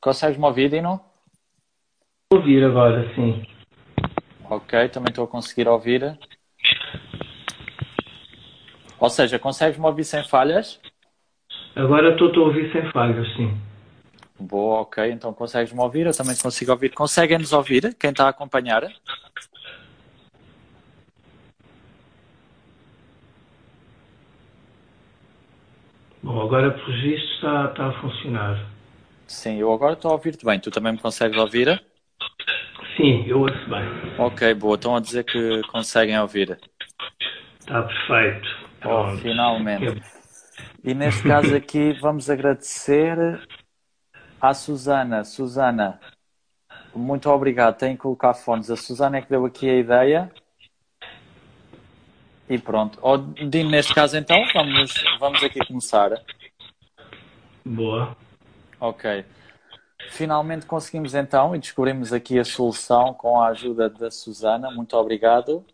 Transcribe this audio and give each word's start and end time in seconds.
Consegues-me 0.00 0.44
ouvir, 0.44 0.70
Dino? 0.70 1.00
Ouvir 2.32 2.64
agora, 2.64 3.12
sim. 3.14 3.44
Ok, 4.48 4.88
também 4.90 5.10
estou 5.10 5.24
a 5.24 5.28
conseguir 5.28 5.68
ouvir. 5.68 6.18
Ou 8.98 9.10
seja, 9.10 9.38
consegues-me 9.38 9.84
ouvir 9.86 10.04
sem 10.04 10.22
falhas? 10.24 10.80
Agora 11.74 12.12
estou 12.12 12.32
a 12.34 12.46
ouvir 12.46 12.70
sem 12.72 12.90
falhas, 12.92 13.26
sim. 13.36 13.56
Boa, 14.38 14.80
ok. 14.82 15.10
Então 15.10 15.32
consegues-me 15.34 15.80
ouvir? 15.80 16.06
Eu 16.06 16.16
também 16.16 16.36
consigo 16.36 16.70
ouvir. 16.70 16.94
Conseguem-nos 16.94 17.52
ouvir? 17.52 17.94
Quem 17.94 18.10
está 18.10 18.26
a 18.26 18.28
acompanhar? 18.28 18.88
Bom, 26.22 26.40
agora 26.40 26.70
por 26.70 26.92
visto 26.92 27.34
está, 27.34 27.66
está 27.66 27.86
a 27.88 27.92
funcionar. 28.00 28.77
Sim, 29.28 29.58
eu 29.58 29.70
agora 29.70 29.92
estou 29.92 30.10
a 30.10 30.14
ouvir-te 30.14 30.44
bem. 30.44 30.58
Tu 30.58 30.70
também 30.70 30.92
me 30.92 30.98
consegues 30.98 31.38
ouvir? 31.38 31.82
Sim, 32.96 33.26
eu 33.26 33.42
ouço 33.42 33.68
bem. 33.68 34.18
Ok, 34.18 34.54
boa. 34.54 34.74
Estão 34.74 34.96
a 34.96 35.00
dizer 35.00 35.22
que 35.24 35.60
conseguem 35.68 36.18
ouvir. 36.18 36.58
Está 37.60 37.82
perfeito. 37.82 38.48
Oh, 38.84 39.16
finalmente. 39.18 40.02
E 40.82 40.94
neste 40.94 41.22
caso 41.22 41.54
aqui 41.54 41.92
vamos 42.00 42.30
agradecer 42.30 43.46
à 44.40 44.54
Susana. 44.54 45.22
Susana, 45.24 46.00
muito 46.94 47.28
obrigado. 47.28 47.76
Tem 47.76 47.94
que 47.94 48.02
colocar 48.02 48.32
fones. 48.32 48.70
A 48.70 48.76
Susana 48.76 49.18
é 49.18 49.22
que 49.22 49.28
deu 49.28 49.44
aqui 49.44 49.68
a 49.68 49.76
ideia. 49.76 50.32
E 52.48 52.58
pronto. 52.58 52.98
Oh, 53.02 53.18
Dino, 53.18 53.70
neste 53.70 53.94
caso 53.94 54.16
então, 54.16 54.42
vamos, 54.54 54.94
vamos 55.20 55.44
aqui 55.44 55.64
começar. 55.66 56.12
Boa. 57.62 58.16
Ok. 58.80 59.24
Finalmente 60.10 60.64
conseguimos 60.64 61.14
então 61.14 61.54
e 61.54 61.58
descobrimos 61.58 62.12
aqui 62.12 62.38
a 62.38 62.44
solução 62.44 63.12
com 63.12 63.40
a 63.40 63.48
ajuda 63.48 63.90
da 63.90 64.10
Susana. 64.10 64.70
Muito 64.70 64.96
obrigado. 64.96 65.64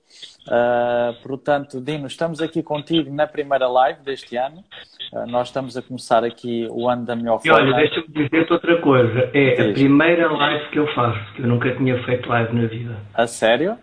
Uh, 0.49 1.23
portanto, 1.23 1.81
Dino, 1.81 2.07
estamos 2.07 2.41
aqui 2.41 2.63
contigo 2.63 3.13
na 3.13 3.27
primeira 3.27 3.69
live 3.69 4.01
deste 4.03 4.37
ano. 4.37 4.65
Uh, 5.13 5.27
nós 5.27 5.49
estamos 5.49 5.77
a 5.77 5.83
começar 5.83 6.25
aqui 6.25 6.67
o 6.71 6.89
ano 6.89 7.05
da 7.05 7.15
melhor 7.15 7.39
E 7.45 7.49
forma. 7.49 7.67
olha, 7.67 7.77
deixa-me 7.77 8.09
dizer-te 8.09 8.53
outra 8.53 8.81
coisa. 8.81 9.31
É 9.35 9.61
a 9.61 9.65
Diz. 9.67 9.73
primeira 9.75 10.33
live 10.33 10.71
que 10.71 10.79
eu 10.79 10.93
faço, 10.95 11.33
que 11.35 11.43
eu 11.43 11.47
nunca 11.47 11.75
tinha 11.77 12.03
feito 12.05 12.29
live 12.29 12.53
na 12.55 12.67
vida. 12.67 12.97
A 13.13 13.27
sério? 13.27 13.79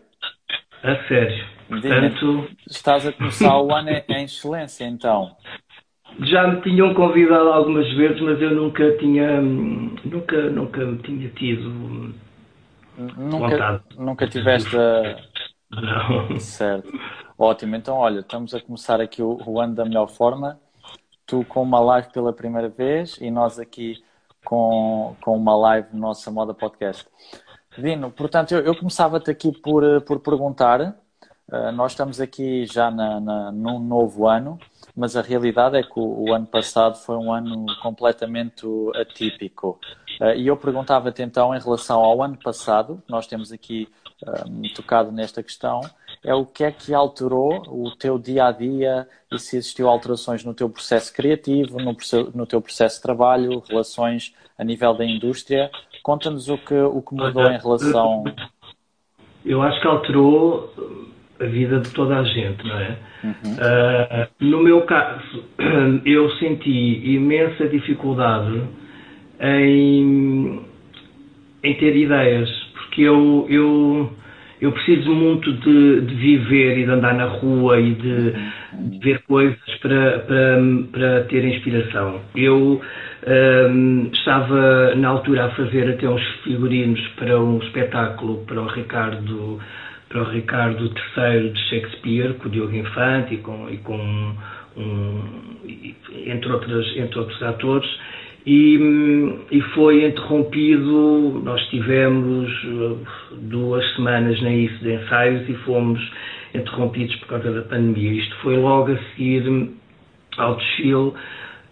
A 0.84 0.96
sério. 1.08 1.46
Portanto, 1.70 2.50
Estás 2.70 3.08
a 3.08 3.14
começar 3.14 3.58
o 3.62 3.74
ano 3.74 3.90
em 4.10 4.24
excelência, 4.26 4.84
então. 4.86 5.36
Já 6.20 6.48
me 6.48 6.62
tinham 6.62 6.94
convidado 6.94 7.50
algumas 7.50 7.88
vezes, 7.94 8.20
mas 8.22 8.42
eu 8.42 8.52
nunca 8.56 8.98
tinha, 8.98 9.42
nunca, 9.42 10.50
nunca 10.50 10.96
tinha 11.04 11.30
tido, 11.30 12.14
Nunca, 13.18 13.38
Vontade. 13.38 13.84
nunca 13.98 14.28
tiveste 14.28 14.76
a... 14.78 15.18
não. 15.72 16.40
Certo. 16.40 16.92
Ótimo. 17.38 17.76
Então, 17.76 17.96
olha, 17.98 18.20
estamos 18.20 18.54
a 18.54 18.62
começar 18.62 19.02
aqui 19.02 19.22
o, 19.24 19.40
o 19.46 19.60
ano 19.60 19.74
da 19.74 19.86
melhor 19.86 20.08
forma. 20.08 20.60
Tu 21.26 21.44
com 21.46 21.64
uma 21.64 21.80
live 21.80 22.10
pela 22.12 22.34
primeira 22.34 22.70
vez 22.70 23.18
e 23.22 23.32
nós 23.32 23.58
aqui 23.60 24.04
com, 24.44 25.16
com 25.22 25.36
uma 25.38 25.56
live 25.56 25.88
no 25.94 26.00
Nossa 26.02 26.30
Moda 26.30 26.54
Podcast. 26.54 27.08
Dino, 27.78 28.12
portanto, 28.12 28.52
eu, 28.52 28.60
eu 28.62 28.76
começava-te 28.76 29.32
aqui 29.32 29.52
por, 29.52 29.84
por 30.02 30.20
perguntar. 30.20 30.82
eh, 31.52 31.72
nós 31.72 31.94
estamos 31.94 32.20
aqui 32.22 32.66
já 32.66 32.92
na, 32.92 33.20
na, 33.20 33.52
num 33.52 33.80
novo 33.80 34.28
ano, 34.28 34.60
mas 34.96 35.16
a 35.16 35.22
realidade 35.22 35.78
é 35.78 35.84
que 35.84 36.00
o, 36.00 36.30
o 36.30 36.34
ano 36.34 36.46
passado 36.46 36.98
foi 36.98 37.16
um 37.16 37.32
ano 37.32 37.66
completamente 37.82 38.66
atípico. 38.96 39.80
Eh, 40.20 40.40
e 40.40 40.48
eu 40.48 40.58
perguntava-te 40.58 41.22
então, 41.22 41.56
em 41.56 41.60
relação 41.60 42.02
ao 42.02 42.22
ano 42.22 42.38
passado, 42.38 43.02
nós 43.08 43.28
temos 43.28 43.52
aqui 43.52 43.88
um, 44.48 44.62
tocado 44.74 45.12
nesta 45.12 45.42
questão, 45.42 45.82
é 46.24 46.34
o 46.34 46.46
que 46.46 46.64
é 46.64 46.72
que 46.72 46.94
alterou 46.94 47.64
o 47.68 47.92
teu 47.96 48.20
dia 48.20 48.46
a 48.46 48.52
dia 48.52 49.08
e 49.32 49.40
se 49.40 49.58
existiu 49.58 49.90
alterações 49.90 50.44
no 50.44 50.54
teu 50.54 50.70
processo 50.70 51.12
criativo, 51.12 51.80
no, 51.80 51.98
no 52.36 52.46
teu 52.46 52.62
processo 52.62 52.98
de 52.98 53.02
trabalho, 53.02 53.64
relações 53.68 54.34
a 54.58 54.64
nível 54.64 54.94
da 54.94 55.06
indústria. 55.06 55.72
Conta-nos 56.04 56.48
o 56.50 56.58
que, 56.58 56.76
o 56.76 57.02
que 57.02 57.16
mudou 57.16 57.46
em 57.46 57.58
relação. 57.58 58.24
Eu 59.44 59.64
acho 59.64 59.82
que 59.82 59.88
alterou 59.88 60.72
a 61.42 61.46
vida 61.46 61.80
de 61.80 61.90
toda 61.92 62.20
a 62.20 62.24
gente, 62.24 62.68
não 62.68 62.80
é? 62.80 62.98
Ah, 63.60 64.28
no 64.40 64.64
meu 64.64 64.82
caso, 64.82 65.44
eu 66.06 66.30
senti 66.32 67.02
imensa 67.14 67.68
dificuldade 67.68 68.62
em, 69.40 70.62
em 71.64 71.74
ter 71.76 71.96
ideias, 71.96 72.50
porque 72.74 73.02
eu, 73.02 73.46
eu, 73.50 74.12
eu 74.60 74.72
preciso 74.72 75.14
muito 75.14 75.52
de, 75.54 76.02
de 76.02 76.16
viver 76.16 76.80
e 76.80 76.86
de 76.86 76.92
andar 76.92 77.14
na 77.14 77.26
rua 77.26 77.80
e 77.80 77.94
de, 77.94 78.32
de 78.90 79.00
ver 79.00 79.24
coisas 79.24 79.58
para, 79.82 80.20
para, 80.20 80.58
para 80.92 81.24
ter 81.26 81.46
inspiração. 81.46 82.22
Eu 82.36 82.82
ahm, 83.28 84.10
estava 84.14 84.96
na 84.96 85.10
altura 85.10 85.46
a 85.46 85.50
fazer 85.52 85.90
até 85.90 86.08
uns 86.10 86.26
figurinos 86.44 87.00
para 87.18 87.40
um 87.40 87.60
espetáculo 87.60 88.44
para 88.46 88.62
o 88.62 88.68
Ricardo 88.68 89.60
para 90.12 90.22
o 90.22 90.30
Ricardo 90.30 90.86
III 91.18 91.50
de 91.50 91.60
Shakespeare, 91.70 92.34
com 92.36 92.48
o 92.48 92.52
Diogo 92.52 92.76
Infante 92.76 93.36
e 93.36 93.38
com, 93.38 93.70
e 93.70 93.78
com 93.78 94.36
um, 94.78 95.24
entre, 96.26 96.52
outras, 96.52 96.98
entre 96.98 97.18
outros 97.18 97.42
atores, 97.42 97.90
e, 98.46 98.78
e 99.52 99.62
foi 99.74 100.06
interrompido, 100.06 101.42
nós 101.44 101.62
tivemos 101.70 102.50
uh, 102.64 102.98
duas 103.38 103.86
semanas 103.96 104.42
na 104.42 104.52
isso 104.52 104.84
de 104.84 104.94
ensaios 104.94 105.48
e 105.48 105.54
fomos 105.66 106.00
interrompidos 106.54 107.16
por 107.18 107.28
causa 107.28 107.52
da 107.52 107.62
pandemia. 107.62 108.12
Isto 108.14 108.36
foi 108.38 108.58
logo 108.58 108.92
a 108.92 108.98
seguir 108.98 109.44
ao 110.38 110.56
desfile 110.56 111.14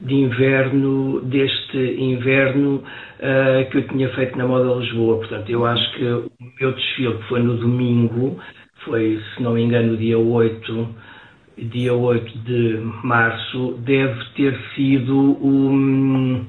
de 0.01 0.13
inverno, 0.13 1.21
deste 1.21 1.77
inverno 1.77 2.83
ah, 3.21 3.65
que 3.69 3.77
eu 3.77 3.87
tinha 3.87 4.09
feito 4.09 4.37
na 4.37 4.47
Moda 4.47 4.79
Lisboa. 4.79 5.17
Portanto, 5.17 5.49
eu 5.49 5.65
acho 5.65 5.91
que 5.93 6.05
o 6.05 6.31
meu 6.59 6.71
desfile, 6.71 7.17
que 7.17 7.27
foi 7.27 7.41
no 7.41 7.57
domingo, 7.57 8.39
foi, 8.85 9.21
se 9.35 9.43
não 9.43 9.53
me 9.53 9.61
engano, 9.61 9.97
dia 9.97 10.17
8, 10.17 10.95
dia 11.57 11.93
8 11.93 12.37
de 12.39 12.79
março, 13.03 13.77
deve 13.79 14.23
ter 14.35 14.57
sido 14.75 15.15
o. 15.15 16.45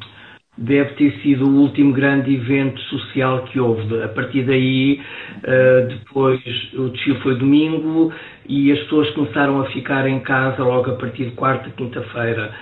Deve 0.59 0.91
ter 0.95 1.13
sido 1.23 1.47
o 1.47 1.61
último 1.63 1.91
grande 1.93 2.35
evento 2.35 2.79
social 2.83 3.45
que 3.45 3.59
houve. 3.59 4.03
A 4.03 4.09
partir 4.09 4.43
daí, 4.43 5.01
ah, 5.45 5.87
depois 5.89 6.41
o 6.75 6.89
desfile 6.91 7.21
foi 7.21 7.35
domingo 7.37 8.13
e 8.47 8.71
as 8.71 8.79
pessoas 8.81 9.11
começaram 9.11 9.61
a 9.61 9.65
ficar 9.67 10.07
em 10.07 10.21
casa 10.21 10.63
logo 10.63 10.91
a 10.91 10.95
partir 10.97 11.27
de 11.27 11.31
quarta, 11.33 11.71
quinta-feira. 11.71 12.53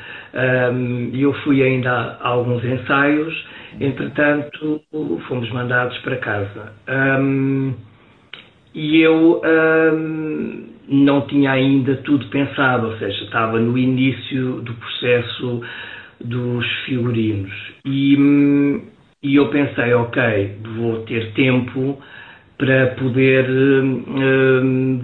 E 1.13 1.23
eu 1.23 1.33
fui 1.45 1.63
ainda 1.63 1.91
a, 1.91 2.29
alguns 2.29 2.65
ensaios, 2.65 3.47
entretanto 3.81 4.81
fomos 5.27 5.51
mandados 5.51 5.97
para 5.99 6.17
casa. 6.17 6.73
E 8.75 9.01
eu 9.01 9.43
não 10.89 11.23
tinha 11.23 11.53
ainda 11.53 11.97
tudo 11.97 12.27
pensado, 12.29 12.89
ou 12.89 12.99
seja, 12.99 13.25
estava 13.25 13.59
no 13.59 13.77
início 13.77 14.61
do 14.63 14.73
processo 14.75 15.61
dos 16.21 16.67
figurinos. 16.85 17.53
E, 17.85 18.81
e 19.23 19.37
eu 19.37 19.49
pensei, 19.49 19.93
ok, 19.95 20.57
vou 20.77 21.01
ter 21.03 21.33
tempo 21.33 21.99
para 22.57 22.89
poder 22.99 23.47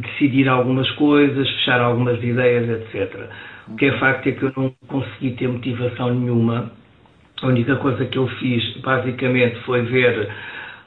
decidir 0.01 0.49
algumas 0.49 0.91
coisas, 0.93 1.49
fechar 1.49 1.81
algumas 1.81 2.23
ideias, 2.23 2.69
etc. 2.69 3.29
O 3.69 3.77
que 3.77 3.87
é 3.87 3.99
facto 3.99 4.29
é 4.29 4.33
que 4.33 4.43
eu 4.43 4.53
não 4.57 4.73
consegui 4.87 5.33
ter 5.33 5.49
motivação 5.49 6.13
nenhuma. 6.13 6.71
A 7.43 7.47
única 7.47 7.77
coisa 7.77 8.05
que 8.05 8.19
eu 8.19 8.27
fiz, 8.39 8.77
basicamente, 8.79 9.57
foi 9.61 9.83
ver 9.83 10.29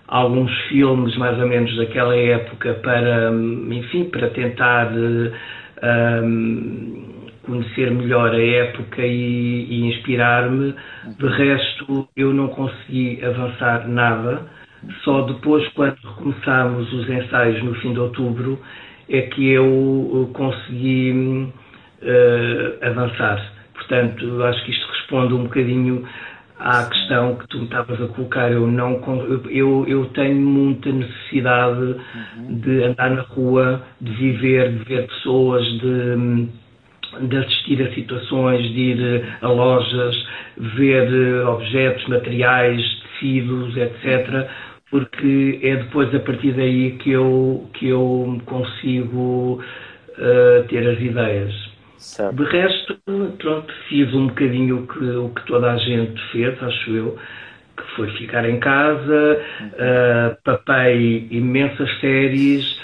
alguns 0.07 0.51
filmes 0.67 1.15
mais 1.17 1.37
ou 1.39 1.47
menos 1.47 1.75
daquela 1.75 2.15
época 2.15 2.75
para, 2.75 3.31
hum, 3.31 3.67
enfim, 3.71 4.05
para 4.05 4.29
tentar 4.29 4.91
hum, 6.23 7.17
conhecer 7.43 7.91
melhor 7.91 8.33
a 8.33 8.41
época 8.41 9.05
e, 9.05 9.65
e 9.69 9.87
inspirar-me. 9.87 10.75
De 11.17 11.27
resto, 11.27 12.07
eu 12.15 12.33
não 12.33 12.47
consegui 12.49 13.23
avançar 13.25 13.87
nada. 13.87 14.41
Só 15.03 15.21
depois, 15.21 15.67
quando 15.69 15.97
começámos 16.17 16.91
os 16.93 17.09
ensaios 17.09 17.63
no 17.63 17.73
fim 17.75 17.93
de 17.93 17.99
outubro, 17.99 18.59
é 19.09 19.21
que 19.21 19.49
eu 19.49 20.29
eh, 20.29 20.37
consegui 20.37 21.51
eh, 22.01 22.77
avançar. 22.81 23.53
Portanto, 23.73 24.43
acho 24.43 24.65
que 24.65 24.71
isto 24.71 24.87
responde 24.91 25.33
um 25.33 25.43
bocadinho 25.43 26.03
à 26.59 26.85
questão 26.85 27.35
que 27.35 27.47
tu 27.47 27.59
me 27.59 27.63
estavas 27.65 28.01
a 28.01 28.07
colocar. 28.07 28.51
Eu, 28.51 28.67
não, 28.67 29.01
eu- 29.49 29.85
eu, 29.87 30.05
tenho 30.13 30.35
muita 30.35 30.91
necessidade 30.91 31.95
de 32.49 32.83
andar 32.83 33.11
na 33.11 33.21
rua, 33.21 33.81
de 34.01 34.11
viver, 34.13 34.71
de 34.73 34.83
ver 34.83 35.07
pessoas, 35.07 35.63
de, 35.79 36.47
de 37.27 37.37
assistir 37.37 37.81
a 37.81 37.93
situações, 37.93 38.61
de 38.73 38.79
ir 38.79 39.25
a 39.41 39.47
lojas, 39.47 40.27
ver 40.57 41.45
objetos, 41.45 42.07
materiais, 42.07 42.81
tecidos, 43.19 43.77
etc. 43.77 44.49
Porque 44.89 45.59
é 45.61 45.75
depois 45.75 46.13
a 46.15 46.19
partir 46.19 46.53
daí 46.53 46.91
que 46.93 47.11
eu, 47.11 47.69
que 47.73 47.89
eu 47.89 48.41
consigo 48.45 49.61
uh, 50.17 50.63
ter 50.67 50.87
as 50.89 50.99
ideias. 50.99 51.66
Certo. 51.97 52.35
De 52.35 52.43
resto, 52.43 52.97
pronto, 53.39 53.73
fiz 53.89 54.13
um 54.13 54.27
bocadinho 54.27 54.83
o 54.83 54.87
que, 54.87 55.03
o 55.03 55.29
que 55.29 55.45
toda 55.47 55.71
a 55.71 55.77
gente 55.77 56.21
fez, 56.31 56.61
acho 56.61 56.91
eu, 56.91 57.17
que 57.75 57.83
foi 57.95 58.09
ficar 58.17 58.47
em 58.47 58.59
casa, 58.59 59.41
uh, 59.61 60.37
papei 60.43 61.27
imensas 61.31 61.89
séries, 61.99 62.79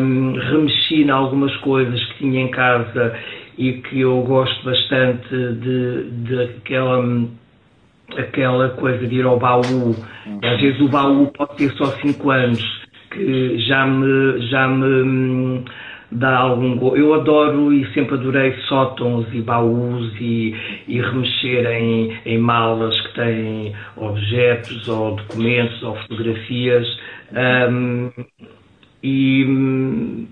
um, 0.00 0.32
remexi 0.32 1.02
em 1.02 1.10
algumas 1.10 1.54
coisas 1.58 2.02
que 2.06 2.18
tinha 2.18 2.40
em 2.40 2.50
casa 2.50 3.14
e 3.56 3.74
que 3.74 4.00
eu 4.00 4.20
gosto 4.22 4.64
bastante 4.64 5.28
de, 5.28 6.10
de 6.10 6.42
aquela, 6.42 7.28
aquela 8.16 8.68
coisa 8.70 9.06
de 9.06 9.16
ir 9.16 9.24
ao 9.24 9.38
baú. 9.38 9.94
Às 10.42 10.60
vezes 10.60 10.80
o 10.80 10.88
baú 10.88 11.26
pode 11.28 11.56
ter 11.56 11.70
só 11.72 11.86
5 11.86 12.30
anos, 12.30 12.80
que 13.10 13.58
já 13.60 13.86
me, 13.86 14.40
já 14.48 14.66
me 14.68 15.64
dá 16.12 16.36
algum 16.38 16.76
go... 16.76 16.96
Eu 16.96 17.14
adoro 17.14 17.72
e 17.72 17.86
sempre 17.92 18.14
adorei 18.14 18.52
sótãos 18.68 19.26
e 19.32 19.40
baús 19.40 20.12
e, 20.20 20.54
e 20.88 21.00
remexer 21.00 21.66
em, 21.66 22.18
em 22.26 22.38
malas 22.38 22.98
que 23.00 23.14
têm 23.14 23.74
objetos 23.96 24.88
ou 24.88 25.16
documentos 25.16 25.82
ou 25.82 25.96
fotografias. 25.96 26.86
Um, 27.32 28.10
e, 29.02 30.26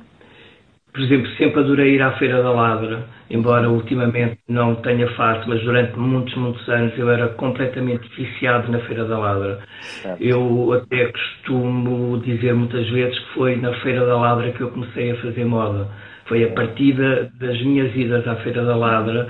por 0.92 1.02
exemplo, 1.02 1.30
sempre 1.36 1.60
adorei 1.60 1.94
ir 1.94 2.02
à 2.02 2.12
Feira 2.12 2.42
da 2.42 2.50
Ladra, 2.50 3.04
embora 3.30 3.68
ultimamente 3.68 4.38
não 4.48 4.74
tenha 4.76 5.06
feito, 5.06 5.48
mas 5.48 5.62
durante 5.62 5.98
muitos, 5.98 6.34
muitos 6.34 6.68
anos 6.68 6.98
eu 6.98 7.10
era 7.10 7.28
completamente 7.28 8.08
viciado 8.16 8.70
na 8.72 8.80
Feira 8.80 9.04
da 9.04 9.18
Ladra. 9.18 9.58
Certo. 9.80 10.22
Eu 10.22 10.72
até 10.72 11.06
costumo 11.12 12.18
dizer 12.18 12.54
muitas 12.54 12.88
vezes 12.88 13.18
que 13.18 13.34
foi 13.34 13.56
na 13.56 13.72
Feira 13.74 14.06
da 14.06 14.16
Ladra 14.16 14.50
que 14.52 14.62
eu 14.62 14.70
comecei 14.70 15.10
a 15.12 15.16
fazer 15.16 15.44
moda. 15.44 15.88
Foi 16.26 16.44
a 16.44 16.48
partir 16.48 16.94
das 16.94 17.60
minhas 17.62 17.94
idas 17.94 18.26
à 18.26 18.36
Feira 18.36 18.64
da 18.64 18.76
Ladra 18.76 19.28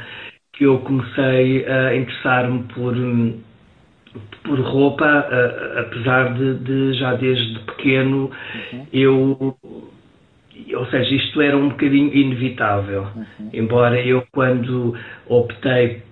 que 0.53 0.65
eu 0.65 0.79
comecei 0.79 1.65
a 1.67 1.95
interessar-me 1.95 2.65
por, 2.75 2.95
por 4.43 4.59
roupa, 4.61 5.29
apesar 5.77 6.35
de, 6.35 6.55
de, 6.55 6.93
já 6.95 7.15
desde 7.15 7.61
pequeno 7.61 8.31
uhum. 8.73 8.87
eu 8.93 9.57
ou 10.75 10.87
seja, 10.87 11.15
isto 11.15 11.41
era 11.41 11.57
um 11.57 11.71
bocadinho 11.71 12.15
inevitável. 12.15 13.07
Uhum. 13.15 13.51
Embora 13.53 14.01
eu, 14.01 14.25
quando 14.33 14.95
optei 15.27 16.03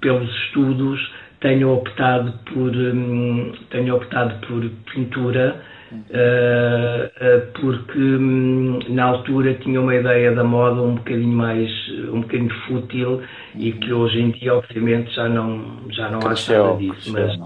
pelos 0.00 0.30
estudos, 0.44 1.00
tenha 1.40 1.68
optado 1.68 2.32
por, 2.52 2.74
um, 2.74 3.52
tenha 3.70 3.94
optado 3.94 4.46
por 4.46 4.64
pintura, 4.92 5.60
uh, 5.92 5.96
uh, 5.96 7.60
porque 7.60 7.98
um, 7.98 8.78
na 8.88 9.04
altura 9.04 9.54
tinha 9.54 9.80
uma 9.80 9.94
ideia 9.94 10.32
da 10.32 10.42
moda 10.42 10.80
um 10.80 10.94
bocadinho 10.94 11.36
mais, 11.36 11.70
um 12.12 12.22
bocadinho 12.22 12.54
fútil 12.66 13.10
uhum. 13.10 13.22
e 13.60 13.72
que 13.72 13.92
hoje 13.92 14.20
em 14.20 14.30
dia, 14.30 14.54
obviamente, 14.54 15.14
já 15.14 15.28
não, 15.28 15.80
já 15.90 16.10
não 16.10 16.20
há 16.20 16.34
nada 16.34 16.76
disso. 16.78 17.12
Mas 17.12 17.38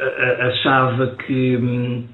é? 0.00 0.42
achava 0.42 1.16
que. 1.16 2.04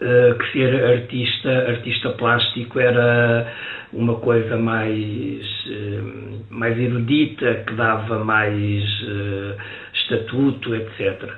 Eh, 0.00 0.34
que 0.34 0.52
ser 0.52 0.84
artista, 0.84 1.50
artista 1.68 2.10
plástico 2.10 2.80
era 2.80 3.46
uma 3.92 4.16
coisa 4.16 4.56
mais, 4.56 5.46
uh, 5.66 6.44
mais 6.50 6.76
erudita, 6.76 7.62
que 7.64 7.74
dava 7.74 8.24
mais 8.24 8.82
uh, 9.02 9.54
estatuto, 9.94 10.74
etc. 10.74 11.30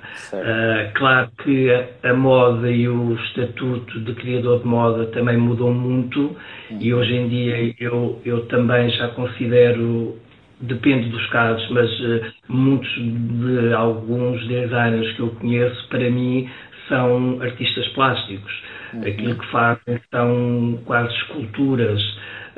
claro 0.94 1.30
que 1.44 1.70
a, 1.70 2.10
a, 2.10 2.14
moda 2.14 2.70
e 2.70 2.88
o 2.88 3.14
estatuto 3.26 4.00
de 4.00 4.14
criador 4.14 4.60
de 4.60 4.66
moda 4.66 5.04
também 5.06 5.36
mudou 5.36 5.70
muito 5.70 6.34
uhum. 6.70 6.78
e 6.80 6.94
hoje 6.94 7.14
em 7.14 7.28
dia 7.28 7.74
eu, 7.78 8.22
eu 8.24 8.46
também 8.46 8.88
já 8.88 9.08
considero 9.08 10.18
depende 10.60 11.10
dos 11.10 11.26
casos, 11.26 11.68
mas 11.70 11.90
uh, 12.00 12.32
muitos 12.48 12.90
de 12.94 13.74
alguns 13.74 14.46
designers 14.48 15.12
que 15.14 15.20
eu 15.20 15.28
conheço, 15.28 15.86
para 15.88 16.10
mim, 16.10 16.48
são 16.88 17.38
artistas 17.40 17.86
plásticos. 17.88 18.52
Uhum. 18.94 19.00
Aquilo 19.00 19.34
que 19.36 19.46
fazem 19.46 20.00
são 20.10 20.78
quase 20.84 21.12
esculturas. 21.14 22.02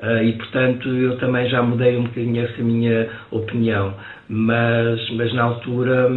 Uh, 0.00 0.22
e 0.22 0.32
portanto 0.34 0.88
eu 0.88 1.19
também 1.19 1.48
já 1.50 1.60
mudei 1.60 1.96
um 1.96 2.04
bocadinho 2.04 2.44
essa 2.44 2.62
minha 2.62 3.08
opinião, 3.32 3.94
mas, 4.28 5.10
mas 5.10 5.34
na 5.34 5.42
altura, 5.42 6.08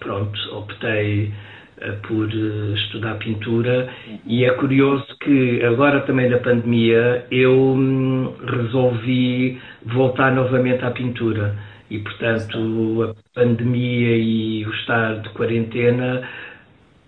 pronto, 0.00 0.36
optei 0.52 1.32
uh, 1.80 2.08
por 2.08 2.26
uh, 2.26 2.74
estudar 2.74 3.14
pintura 3.18 3.88
e 4.26 4.44
é 4.44 4.50
curioso 4.50 5.06
que 5.20 5.62
agora 5.62 6.00
também 6.00 6.28
da 6.28 6.38
pandemia 6.38 7.24
eu 7.30 7.54
hum, 7.54 8.34
resolvi 8.44 9.60
voltar 9.84 10.34
novamente 10.34 10.84
à 10.84 10.90
pintura 10.90 11.54
e 11.90 12.00
portanto 12.00 13.14
a 13.14 13.38
pandemia 13.40 14.16
e 14.16 14.66
o 14.66 14.70
estado 14.74 15.22
de 15.22 15.28
quarentena 15.30 16.28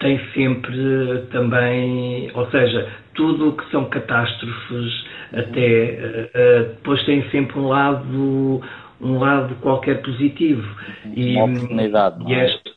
tem 0.01 0.19
sempre 0.33 1.27
também, 1.31 2.31
ou 2.35 2.51
seja, 2.51 2.89
tudo 3.15 3.51
o 3.51 3.53
que 3.53 3.71
são 3.71 3.85
catástrofes 3.85 5.05
até 5.33 6.31
uh, 6.35 6.69
depois 6.75 7.05
tem 7.05 7.23
sempre 7.31 7.59
um 7.59 7.69
lado 7.69 8.61
um 9.01 9.19
lado 9.19 9.55
qualquer 9.57 10.03
positivo 10.03 10.67
e, 11.15 11.37
Uma 11.37 11.45
oportunidade 11.45 12.25
e 12.27 12.35
é? 12.35 12.45
esta, 12.45 12.71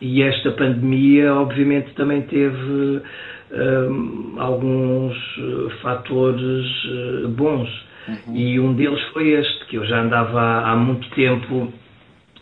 e 0.00 0.22
esta 0.22 0.50
pandemia 0.52 1.34
obviamente 1.34 1.92
também 1.94 2.22
teve 2.22 3.02
um, 3.52 4.34
alguns 4.38 5.16
fatores 5.82 6.66
bons 7.36 7.68
uhum. 8.08 8.36
e 8.36 8.58
um 8.58 8.74
deles 8.74 9.00
foi 9.12 9.30
este 9.30 9.66
que 9.66 9.76
eu 9.76 9.84
já 9.86 10.00
andava 10.00 10.40
há 10.40 10.74
muito 10.74 11.08
tempo 11.10 11.72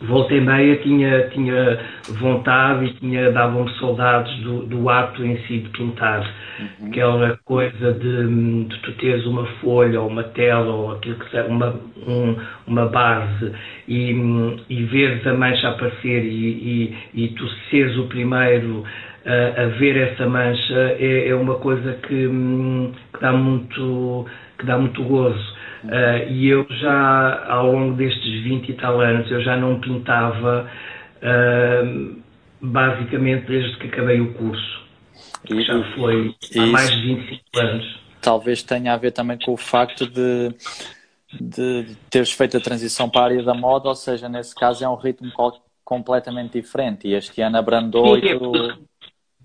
volta 0.03 0.33
e 0.33 0.41
meia 0.41 0.75
tinha, 0.77 1.29
tinha 1.29 1.79
vontade 2.19 2.85
e 2.85 2.93
tinha, 2.95 3.31
davam-me 3.31 3.71
saudades 3.77 4.33
do, 4.39 4.65
do 4.65 4.89
ato 4.89 5.23
em 5.23 5.37
si 5.47 5.59
de 5.59 5.69
pintar. 5.69 6.27
Uhum. 6.59 6.87
Aquela 6.87 7.39
coisa 7.45 7.93
de, 7.93 8.65
de, 8.65 8.79
tu 8.79 8.91
teres 8.93 9.25
uma 9.25 9.45
folha 9.61 10.01
ou 10.01 10.07
uma 10.07 10.23
tela 10.23 10.73
ou 10.73 10.91
aquilo 10.93 11.15
que 11.15 11.29
seja, 11.29 11.47
uma, 11.47 11.75
um, 12.07 12.35
uma 12.67 12.85
base 12.87 13.51
e, 13.87 14.11
e 14.69 14.83
veres 14.85 15.25
a 15.25 15.33
mancha 15.33 15.69
aparecer 15.69 16.23
e, 16.23 16.95
e, 17.13 17.23
e 17.23 17.27
tu 17.29 17.47
seres 17.69 17.97
o 17.97 18.07
primeiro 18.07 18.83
a, 19.25 19.61
a 19.63 19.65
ver 19.77 19.97
essa 19.97 20.27
mancha 20.27 20.95
é, 20.99 21.29
é 21.29 21.35
uma 21.35 21.55
coisa 21.55 21.93
que, 21.93 22.27
que, 22.27 23.21
dá 23.21 23.31
muito, 23.31 24.25
que 24.57 24.65
dá 24.65 24.77
muito 24.77 25.03
gozo. 25.03 25.60
Uh, 25.83 26.29
e 26.29 26.47
eu 26.47 26.65
já, 26.69 27.45
ao 27.47 27.71
longo 27.71 27.95
destes 27.95 28.43
20 28.43 28.69
e 28.69 28.73
tal 28.73 29.01
anos, 29.01 29.29
eu 29.31 29.41
já 29.41 29.57
não 29.57 29.79
pintava 29.79 30.69
uh, 31.17 32.21
basicamente 32.61 33.47
desde 33.47 33.77
que 33.77 33.87
acabei 33.87 34.21
o 34.21 34.33
curso. 34.33 34.81
E, 35.49 35.63
já 35.63 35.83
foi 35.95 36.35
há 36.57 36.65
mais 36.67 36.91
de 36.91 37.15
25 37.15 37.41
anos. 37.59 37.99
Talvez 38.21 38.61
tenha 38.61 38.93
a 38.93 38.97
ver 38.97 39.11
também 39.11 39.39
com 39.39 39.53
o 39.53 39.57
facto 39.57 40.05
de, 40.05 40.53
de 41.33 41.95
teres 42.09 42.31
feito 42.31 42.57
a 42.57 42.59
transição 42.59 43.09
para 43.09 43.21
a 43.21 43.25
área 43.25 43.43
da 43.43 43.55
moda, 43.55 43.89
ou 43.89 43.95
seja, 43.95 44.29
nesse 44.29 44.53
caso 44.53 44.83
é 44.83 44.89
um 44.89 44.95
ritmo 44.95 45.31
completamente 45.83 46.61
diferente 46.61 47.07
e 47.07 47.13
este 47.13 47.41
ano 47.41 47.57
abrandou 47.57 48.15
Sim, 48.19 48.25
e 48.25 48.37
tu, 48.39 48.51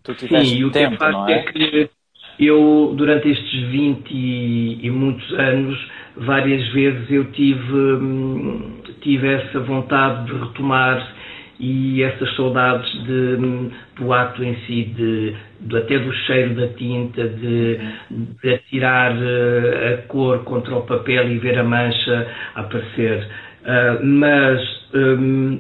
tu 0.03 0.15
tiveste 0.15 0.57
Sim, 0.59 0.71
tempo, 0.71 1.03
não 1.09 1.27
é? 1.27 1.33
é 1.33 1.43
que 1.53 1.91
eu, 2.39 2.95
durante 2.97 3.29
estes 3.29 3.63
20 3.69 4.11
e, 4.11 4.87
e 4.87 4.91
muitos 4.91 5.33
anos, 5.35 5.79
várias 6.17 6.67
vezes 6.69 7.11
eu 7.11 7.25
tive, 7.33 7.73
hum, 7.73 8.81
tive 9.01 9.29
essa 9.29 9.61
vontade 9.61 10.27
de 10.27 10.39
retomar 10.39 11.15
e 11.59 12.03
essas 12.03 12.35
saudades 12.37 12.91
de, 13.05 13.37
hum, 13.39 13.71
do 13.99 14.13
ato 14.13 14.45
em 14.45 14.55
si, 14.67 14.85
de, 14.85 15.35
de, 15.61 15.77
até 15.79 15.99
do 15.99 16.13
cheiro 16.13 16.55
da 16.55 16.69
tinta, 16.69 17.27
de, 17.27 17.79
de 18.11 18.55
atirar 18.55 19.17
eh, 19.17 19.95
a 19.95 20.07
cor 20.09 20.41
contra 20.45 20.77
o 20.77 20.83
papel 20.83 21.31
e 21.31 21.39
ver 21.39 21.59
a 21.59 21.65
mancha 21.65 22.27
aparecer. 22.55 23.27
Uh, 23.63 24.05
mas, 24.05 24.61
um, 24.95 25.59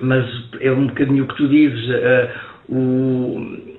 mas 0.00 0.24
é 0.60 0.72
um 0.72 0.86
bocadinho 0.86 1.24
o 1.24 1.28
que 1.28 1.36
tu 1.36 1.48
dizes. 1.48 1.88
Uh, 1.88 2.74
o, 2.74 3.71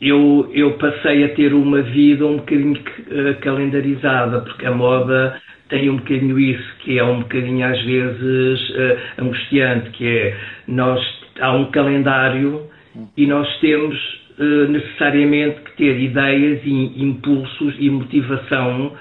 eu, 0.00 0.50
eu 0.52 0.72
passei 0.74 1.24
a 1.24 1.34
ter 1.34 1.54
uma 1.54 1.82
vida 1.82 2.26
um 2.26 2.36
bocadinho 2.36 2.74
uh, 2.74 3.40
calendarizada, 3.40 4.40
porque 4.42 4.66
a 4.66 4.72
moda 4.72 5.40
tem 5.68 5.88
um 5.90 5.96
bocadinho 5.96 6.38
isso, 6.38 6.76
que 6.80 6.98
é 6.98 7.04
um 7.04 7.20
bocadinho 7.20 7.66
às 7.66 7.82
vezes 7.82 8.70
uh, 8.70 9.22
angustiante, 9.22 9.90
que 9.90 10.06
é 10.06 10.36
nós 10.68 11.00
há 11.40 11.52
um 11.52 11.70
calendário 11.70 12.68
e 13.16 13.26
nós 13.26 13.48
temos 13.60 13.96
uh, 14.38 14.68
necessariamente 14.68 15.60
que 15.62 15.76
ter 15.76 16.00
ideias 16.00 16.60
e 16.64 17.02
impulsos 17.02 17.74
e 17.78 17.90
motivação 17.90 18.92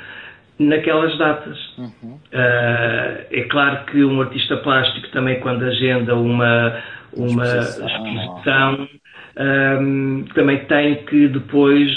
naquelas 0.57 1.17
datas. 1.17 1.57
Uhum. 1.77 2.13
Uh, 2.13 3.25
é 3.31 3.45
claro 3.49 3.85
que 3.85 4.03
um 4.03 4.21
artista 4.21 4.57
plástico 4.57 5.09
também 5.09 5.39
quando 5.39 5.63
agenda 5.63 6.15
uma, 6.15 6.81
uma 7.13 7.45
exposição, 7.45 7.87
exposição 7.87 8.89
um, 9.37 10.23
também 10.33 10.59
tem 10.65 11.03
que 11.05 11.27
depois 11.27 11.91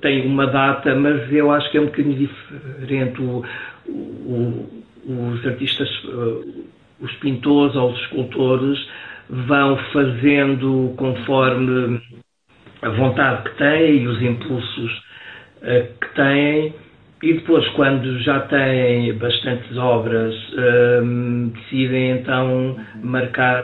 tem 0.00 0.26
uma 0.26 0.46
data, 0.46 0.94
mas 0.94 1.32
eu 1.32 1.50
acho 1.50 1.70
que 1.70 1.78
é 1.78 1.80
um 1.80 1.86
bocadinho 1.86 2.16
diferente. 2.16 3.22
O, 3.22 3.44
o, 3.88 4.84
os 5.06 5.46
artistas, 5.46 5.88
os 7.00 7.12
pintores 7.16 7.74
ou 7.76 7.92
os 7.92 8.00
escultores 8.00 8.78
vão 9.28 9.76
fazendo 9.92 10.94
conforme 10.96 12.00
a 12.82 12.88
vontade 12.90 13.48
que 13.48 13.56
têm 13.56 14.02
e 14.02 14.06
os 14.06 14.20
impulsos 14.22 14.92
uh, 15.62 15.98
que 16.00 16.14
têm. 16.14 16.74
E 17.22 17.34
depois, 17.34 17.68
quando 17.70 18.18
já 18.20 18.40
têm 18.40 19.12
bastantes 19.18 19.76
obras, 19.76 20.34
decidem 21.52 22.12
então 22.12 22.78
marcar 23.02 23.62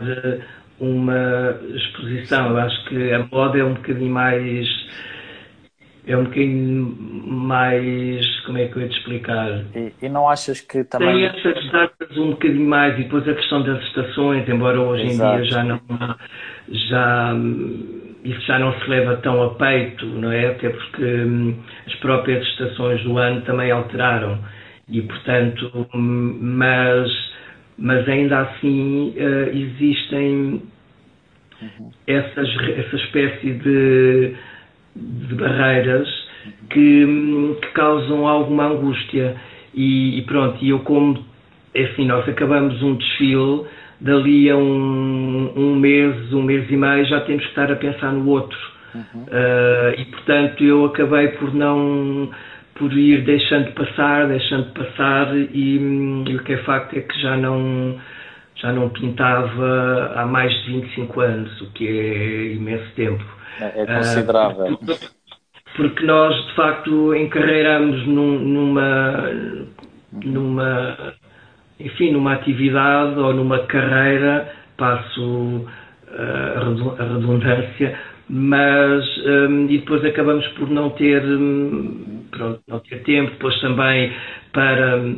uma 0.79 1.59
exposição. 1.75 2.51
Eu 2.51 2.59
acho 2.59 2.85
que 2.87 3.13
a 3.13 3.27
moda 3.31 3.59
é 3.59 3.65
um 3.65 3.75
bocadinho 3.75 4.13
mais. 4.13 4.69
É 6.07 6.17
um 6.17 6.25
bocadinho 6.25 6.97
mais. 7.27 8.41
Como 8.41 8.59
é 8.59 8.67
que 8.67 8.77
eu 8.77 8.83
ia 8.83 8.89
te 8.89 8.99
explicar? 8.99 9.65
E, 9.75 9.93
e 10.03 10.09
não 10.09 10.29
achas 10.29 10.61
que 10.61 10.85
também. 10.85 11.09
Tem 11.09 11.25
essas 11.25 11.71
datas 11.73 12.17
um 12.17 12.31
bocadinho 12.31 12.69
mais, 12.69 12.99
e 12.99 13.03
depois 13.03 13.29
a 13.29 13.35
questão 13.35 13.63
das 13.63 13.83
estações, 13.85 14.49
embora 14.49 14.81
hoje 14.81 15.07
Exato. 15.07 15.39
em 15.39 15.43
dia 15.43 15.51
já 15.51 15.65
não. 15.65 15.81
Já, 16.69 17.33
isso 18.25 18.41
já 18.41 18.59
não 18.59 18.73
se 18.81 18.91
leva 18.91 19.17
tão 19.19 19.41
a 19.41 19.55
peito, 19.55 20.05
não 20.05 20.33
é? 20.33 20.49
Até 20.49 20.69
porque 20.71 21.05
hum, 21.05 21.55
as 21.87 21.95
próprias 21.97 22.45
estações 22.49 23.03
do 23.05 23.17
ano 23.19 23.41
também 23.43 23.71
alteraram. 23.71 24.39
E, 24.89 25.01
portanto, 25.03 25.87
hum, 25.95 26.39
mas 26.41 27.09
mas 27.79 28.09
ainda 28.09 28.41
assim 28.41 29.15
uh, 29.17 29.57
existem 29.57 30.63
uhum. 31.61 31.91
essas, 32.07 32.49
essa 32.77 32.97
espécie 32.97 33.53
de, 33.53 34.35
de 34.95 35.35
barreiras 35.35 36.09
que, 36.71 37.57
que, 37.61 37.69
causam 37.73 38.27
alguma 38.27 38.67
angústia. 38.67 39.37
E, 39.75 40.19
e, 40.19 40.23
pronto, 40.23 40.65
e 40.65 40.71
eu 40.71 40.79
como, 40.81 41.23
é 41.75 41.85
assim, 41.85 42.07
nós 42.07 42.27
acabamos 42.29 42.83
um 42.83 42.95
desfile, 42.95 43.67
dali 44.01 44.51
a 44.51 44.57
um, 44.57 45.53
um 45.55 45.77
mês, 45.77 46.33
um 46.33 46.43
mês 46.43 46.71
e 46.71 46.77
meio, 46.77 47.05
já 47.07 47.21
temos 47.21 47.43
que 47.43 47.51
estar 47.51 47.71
a 47.71 47.77
pensar 47.77 48.13
no 48.13 48.29
outro. 48.29 48.59
Uhum. 48.95 49.23
Uh, 49.25 50.01
e 50.01 50.05
portanto 50.07 50.65
eu 50.65 50.87
acabei 50.87 51.29
por 51.29 51.53
não 51.53 52.31
por 52.79 52.93
ir 52.93 53.25
deixando 53.25 53.73
passar, 53.73 54.29
deixando 54.29 54.73
passar 54.73 55.35
e, 55.37 55.77
e, 56.29 56.37
o 56.37 56.43
que 56.43 56.53
é 56.53 56.59
facto 56.59 56.97
é 56.97 57.01
que 57.01 57.21
já 57.21 57.37
não 57.37 57.99
já 58.57 58.73
não 58.73 58.89
pintava 58.89 60.13
há 60.15 60.25
mais 60.25 60.51
de 60.65 60.73
25 60.73 61.21
anos, 61.21 61.61
o 61.61 61.71
que 61.73 61.87
é 61.87 62.53
imenso 62.55 62.91
tempo. 62.95 63.25
É, 63.61 63.83
é 63.83 63.87
considerável. 63.87 64.73
Uh, 64.73 65.17
porque, 65.77 66.07
nós 66.07 66.35
de 66.47 66.55
facto 66.55 67.15
encarreiramos 67.15 68.07
num, 68.07 68.39
numa 68.39 69.31
numa 70.25 71.15
enfim, 71.79 72.13
numa 72.13 72.33
atividade 72.33 73.19
ou 73.19 73.35
numa 73.35 73.59
carreira, 73.67 74.51
passo 74.79 75.23
uh, 75.23 76.97
a 76.99 77.05
redundância, 77.05 77.99
mas 78.29 79.05
um, 79.27 79.67
e 79.69 79.79
depois 79.79 80.05
acabamos 80.05 80.47
por 80.49 80.71
não 80.71 80.91
ter 80.91 81.23
pronto, 82.31 82.61
não 82.69 82.79
ter 82.81 83.03
tempo, 83.03 83.31
depois 83.33 83.59
também 83.61 84.13
para 84.53 85.15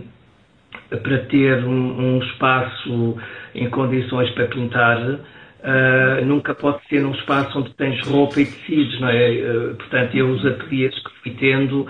para 1.03 1.19
ter 1.27 1.65
um, 1.65 2.17
um 2.17 2.19
espaço 2.23 3.17
em 3.55 3.69
condições 3.69 4.31
para 4.31 4.47
pintar 4.47 4.99
uh, 5.59 6.25
nunca 6.25 6.55
pode 6.55 6.79
ser 6.89 7.01
num 7.01 7.13
espaço 7.13 7.59
onde 7.59 7.75
tens 7.75 8.01
roupa 8.07 8.41
e 8.41 8.47
tecidos, 8.47 9.01
não 9.01 9.09
é? 9.09 9.31
Uh, 9.31 9.75
portanto, 9.77 10.17
eu 10.17 10.29
os 10.31 10.45
ateliês 10.47 10.95
que 10.95 11.11
fui 11.23 11.33
tendo 11.39 11.87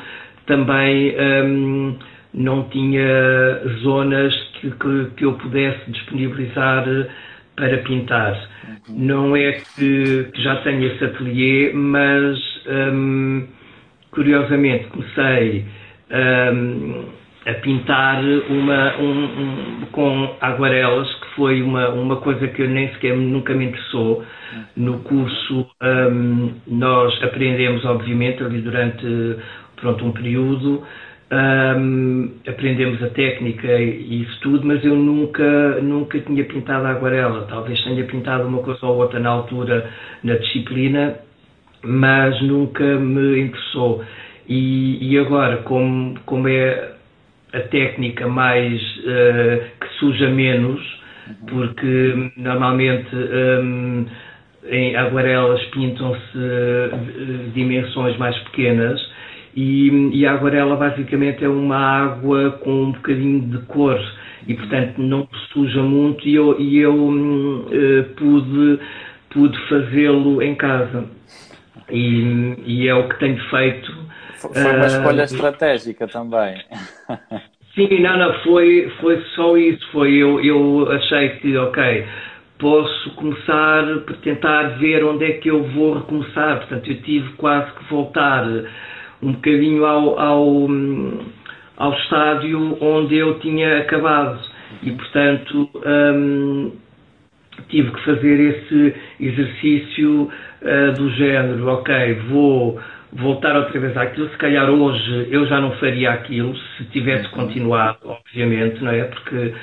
também 0.47 1.15
um, 1.45 1.97
não 2.33 2.65
tinha 2.69 3.63
zonas 3.83 4.35
que, 4.61 4.71
que, 4.71 5.11
que 5.17 5.25
eu 5.25 5.35
pudesse 5.35 5.91
disponibilizar 5.91 6.85
para 7.57 7.79
pintar. 7.79 8.49
Uhum. 8.89 8.97
Não 8.97 9.37
é 9.37 9.53
que, 9.53 10.25
que, 10.33 10.43
já 10.43 10.57
tenho 10.63 10.85
esse 10.85 11.05
ateliê, 11.05 11.73
mas 11.75 12.39
um, 12.67 13.47
curiosamente 14.11 14.87
comecei 14.89 15.65
um, 16.11 17.05
a 17.47 17.55
pintar 17.55 18.23
uma, 18.51 18.97
um, 18.99 19.25
um, 19.25 19.87
com 19.93 20.37
aguarelas, 20.41 21.13
que 21.15 21.27
foi 21.35 21.63
uma, 21.63 21.89
uma 21.91 22.17
coisa 22.17 22.47
que 22.49 22.63
eu 22.63 22.69
nem 22.69 22.89
sequer 22.93 23.15
nunca 23.17 23.55
me 23.55 23.67
interessou. 23.67 24.25
No 24.77 24.99
curso 25.01 25.67
hum, 25.83 26.53
nós 26.67 27.23
aprendemos, 27.23 27.85
obviamente, 27.85 28.43
ali 28.43 28.61
durante 28.61 29.37
pronto, 29.77 30.05
um 30.05 30.13
período, 30.13 30.83
um, 31.31 32.33
aprendemos 32.47 33.03
a 33.03 33.09
técnica 33.09 33.69
e 33.79 34.23
isso 34.23 34.41
tudo, 34.41 34.67
mas 34.67 34.85
eu 34.85 34.97
nunca, 34.97 35.81
nunca 35.81 36.19
tinha 36.21 36.45
pintado 36.45 36.87
a 36.87 36.91
aguarela. 36.91 37.47
Talvez 37.49 37.83
tenha 37.83 38.05
pintado 38.05 38.47
uma 38.47 38.63
coisa 38.63 38.85
ou 38.87 38.97
outra 38.97 39.21
na 39.21 39.31
altura 39.31 39.91
na 40.23 40.35
disciplina, 40.37 41.17
mas 41.83 42.41
nunca 42.43 42.85
me 42.97 43.41
interessou. 43.41 44.05
E, 44.49 45.13
e 45.13 45.19
agora, 45.19 45.59
como, 45.59 46.19
como 46.25 46.49
é 46.49 46.93
a 47.53 47.61
técnica 47.61 48.27
mais 48.27 48.81
uh, 48.99 49.65
que 49.81 49.89
suja 49.99 50.29
menos, 50.29 50.81
porque 51.47 52.33
normalmente 52.37 53.15
um, 53.15 54.07
em 54.67 54.97
aguarelas 54.97 55.63
pintam-se 55.67 56.39
uh, 56.39 57.51
dimensões 57.55 58.17
mais 58.17 58.37
pequenas 58.45 59.01
e, 59.55 60.11
e 60.13 60.27
a 60.27 60.33
aguarela 60.33 60.77
basicamente 60.77 61.45
é 61.45 61.49
uma 61.49 61.77
água 61.77 62.53
com 62.63 62.85
um 62.85 62.93
bocadinho 62.93 63.41
de 63.41 63.59
cor. 63.67 63.99
E 64.47 64.55
portanto 64.55 64.99
não 64.99 65.29
suja 65.53 65.83
muito 65.83 66.27
e 66.27 66.35
eu, 66.35 66.59
e 66.59 66.79
eu 66.79 66.95
uh, 66.95 68.05
pude, 68.17 68.81
pude 69.31 69.59
fazê-lo 69.69 70.43
em 70.43 70.55
casa 70.55 71.18
e, 71.91 72.55
e, 72.67 72.89
é 72.89 72.95
o 72.95 73.09
que 73.09 73.19
tenho 73.19 73.39
feito. 73.49 73.93
Foi 74.37 74.51
uma 74.51 74.87
escolha 74.87 75.23
uh, 75.23 75.25
estratégica 75.25 76.07
também. 76.07 76.63
Sim, 77.75 78.01
não, 78.01 78.19
não, 78.19 78.35
foi, 78.43 78.93
foi 79.01 79.21
só 79.35 79.57
isso. 79.57 79.87
Foi 79.93 80.13
eu, 80.13 80.43
eu 80.45 80.91
achei 80.93 81.31
que, 81.37 81.57
ok, 81.57 82.07
posso 82.59 83.11
começar 83.15 83.85
por 84.01 84.17
tentar 84.19 84.79
ver 84.79 85.05
onde 85.05 85.25
é 85.25 85.33
que 85.33 85.49
eu 85.49 85.63
vou 85.63 85.95
recomeçar. 85.95 86.59
Portanto, 86.59 86.91
eu 86.91 87.03
tive 87.03 87.29
quase 87.35 87.73
que 87.73 87.85
voltar 87.91 88.45
um 89.23 89.33
bocadinho 89.33 89.85
ao, 89.85 90.19
ao, 90.19 90.69
ao 91.77 91.93
estádio 91.95 92.79
onde 92.81 93.17
eu 93.17 93.39
tinha 93.41 93.79
acabado. 93.79 94.41
E, 94.83 94.91
portanto, 94.93 95.71
hum, 95.85 96.73
tive 97.69 97.91
que 97.91 98.05
fazer 98.05 98.41
esse 98.41 98.95
exercício 99.21 100.31
uh, 100.63 100.93
do 100.93 101.11
género, 101.11 101.67
ok, 101.69 102.15
vou 102.29 102.81
voltar 103.13 103.57
outra 103.57 103.81
vez 103.81 103.97
àquilo, 103.97 104.29
se 104.29 104.37
calhar 104.37 104.69
hoje 104.69 105.29
eu 105.31 105.47
já 105.47 105.61
não 105.61 105.73
faria 105.73 106.11
aquilo, 106.11 106.55
se 106.77 106.85
tivesse 106.87 107.29
continuado, 107.31 107.99
obviamente, 108.05 108.83
não 108.83 108.91
é? 108.91 109.05
Porque, 109.05 109.55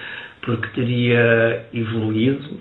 porque 0.41 0.67
teria 0.69 1.65
evoluído, 1.73 2.59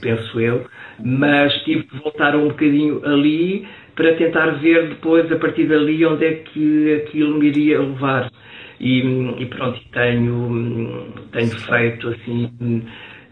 penso 0.00 0.40
eu, 0.40 0.66
mas 1.04 1.52
tive 1.64 1.84
que 1.84 1.96
voltar 1.98 2.36
um 2.36 2.48
bocadinho 2.48 3.04
ali 3.04 3.66
para 3.94 4.14
tentar 4.14 4.50
ver 4.58 4.88
depois, 4.88 5.30
a 5.32 5.36
partir 5.36 5.66
dali, 5.66 6.04
onde 6.04 6.24
é 6.24 6.32
que 6.34 7.02
aquilo 7.02 7.38
me 7.38 7.46
iria 7.46 7.80
levar. 7.80 8.30
E, 8.78 9.00
e 9.38 9.46
pronto, 9.46 9.80
tenho, 9.90 11.12
tenho 11.32 11.50
feito 11.60 12.08
assim, 12.08 12.82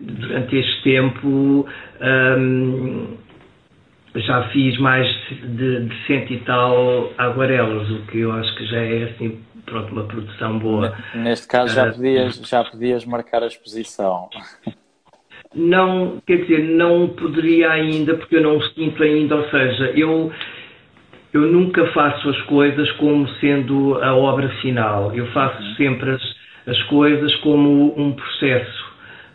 durante 0.00 0.56
este 0.56 0.82
tempo, 0.82 1.68
hum, 2.00 3.06
já 4.16 4.48
fiz 4.48 4.78
mais 4.78 5.06
de, 5.28 5.86
de 5.86 6.06
cento 6.06 6.32
e 6.32 6.38
tal 6.40 7.12
aguarelas, 7.18 7.90
o 7.90 8.02
que 8.06 8.20
eu 8.20 8.32
acho 8.32 8.54
que 8.56 8.66
já 8.66 8.78
é 8.78 9.04
assim, 9.04 9.40
pronto, 9.66 9.92
uma 9.92 10.04
produção 10.04 10.58
boa. 10.58 10.96
Neste 11.14 11.48
caso 11.48 11.74
já 11.74 11.88
ah, 11.88 11.92
podias, 11.92 12.36
já 12.36 12.64
podias 12.64 13.04
marcar 13.04 13.42
a 13.42 13.46
exposição. 13.46 14.28
Não, 15.54 16.20
quer 16.26 16.38
dizer, 16.38 16.64
não 16.64 17.06
poderia 17.10 17.70
ainda, 17.70 18.14
porque 18.16 18.34
eu 18.34 18.42
não 18.42 18.56
o 18.56 18.62
sinto 18.70 19.00
ainda, 19.04 19.36
ou 19.36 19.48
seja, 19.50 19.92
eu, 19.94 20.32
eu 21.32 21.42
nunca 21.42 21.86
faço 21.92 22.28
as 22.28 22.42
coisas 22.42 22.90
como 22.92 23.28
sendo 23.38 24.02
a 24.02 24.16
obra 24.16 24.48
final. 24.60 25.14
Eu 25.14 25.28
faço 25.28 25.62
uhum. 25.62 25.74
sempre 25.76 26.10
as, 26.10 26.22
as 26.66 26.82
coisas 26.84 27.32
como 27.36 27.94
um 27.96 28.12
processo. 28.14 28.84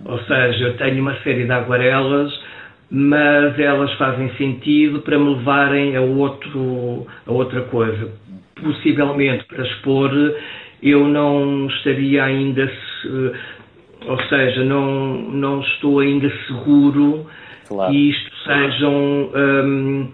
Ou 0.03 0.19
seja, 0.23 0.65
eu 0.65 0.77
tenho 0.77 1.01
uma 1.01 1.15
série 1.21 1.45
de 1.45 1.51
aguarelas, 1.51 2.37
mas 2.91 3.59
elas 3.59 3.93
fazem 3.93 4.31
sentido 4.35 5.01
para 5.01 5.17
me 5.17 5.35
levarem 5.35 5.95
a, 5.95 6.01
outro, 6.01 7.05
a 7.25 7.31
outra 7.31 7.61
coisa. 7.63 8.11
Possivelmente 8.55 9.45
para 9.45 9.63
expor 9.65 10.11
eu 10.81 11.07
não 11.07 11.67
estaria 11.67 12.23
ainda, 12.23 12.71
ou 14.05 14.21
seja, 14.29 14.63
não, 14.63 15.13
não 15.29 15.61
estou 15.61 15.99
ainda 15.99 16.31
seguro 16.47 17.27
claro. 17.67 17.91
que 17.91 18.09
isto 18.09 18.31
sejam 18.45 19.31
um, 19.35 20.11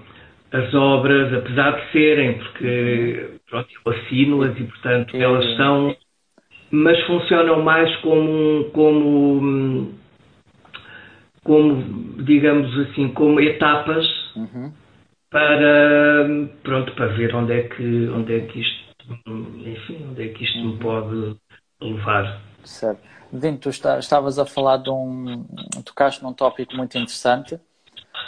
as 0.52 0.74
obras, 0.74 1.34
apesar 1.34 1.72
de 1.72 1.92
serem, 1.92 2.34
porque 2.34 3.30
pronto, 3.50 3.68
eu 3.86 3.92
assino-as 3.92 4.60
e, 4.60 4.64
portanto, 4.64 5.16
elas 5.16 5.56
são, 5.56 5.96
mas 6.72 7.00
funcionam 7.02 7.62
mais 7.62 7.96
como, 7.98 8.66
como, 8.74 9.94
como 11.46 12.24
digamos 12.24 12.78
assim, 12.80 13.08
como 13.14 13.40
etapas 13.40 14.06
uhum. 14.36 14.74
para, 15.30 16.28
pronto, 16.64 16.92
para 16.96 17.08
ver 17.08 17.34
onde 17.34 17.54
é 17.54 17.64
que, 17.64 18.10
onde 18.10 18.36
é 18.36 18.40
que 18.42 18.60
isto, 18.60 18.86
enfim, 19.66 20.08
onde 20.10 20.24
é 20.24 20.28
que 20.34 20.44
isto 20.44 20.58
uhum. 20.58 20.74
me 20.74 20.78
pode 20.80 21.36
levar. 21.80 22.42
Certo. 22.64 23.00
Dino, 23.32 23.58
tu 23.58 23.70
estavas 23.70 24.40
a 24.40 24.46
falar 24.46 24.78
de 24.78 24.90
um. 24.90 25.46
tocaste 25.86 26.24
num 26.24 26.34
tópico 26.34 26.76
muito 26.76 26.98
interessante 26.98 27.60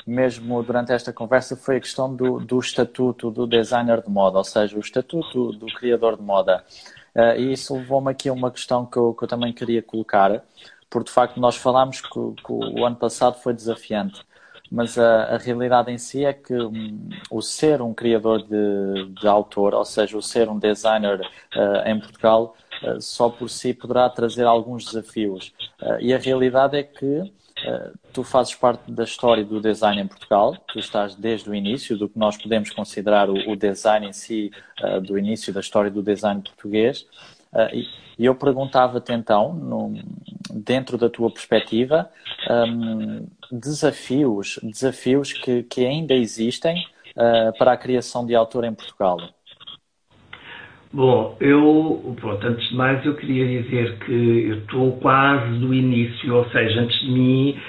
mesmo 0.06 0.64
durante 0.64 0.92
esta 0.92 1.12
conversa, 1.12 1.56
foi 1.56 1.78
a 1.78 1.80
questão 1.80 2.14
do, 2.14 2.40
do 2.40 2.60
estatuto 2.60 3.30
do 3.30 3.46
designer 3.46 4.02
de 4.02 4.10
moda, 4.10 4.38
ou 4.38 4.44
seja, 4.44 4.78
o 4.78 4.80
estatuto 4.80 5.52
do 5.52 5.66
criador 5.68 6.16
de 6.16 6.24
moda. 6.24 6.64
Uh, 7.16 7.36
e 7.38 7.54
isso 7.54 7.76
levou-me 7.76 8.12
aqui 8.12 8.30
a 8.30 8.34
uma 8.34 8.52
questão 8.52 8.86
que 8.86 8.98
eu, 8.98 9.14
que 9.14 9.24
eu, 9.24 9.28
também 9.28 9.52
queria 9.52 9.82
colocar, 9.82 10.44
porque 10.90 11.10
de 11.10 11.14
facto 11.14 11.40
nós 11.40 11.56
falámos 11.56 12.02
que, 12.02 12.10
que 12.10 12.52
o 12.52 12.86
ano 12.86 12.96
passado 12.96 13.38
foi 13.40 13.54
desafiante, 13.54 14.22
mas 14.72 14.98
a, 14.98 15.36
a 15.36 15.38
realidade 15.38 15.92
em 15.92 15.98
si 15.98 16.26
é 16.26 16.34
que 16.34 16.54
um, 16.54 17.10
o 17.32 17.42
ser 17.42 17.82
um 17.82 17.94
criador 17.94 18.44
de, 18.44 19.14
de, 19.20 19.28
autor, 19.28 19.74
ou 19.74 19.86
seja, 19.86 20.18
o 20.18 20.22
ser 20.22 20.50
um 20.50 20.60
designer 20.60 21.22
uh, 21.22 21.88
em 21.88 22.00
Portugal, 22.00 22.56
uh, 22.84 23.02
só 23.02 23.30
por 23.30 23.50
si 23.50 23.74
poderá 23.74 24.10
trazer 24.10 24.46
alguns 24.46 24.86
desafios. 24.86 25.54
e 26.00 26.14
a 26.14 26.18
realidade 26.18 26.78
é 26.78 26.84
que 26.84 27.32
tu 28.14 28.24
fazes 28.24 28.54
parte 28.54 28.92
da 28.92 29.04
história 29.04 29.44
do 29.44 29.60
design 29.60 30.02
em 30.02 30.08
Portugal, 30.08 30.56
tu 30.68 30.80
estás 30.80 31.16
desde 31.16 31.50
o 31.50 31.56
início 31.56 31.98
do 31.98 32.08
que 32.08 32.18
nós 32.18 32.38
podemos 32.38 32.70
considerar 32.70 33.30
o, 33.30 33.52
o 33.52 33.56
design 33.56 34.08
em 34.08 34.14
si, 34.14 34.52
uh, 34.84 35.02
do 35.02 35.18
início 35.18 35.52
da 35.52 35.60
história 35.60 35.90
do 35.90 36.04
design 36.04 36.42
português. 36.42 37.06
Uh, 37.58 37.76
e, 37.76 37.88
e, 38.20 38.26
eu 38.26 38.36
perguntava-te 38.36 39.12
então, 39.12 39.54
no, 39.54 39.94
dentro 40.54 40.98
da 40.98 41.10
tua 41.10 41.32
perspectiva, 41.32 42.10
um, 42.50 43.28
desafios, 43.52 44.60
desafios 44.62 45.34
que, 45.34 45.64
que 45.64 45.86
ainda 45.86 46.14
existem 46.14 46.86
para 47.58 47.72
a 47.72 47.78
criação 47.78 48.28
de 48.28 48.36
autor 48.36 48.64
em 48.64 48.76
Portugal. 48.76 49.18
Bom, 50.94 51.36
eu, 51.42 52.16
pronto, 52.20 52.48
antes 52.48 52.70
de 52.70 52.76
mais 52.76 53.06
eu 53.06 53.16
queria 53.16 53.62
dizer 53.62 54.00
que 54.00 54.50
eu 54.50 54.58
estou 54.60 54.94
quase 54.94 55.50
no 55.60 55.74
início, 55.74 56.34
ou 56.34 56.50
seja, 56.50 56.80
antes 56.80 57.00
de 57.02 57.12
mim 57.12 57.60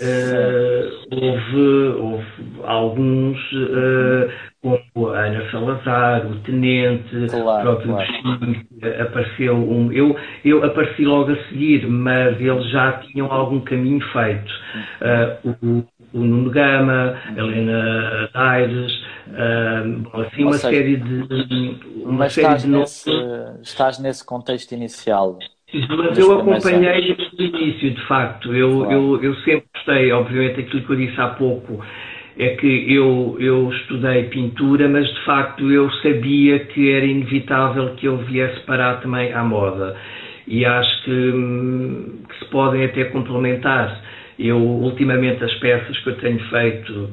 uh, 0.00 1.14
houve, 1.14 2.00
houve, 2.00 2.26
alguns, 2.64 3.38
uh, 3.52 4.30
como 4.60 5.08
a 5.08 5.20
Ana 5.20 5.50
Salazar, 5.50 6.26
o 6.26 6.36
Tenente, 6.40 7.26
claro, 7.30 7.60
o 7.60 7.62
próprio 7.62 7.94
claro. 7.94 9.02
apareceu 9.02 9.54
um. 9.54 9.92
Eu, 9.92 10.16
eu 10.44 10.64
apareci 10.64 11.04
logo 11.04 11.32
a 11.32 11.36
seguir, 11.48 11.86
mas 11.86 12.40
eles 12.40 12.68
já 12.70 12.92
tinham 12.98 13.30
algum 13.30 13.60
caminho 13.60 14.00
feito. 14.12 14.52
Uh, 15.00 15.56
o, 15.62 15.84
o 16.12 16.24
Nuno 16.24 16.50
Gama, 16.50 17.16
a 17.24 17.38
Helena 17.38 18.30
Aires, 18.34 18.92
uh, 19.28 20.20
assim 20.20 20.42
uma 20.42 20.52
seja, 20.54 20.70
série 20.70 20.96
de. 20.96 21.78
Uma 22.02 22.12
mas 22.12 22.32
série 22.32 22.46
estás, 22.46 22.62
de 22.62 22.68
nesse, 22.68 23.10
estás 23.62 23.98
nesse 24.00 24.26
contexto 24.26 24.72
inicial. 24.72 25.38
Mas 25.72 26.18
eu 26.18 26.32
acompanhei 26.40 27.14
desde 27.14 27.36
o 27.36 27.42
início, 27.42 27.94
de 27.94 28.06
facto. 28.06 28.54
Eu, 28.54 28.78
claro. 28.78 28.92
eu, 28.92 29.22
eu 29.22 29.34
sempre 29.36 29.66
gostei, 29.74 30.10
obviamente, 30.12 30.60
aquilo 30.60 30.82
que 30.82 30.92
eu 30.92 30.96
disse 30.96 31.20
há 31.20 31.28
pouco 31.28 31.84
é 32.38 32.50
que 32.50 32.94
eu, 32.94 33.36
eu 33.40 33.68
estudei 33.72 34.24
pintura, 34.24 34.88
mas 34.88 35.12
de 35.12 35.24
facto 35.24 35.70
eu 35.72 35.90
sabia 35.90 36.60
que 36.60 36.92
era 36.92 37.04
inevitável 37.04 37.94
que 37.96 38.06
eu 38.06 38.16
viesse 38.18 38.60
parar 38.60 39.00
também 39.00 39.32
à 39.32 39.42
moda. 39.42 39.96
E 40.46 40.64
acho 40.64 41.02
que, 41.02 41.10
hum, 41.10 42.22
que 42.28 42.38
se 42.38 42.44
podem 42.46 42.84
até 42.84 43.04
complementar. 43.04 44.02
Eu, 44.38 44.56
ultimamente, 44.56 45.42
as 45.42 45.52
peças 45.54 45.98
que 45.98 46.10
eu 46.10 46.16
tenho 46.18 46.38
feito 46.48 47.10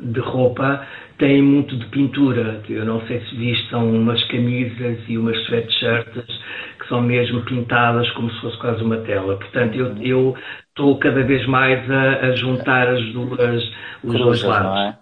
de 0.00 0.20
roupa 0.20 0.86
têm 1.18 1.42
muito 1.42 1.76
de 1.76 1.84
pintura. 1.86 2.62
Eu 2.68 2.86
não 2.86 3.02
sei 3.02 3.20
se 3.20 3.36
viste, 3.36 3.68
são 3.68 3.88
umas 3.94 4.24
camisas 4.24 4.98
e 5.06 5.18
umas 5.18 5.36
sweatshirts 5.44 6.40
que 6.78 6.88
são 6.88 7.02
mesmo 7.02 7.42
pintadas 7.42 8.10
como 8.12 8.30
se 8.30 8.40
fosse 8.40 8.56
quase 8.58 8.82
uma 8.82 8.96
tela. 8.98 9.36
Portanto, 9.36 9.76
eu, 9.76 9.94
eu 10.00 10.36
estou 10.70 10.98
cada 10.98 11.22
vez 11.22 11.46
mais 11.46 11.90
a, 11.90 12.26
a 12.26 12.36
juntar 12.36 12.88
as 12.88 13.04
duas, 13.12 13.72
os 14.02 14.18
dois 14.18 14.42
lados. 14.42 14.94
É? 14.96 15.00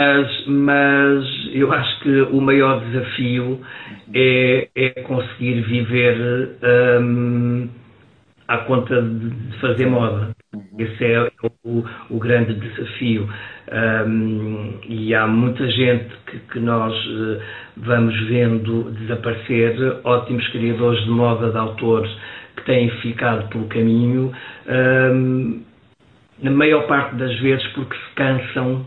Mas, 0.00 0.46
mas, 0.46 1.50
eu 1.52 1.72
acho 1.72 2.00
que 2.00 2.22
o 2.22 2.40
maior 2.40 2.80
desafio 2.86 3.60
é, 4.12 4.68
é 4.74 4.90
conseguir 5.02 5.60
viver 5.62 6.56
um, 7.00 7.68
à 8.48 8.58
conta 8.58 9.00
de 9.00 9.58
fazer 9.60 9.86
moda. 9.86 10.34
Esse 10.78 11.04
é 11.04 11.30
o, 11.64 11.84
o 12.10 12.18
grande 12.18 12.54
desafio. 12.54 13.28
Um, 13.72 14.80
e 14.88 15.14
há 15.14 15.26
muita 15.26 15.70
gente 15.70 16.14
que, 16.26 16.38
que 16.38 16.58
nós 16.58 16.92
uh, 16.92 17.40
vamos 17.76 18.18
vendo 18.26 18.90
desaparecer, 18.92 20.00
ótimos 20.04 20.46
criadores 20.48 21.02
de 21.04 21.10
moda 21.10 21.50
de 21.50 21.56
autores 21.56 22.10
que 22.62 22.66
têm 22.66 22.88
ficado 23.00 23.48
pelo 23.48 23.66
caminho, 23.66 24.32
um, 24.66 25.62
na 26.40 26.50
maior 26.50 26.86
parte 26.86 27.16
das 27.16 27.38
vezes 27.40 27.66
porque 27.68 27.94
se 27.94 28.14
cansam 28.14 28.86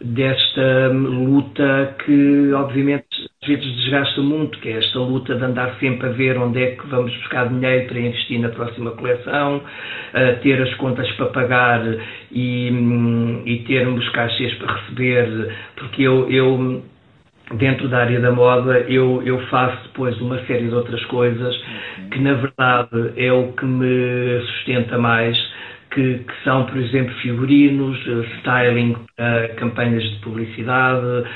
desta 0.00 0.88
luta 0.92 1.96
que, 2.04 2.52
obviamente, 2.52 3.04
às 3.42 3.48
vezes 3.48 3.76
desgasta 3.76 4.20
muito, 4.20 4.58
que 4.60 4.68
é 4.68 4.78
esta 4.78 4.98
luta 4.98 5.34
de 5.34 5.44
andar 5.44 5.74
sempre 5.80 6.08
a 6.08 6.12
ver 6.12 6.38
onde 6.38 6.62
é 6.62 6.70
que 6.76 6.86
vamos 6.86 7.12
buscar 7.16 7.48
dinheiro 7.48 7.88
para 7.88 7.98
investir 7.98 8.38
na 8.38 8.48
próxima 8.48 8.92
coleção, 8.92 9.60
ter 10.42 10.62
as 10.62 10.72
contas 10.74 11.10
para 11.12 11.26
pagar 11.26 11.82
e, 12.30 12.68
e 13.44 13.64
termos 13.66 14.08
caixas 14.10 14.54
para 14.54 14.74
receber, 14.74 15.56
porque 15.76 16.02
eu, 16.02 16.30
eu 16.30 16.82
dentro 17.54 17.88
da 17.88 17.98
área 17.98 18.20
da 18.20 18.30
moda 18.30 18.80
eu, 18.80 19.22
eu 19.24 19.40
faço 19.46 19.82
depois 19.84 20.20
uma 20.20 20.38
série 20.46 20.68
de 20.68 20.74
outras 20.74 21.04
coisas 21.06 21.56
que 22.10 22.18
na 22.20 22.34
verdade 22.34 23.12
é 23.16 23.32
o 23.32 23.52
que 23.52 23.64
me 23.64 24.40
sustenta 24.46 24.98
mais 24.98 25.36
que, 25.90 26.18
que, 26.18 26.44
são, 26.44 26.66
por 26.66 26.76
exemplo, 26.76 27.14
figurinos, 27.22 27.96
uh, 28.06 28.22
styling 28.38 28.94
para 29.16 29.48
campanhas 29.54 30.02
de 30.02 30.16
publicidade, 30.16 31.26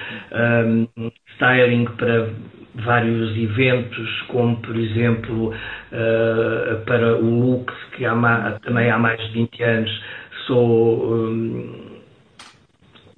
um, 0.67 1.11
styling 1.35 1.87
para 1.97 2.29
vários 2.75 3.37
eventos, 3.37 4.23
como, 4.29 4.57
por 4.57 4.77
exemplo, 4.77 5.49
uh, 5.49 6.85
para 6.85 7.17
o 7.17 7.25
Lux, 7.25 7.73
que 7.97 8.05
há, 8.05 8.59
também 8.63 8.91
há 8.91 8.99
mais 8.99 9.21
de 9.29 9.33
20 9.33 9.63
anos 9.63 10.03
sou 10.47 11.15
um, 11.15 11.92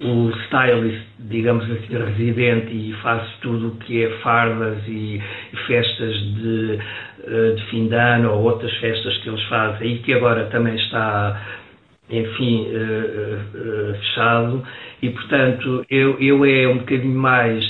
o 0.01 0.29
stylist, 0.45 1.05
digamos 1.19 1.63
assim, 1.71 1.97
residente 1.97 2.73
e 2.73 2.93
faço 3.01 3.31
tudo 3.41 3.69
o 3.69 3.75
que 3.77 4.03
é 4.03 4.09
fardas 4.19 4.79
e, 4.87 5.21
festas 5.67 6.13
de 6.35 6.79
eh, 7.27 7.53
de 7.55 7.63
fim 7.71 7.87
de 7.87 7.95
ano 7.95 8.31
ou 8.33 8.43
outras 8.43 8.71
festas 8.77 9.17
que 9.17 9.29
eles 9.29 9.41
fazem 9.45 9.95
e 9.95 9.97
que 9.99 10.13
agora 10.13 10.45
também 10.45 10.75
está, 10.75 11.41
enfim, 12.09 12.67
eh, 12.71 13.39
eh, 13.55 13.93
fechado. 13.97 14.63
E, 15.01 15.09
portanto, 15.09 15.83
eu, 15.89 16.19
eu 16.19 16.45
é 16.45 16.67
um 16.67 16.79
bocadinho 16.79 17.17
mais. 17.17 17.65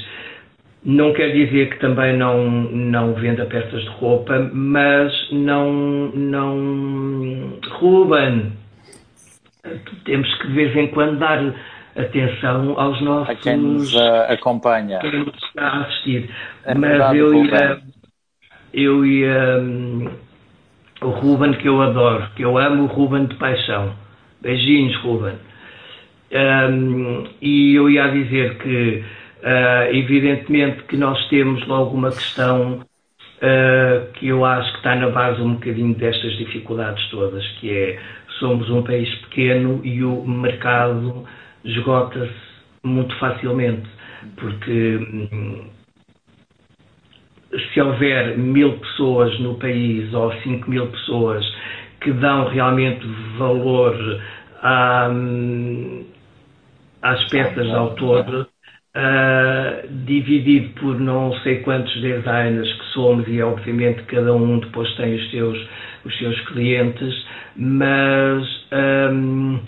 Não 0.84 1.14
quer 1.14 1.32
dizer 1.32 1.70
que 1.70 1.80
também 1.80 2.18
não, 2.18 2.50
não 2.50 3.14
venda 3.14 3.46
peças 3.46 3.82
de 3.82 3.90
roupa, 3.90 4.50
mas 4.54 5.14
não. 5.32 5.72
não 6.14 7.60
Ruben, 7.80 8.52
temos 10.04 10.34
que 10.36 10.48
de 10.48 10.54
vez 10.54 10.76
em 10.76 10.88
quando 10.88 11.18
dar 11.18 11.42
atenção 11.96 12.80
aos 12.80 13.02
nossos. 13.02 13.30
A 13.30 13.36
quem 13.36 13.58
nos 13.58 13.94
uh, 13.94 14.26
acompanha. 14.30 15.00
Quem 15.00 15.20
nos 15.20 15.36
está 15.44 15.68
a 15.68 15.82
assistir. 15.82 16.30
É 16.66 16.76
mas 16.76 17.16
eu 17.16 17.46
ia 17.46 17.82
eu 18.76 19.06
e 19.06 19.26
um, 19.26 20.10
o 21.02 21.08
Ruben, 21.08 21.54
que 21.54 21.68
eu 21.68 21.82
adoro, 21.82 22.28
que 22.36 22.44
eu 22.44 22.58
amo 22.58 22.84
o 22.84 22.88
Ruben 22.88 23.26
de 23.26 23.36
paixão. 23.36 23.96
Beijinhos, 24.42 24.96
Ruben. 24.98 25.36
Um, 26.32 27.24
e 27.42 27.74
eu 27.74 27.90
ia 27.90 28.10
dizer 28.10 28.58
que, 28.58 29.04
uh, 29.42 29.96
evidentemente, 29.96 30.84
que 30.84 30.98
nós 30.98 31.26
temos 31.30 31.66
logo 31.68 31.96
uma 31.96 32.10
questão 32.10 32.82
uh, 32.82 34.12
que 34.16 34.28
eu 34.28 34.44
acho 34.44 34.70
que 34.72 34.78
está 34.80 34.96
na 34.96 35.10
base 35.10 35.42
um 35.42 35.54
bocadinho 35.54 35.96
destas 35.96 36.38
dificuldades 36.38 37.08
todas, 37.10 37.48
que 37.60 37.72
é 37.72 38.00
somos 38.40 38.70
um 38.70 38.84
país 38.84 39.10
pequeno 39.22 39.80
e 39.86 40.04
o 40.04 40.28
mercado 40.28 41.26
esgota-se 41.66 42.34
muito 42.84 43.16
facilmente, 43.18 43.90
porque 44.38 44.98
hum, 45.32 45.66
se 47.74 47.82
houver 47.82 48.38
mil 48.38 48.78
pessoas 48.78 49.38
no 49.40 49.56
país 49.56 50.14
ou 50.14 50.32
cinco 50.42 50.70
mil 50.70 50.88
pessoas 50.88 51.46
que 52.02 52.12
dão 52.12 52.48
realmente 52.50 53.06
valor 53.38 54.22
à, 54.62 55.10
às 57.02 57.24
peças 57.30 57.66
de 57.66 57.74
autor, 57.74 58.48
uh, 58.96 59.88
dividido 60.06 60.70
por 60.80 61.00
não 61.00 61.34
sei 61.40 61.60
quantos 61.60 61.94
designers 62.02 62.72
que 62.74 62.86
somos 62.94 63.28
e 63.28 63.42
obviamente 63.42 64.04
cada 64.04 64.34
um 64.34 64.60
depois 64.60 64.92
tem 64.96 65.16
os 65.16 65.32
seus, 65.32 65.68
os 66.04 66.18
seus 66.18 66.40
clientes, 66.48 67.26
mas 67.56 68.66
um, 69.12 69.60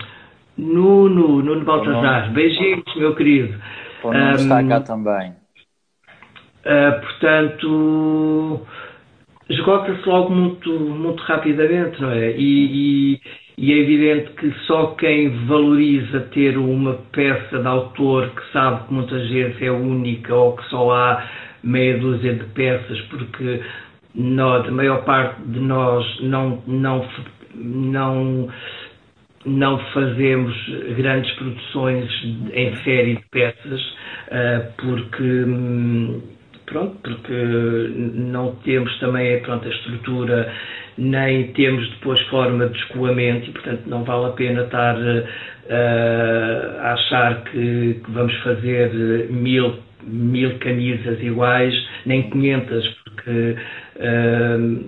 Nuno, 0.58 1.40
Nuno 1.40 1.64
Baltazar, 1.64 2.32
beijinhos 2.32 2.82
meu 2.96 3.14
querido. 3.14 3.56
O 4.02 4.12
Nuno 4.12 4.26
um, 4.26 4.32
está 4.32 4.64
cá 4.64 4.80
também. 4.80 5.30
Uh, 6.66 7.00
portanto, 7.00 8.66
esgota-se 9.48 10.06
logo 10.08 10.34
muito, 10.34 10.70
muito 10.70 11.22
rapidamente, 11.22 12.02
não 12.02 12.10
é? 12.10 12.32
E, 12.32 13.14
e, 13.14 13.20
e, 13.56 13.72
é 13.72 13.76
evidente 13.78 14.32
que 14.32 14.52
só 14.66 14.88
quem 14.96 15.46
valoriza 15.46 16.20
ter 16.32 16.58
uma 16.58 16.94
peça 17.12 17.58
de 17.58 17.66
autor 17.66 18.30
que 18.30 18.52
sabe 18.52 18.86
que 18.86 18.94
muitas 18.94 19.28
vezes 19.30 19.62
é 19.62 19.70
única 19.70 20.34
ou 20.34 20.56
que 20.56 20.64
só 20.68 20.90
há 20.90 21.24
meia 21.62 21.96
dúzia 21.98 22.34
de 22.34 22.44
peças, 22.46 23.00
porque 23.02 23.62
nós, 24.14 24.66
a 24.66 24.70
maior 24.72 25.04
parte 25.04 25.40
de 25.42 25.60
nós 25.60 26.20
não, 26.20 26.62
não, 26.66 27.08
não, 27.54 28.48
não 29.48 29.78
fazemos 29.92 30.54
grandes 30.96 31.30
produções 31.32 32.10
em 32.52 32.74
série 32.84 33.16
de 33.16 33.24
peças, 33.30 33.80
uh, 33.80 34.72
porque. 34.76 35.22
Hum, 35.22 36.20
pronto, 36.68 36.96
porque 37.02 37.32
não 38.14 38.54
temos 38.56 38.96
também 39.00 39.40
pronto, 39.40 39.66
a 39.66 39.70
estrutura, 39.70 40.52
nem 40.96 41.52
temos 41.52 41.88
depois 41.90 42.20
forma 42.28 42.66
de 42.66 42.78
escoamento 42.78 43.48
e, 43.48 43.52
portanto, 43.52 43.82
não 43.86 44.04
vale 44.04 44.26
a 44.26 44.30
pena 44.30 44.62
estar 44.62 44.96
uh, 44.96 46.80
a 46.80 46.92
achar 46.92 47.42
que, 47.44 48.00
que, 48.04 48.10
vamos 48.10 48.34
fazer 48.42 49.30
mil, 49.30 49.78
mil 50.02 50.58
camisas 50.58 51.20
iguais, 51.22 51.74
nem 52.06 52.28
500, 52.30 52.88
porque 53.04 53.56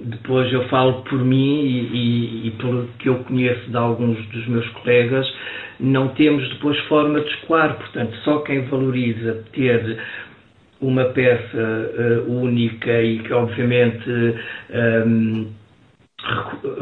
depois 0.07 0.53
eu 0.53 0.69
falo 0.69 1.03
por 1.03 1.19
mim 1.19 1.63
e, 1.63 1.81
e, 1.93 2.47
e 2.47 2.51
pelo 2.53 2.87
que 2.99 3.09
eu 3.09 3.17
conheço 3.25 3.69
de 3.69 3.77
alguns 3.77 4.25
dos 4.29 4.47
meus 4.47 4.69
colegas, 4.71 5.27
não 5.81 6.09
temos 6.09 6.49
depois 6.51 6.79
forma 6.81 7.21
de 7.21 7.29
escoar, 7.31 7.77
portanto, 7.77 8.15
só 8.19 8.39
quem 8.41 8.67
valoriza 8.67 9.45
ter 9.53 9.99
uma 10.81 11.05
peça 11.07 11.59
uh, 12.27 12.31
única 12.31 13.03
e 13.03 13.19
que 13.19 13.33
obviamente 13.33 14.09
um, 15.07 15.47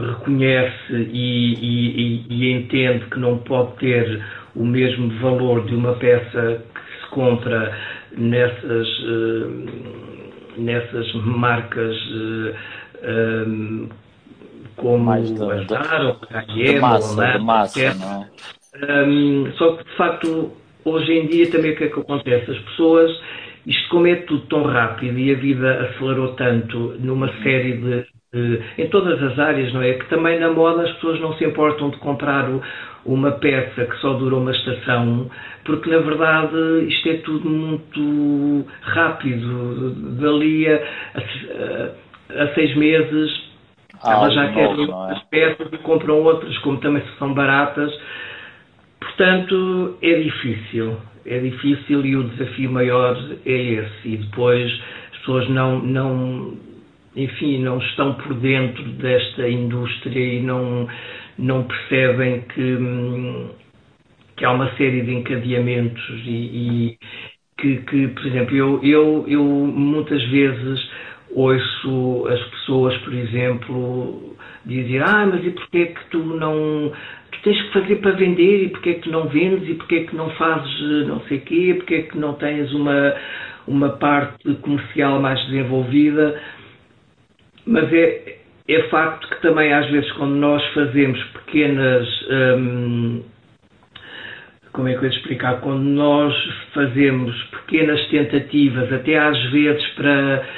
reconhece 0.08 0.92
e, 1.12 1.54
e, 1.54 2.26
e, 2.28 2.52
entende 2.52 3.04
que 3.06 3.18
não 3.18 3.38
pode 3.38 3.76
ter 3.76 4.20
o 4.54 4.64
mesmo 4.64 5.08
valor 5.20 5.64
de 5.66 5.74
uma 5.74 5.94
peça 5.94 6.62
que 6.74 7.04
se 7.04 7.10
compra 7.10 7.76
nessas, 8.16 8.88
uh, 9.00 10.07
nessas 10.58 11.12
marcas 11.14 11.96
um, 13.46 13.88
como 14.76 15.04
Mais 15.04 15.32
de, 15.32 15.42
Azar 15.42 16.06
ou 16.06 16.16
massa, 16.80 17.34
ou 17.36 17.42
massa, 17.42 17.80
é? 17.80 19.04
um, 19.04 19.52
só 19.56 19.76
que 19.76 19.84
de 19.84 19.96
facto 19.96 20.52
hoje 20.84 21.12
em 21.12 21.26
dia 21.26 21.50
também 21.50 21.72
o 21.72 21.76
que 21.76 21.84
é 21.84 21.88
que 21.88 22.00
acontece? 22.00 22.50
As 22.50 22.58
pessoas 22.58 23.10
isto, 23.68 23.88
como 23.90 24.06
é 24.06 24.16
tudo 24.16 24.46
tão 24.46 24.62
rápido 24.62 25.18
e 25.18 25.30
a 25.30 25.36
vida 25.36 25.90
acelerou 25.90 26.34
tanto 26.34 26.96
numa 27.00 27.30
série 27.42 27.76
de, 27.76 28.06
em 28.32 28.86
todas 28.88 29.22
as 29.22 29.38
áreas, 29.38 29.72
não 29.72 29.82
é? 29.82 29.94
Que 29.94 30.06
também 30.08 30.38
na 30.38 30.50
moda 30.50 30.82
as 30.82 30.92
pessoas 30.92 31.20
não 31.20 31.34
se 31.34 31.44
importam 31.44 31.90
de 31.90 31.96
comprar 31.98 32.48
o, 32.50 32.62
uma 33.06 33.32
peça 33.32 33.86
que 33.86 33.96
só 33.98 34.12
dura 34.14 34.36
uma 34.36 34.50
estação, 34.50 35.30
porque 35.64 35.88
na 35.88 35.98
verdade 35.98 36.86
isto 36.88 37.08
é 37.08 37.14
tudo 37.18 37.48
muito 37.48 38.66
rápido. 38.82 39.94
Dali 40.20 40.68
a, 40.68 40.80
a, 41.14 42.42
a 42.42 42.54
seis 42.54 42.76
meses 42.76 43.48
ah, 44.02 44.12
elas 44.12 44.34
já 44.34 44.52
querem 44.52 44.90
é? 44.90 45.12
as 45.12 45.22
peças 45.24 45.72
e 45.72 45.78
compram 45.78 46.22
outras, 46.22 46.56
como 46.58 46.78
também 46.78 47.02
são 47.18 47.32
baratas. 47.32 47.92
Portanto, 49.00 49.96
é 50.02 50.14
difícil 50.20 50.96
é 51.28 51.38
difícil 51.38 52.04
e 52.06 52.16
o 52.16 52.24
desafio 52.24 52.72
maior 52.72 53.16
é 53.44 53.52
esse. 53.52 54.08
E 54.08 54.16
depois 54.16 54.72
as 55.12 55.18
pessoas 55.18 55.48
não, 55.50 55.78
não, 55.80 56.56
enfim, 57.16 57.62
não 57.62 57.78
estão 57.78 58.14
por 58.14 58.34
dentro 58.34 58.84
desta 58.92 59.48
indústria 59.48 60.20
e 60.20 60.42
não, 60.42 60.88
não 61.38 61.64
percebem 61.64 62.42
que, 62.42 62.78
que 64.36 64.44
há 64.44 64.52
uma 64.52 64.70
série 64.76 65.02
de 65.02 65.14
encadeamentos 65.14 66.08
e, 66.24 66.30
e 66.30 66.98
que, 67.58 67.76
que, 67.78 68.08
por 68.08 68.26
exemplo, 68.26 68.56
eu, 68.56 68.80
eu, 68.82 69.24
eu 69.26 69.44
muitas 69.44 70.22
vezes 70.28 70.88
ouço 71.30 72.26
as 72.28 72.40
pessoas, 72.50 72.96
por 72.98 73.12
exemplo, 73.12 74.36
dizer, 74.64 75.02
ah, 75.02 75.26
mas 75.26 75.44
e 75.44 75.50
porquê 75.50 75.86
que 75.86 76.10
tu 76.10 76.18
não 76.18 76.92
tu 77.32 77.42
tens 77.42 77.60
que 77.62 77.72
fazer 77.72 77.96
para 77.96 78.12
vender? 78.12 78.64
E 78.64 78.68
porque 78.68 78.90
é 78.90 78.94
que 78.94 79.10
não 79.10 79.28
vendes? 79.28 79.68
E 79.68 79.74
porque 79.74 79.96
é 79.96 80.04
que 80.04 80.16
não 80.16 80.30
fazes 80.30 80.72
eh, 80.80 81.04
não 81.06 81.20
sei 81.22 81.40
quê, 81.40 81.74
porque 81.76 81.94
é 81.94 82.02
que 82.02 82.18
não 82.18 82.34
tens 82.34 82.72
uma, 82.72 83.14
uma 83.66 83.90
parte 83.90 84.54
comercial 84.56 85.20
mais 85.20 85.40
desenvolvida. 85.46 86.40
Mas 87.68 87.92
é, 87.92 88.38
é 88.66 88.82
facto 88.84 89.28
que 89.28 89.42
também 89.42 89.72
às 89.72 89.86
vezes 89.90 90.10
quando 90.12 90.34
nós 90.34 90.64
fazemos 90.72 91.22
pequenas. 91.24 92.08
Hum, 92.30 93.22
como 94.72 94.88
é 94.88 94.92
que 94.92 94.98
eu 94.98 95.04
ia 95.04 95.16
explicar? 95.16 95.60
Quando 95.60 95.82
nós 95.82 96.34
fazemos 96.72 97.34
pequenas 97.44 98.06
tentativas, 98.08 98.92
até 98.92 99.18
às 99.18 99.38
vezes 99.50 99.84
para, 99.88 100.48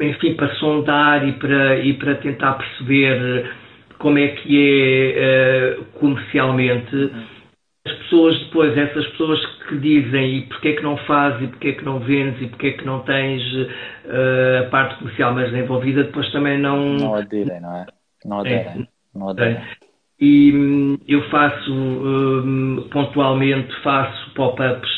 enfim, 0.00 0.34
para 0.34 0.48
sondar 0.54 1.28
e 1.28 1.32
para, 1.32 1.78
e 1.80 1.92
para 1.94 2.14
tentar 2.16 2.54
perceber 2.54 3.52
como 3.98 4.18
é 4.18 4.28
que 4.28 5.14
é 5.14 5.76
uh, 5.78 5.84
comercialmente. 5.98 7.10
As 7.92 7.98
pessoas 7.98 8.38
depois, 8.38 8.76
essas 8.76 9.06
pessoas 9.08 9.44
que 9.68 9.76
dizem 9.78 10.38
e 10.38 10.42
porque 10.42 10.68
é 10.68 10.72
que 10.72 10.82
não 10.82 10.96
fazes, 10.98 11.42
e 11.42 11.46
porque 11.48 11.68
é 11.68 11.72
que 11.72 11.84
não 11.84 11.98
vendes, 11.98 12.40
e 12.40 12.46
porque 12.46 12.68
é 12.68 12.72
que 12.72 12.86
não 12.86 13.00
tens 13.00 13.42
uh, 13.52 14.66
a 14.66 14.70
parte 14.70 14.96
comercial 14.98 15.34
mais 15.34 15.50
desenvolvida, 15.50 16.04
depois 16.04 16.30
também 16.32 16.58
não... 16.58 16.94
Não 16.94 17.14
aderem, 17.14 17.60
não 17.60 17.76
é? 17.76 17.86
Não 18.24 18.40
aderem. 18.40 18.58
É, 18.58 18.86
não 19.14 19.28
aderem. 19.28 19.60
E 20.20 20.52
hum, 20.54 20.98
eu 21.06 21.22
faço, 21.30 21.72
um, 21.72 22.88
pontualmente, 22.90 23.74
faço 23.82 24.30
pop-ups 24.34 24.90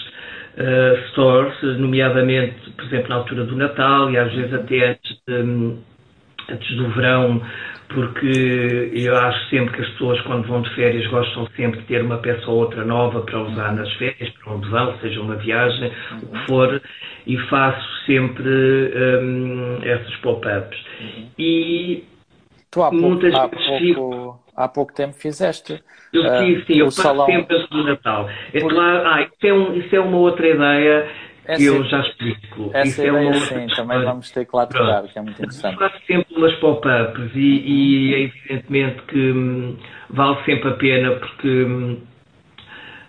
uh, 0.59 1.09
stores, 1.11 1.55
nomeadamente, 1.79 2.71
por 2.73 2.85
exemplo, 2.85 3.09
na 3.09 3.15
altura 3.17 3.45
do 3.45 3.57
Natal 3.57 4.11
e 4.11 4.19
às 4.19 4.33
vezes 4.33 4.53
até 4.53 4.91
antes, 4.91 5.19
de, 5.27 5.77
antes 6.51 6.77
do 6.77 6.89
verão, 6.91 7.41
porque 7.95 8.91
eu 8.93 9.17
acho 9.17 9.49
sempre 9.49 9.75
que 9.75 9.83
as 9.83 9.89
pessoas, 9.91 10.21
quando 10.23 10.47
vão 10.49 10.61
de 10.63 10.75
férias, 10.75 11.07
gostam 11.07 11.47
sempre 11.57 11.81
de 11.81 11.87
ter 11.87 12.03
uma 12.03 12.19
peça 12.19 12.51
ou 12.51 12.59
outra 12.59 12.85
nova 12.85 13.23
para 13.23 13.41
usar 13.41 13.73
nas 13.73 13.91
férias, 13.95 14.29
para 14.31 14.53
onde 14.53 14.69
vão, 14.69 14.99
seja 14.99 15.21
uma 15.21 15.37
viagem, 15.37 15.93
uhum. 16.11 16.19
o 16.19 16.27
que 16.27 16.47
for, 16.47 16.83
e 17.27 17.39
faço 17.49 17.89
sempre 18.05 18.49
um, 19.23 19.79
esses 19.83 20.17
pop-ups. 20.17 20.79
Uhum. 21.01 21.29
E 21.39 22.05
tu 22.71 22.83
há 22.83 22.91
pouco, 22.91 23.07
muitas 23.07 23.35
há 23.35 23.47
vezes 23.47 23.67
pouco, 23.67 23.79
fico... 23.79 24.41
há 24.57 24.69
pouco 24.69 24.95
tempo 24.95 25.15
fizeste. 25.15 25.81
Eu 26.13 26.23
fiz, 26.39 26.63
uh, 26.63 26.67
sim, 26.67 26.79
eu 26.79 26.87
faço 26.87 27.03
salão... 27.03 27.27
sempre 27.27 27.57
as 27.57 27.69
do 27.69 27.85
Natal. 27.85 28.29
É 28.53 28.61
claro, 28.61 29.09
ah, 29.09 29.23
isso 29.23 29.47
é, 29.47 29.53
um, 29.55 29.75
isso 29.75 29.97
é 29.97 30.01
uma 30.01 30.19
outra 30.19 30.49
ideia 30.49 31.09
essa, 31.47 31.63
eu 31.63 31.85
já 31.85 32.01
explico. 32.01 32.71
Essa 32.73 32.89
Isso 32.89 33.01
é 33.03 33.09
ideia, 33.09 33.27
é 33.27 33.29
uma 33.29 33.35
sim, 33.35 33.67
também 33.75 34.03
vamos 34.03 34.31
ter 34.31 34.47
que 34.47 34.57
lá 34.57 34.67
tocar, 34.67 35.03
que 35.05 35.19
é 35.19 35.23
muito 35.23 35.39
interessante. 35.39 35.79
Faço 35.79 35.97
sempre 36.07 36.35
umas 36.37 36.55
pop-ups 36.55 37.31
e, 37.35 37.39
e, 37.39 38.15
é 38.15 38.21
evidentemente 38.21 39.03
que 39.03 39.33
hum, 39.33 39.77
vale 40.11 40.43
sempre 40.45 40.69
a 40.69 40.73
pena 40.73 41.11
porque 41.13 41.49
hum, 41.49 41.99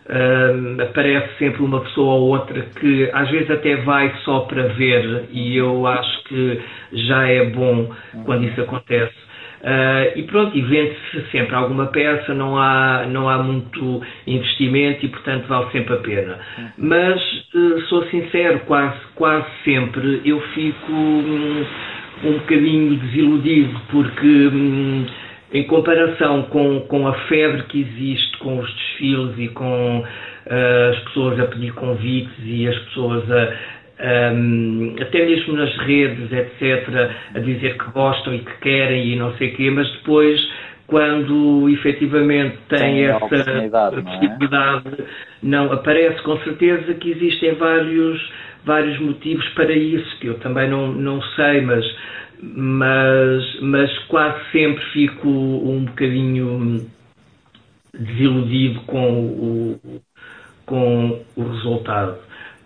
hum, 0.10 0.78
aparece 0.82 1.38
sempre 1.38 1.64
uma 1.64 1.82
pessoa 1.82 2.16
ou 2.16 2.30
outra 2.30 2.62
que 2.62 3.10
às 3.14 3.30
vezes 3.30 3.50
até 3.50 3.78
vai 3.78 4.14
só 4.24 4.42
para 4.42 4.68
ver 4.70 5.26
e 5.32 5.56
eu 5.56 5.88
acho 5.88 6.24
que 6.26 6.62
já 6.92 7.28
é 7.28 7.46
bom 7.46 7.90
quando 8.26 8.46
isso 8.46 8.62
acontece 8.62 9.26
Uh, 9.62 10.20
e 10.20 10.24
pronto, 10.24 10.56
e 10.56 10.62
vende-se 10.62 11.32
sempre 11.32 11.56
alguma 11.56 11.88
peça, 11.88 12.34
não 12.34 12.58
há, 12.58 13.06
não 13.10 13.28
há 13.28 13.42
muito 13.42 14.02
investimento 14.28 15.06
e, 15.06 15.10
portanto, 15.10 15.48
vale 15.48 15.72
sempre 15.72 15.94
a 15.94 15.98
pena. 15.98 16.40
Mas, 16.78 17.22
uh, 17.54 17.82
sou 17.88 18.06
sincero, 18.08 18.60
quase, 18.68 19.00
quase 19.16 19.48
sempre 19.64 20.22
eu 20.24 20.40
fico 20.54 20.92
um, 20.92 21.66
um 22.24 22.34
bocadinho 22.34 22.96
desiludido, 22.98 23.82
porque. 23.90 24.28
Um, 24.28 25.06
em 25.54 25.64
comparação 25.64 26.44
com, 26.44 26.82
com 26.82 27.08
a 27.08 27.14
febre 27.30 27.64
que 27.64 27.80
existe 27.80 28.38
com 28.40 28.60
os 28.60 28.74
desfiles 28.74 29.38
e 29.38 29.48
com 29.50 30.00
uh, 30.00 30.90
as 30.92 31.00
pessoas 31.06 31.40
a 31.40 31.46
pedir 31.46 31.72
convites 31.74 32.34
e 32.44 32.68
as 32.68 32.78
pessoas 32.80 33.32
a, 33.32 33.54
um, 34.00 34.96
até 35.00 35.26
mesmo 35.26 35.54
nas 35.54 35.76
redes, 35.78 36.32
etc., 36.32 37.12
a 37.34 37.40
dizer 37.40 37.78
que 37.78 37.92
gostam 37.92 38.34
e 38.36 38.40
que 38.40 38.58
querem 38.60 39.14
e 39.14 39.16
não 39.16 39.36
sei 39.38 39.54
o 39.54 39.56
quê, 39.56 39.70
mas 39.72 39.90
depois, 39.94 40.40
quando 40.88 41.70
efetivamente 41.70 42.58
tem, 42.68 42.80
tem 42.80 43.06
essa 43.06 43.26
oportunidade, 43.26 44.02
possibilidade, 44.02 44.84
não, 45.42 45.62
é? 45.62 45.66
não, 45.68 45.74
aparece 45.74 46.22
com 46.24 46.38
certeza 46.40 46.94
que 46.96 47.12
existem 47.12 47.56
vários, 47.56 48.32
vários 48.66 49.00
motivos 49.00 49.48
para 49.50 49.72
isso, 49.72 50.20
que 50.20 50.28
eu 50.28 50.40
também 50.40 50.70
não, 50.70 50.92
não 50.92 51.22
sei, 51.22 51.62
mas, 51.62 51.86
mas, 52.42 53.62
mas 53.62 53.98
quase 54.08 54.40
sempre 54.52 54.84
fico 54.92 55.28
um 55.28 55.86
bocadinho 55.86 56.86
desiludido 57.98 58.82
com 58.82 59.20
o, 59.22 60.02
com 60.66 61.22
o 61.38 61.44
resultado. 61.44 62.18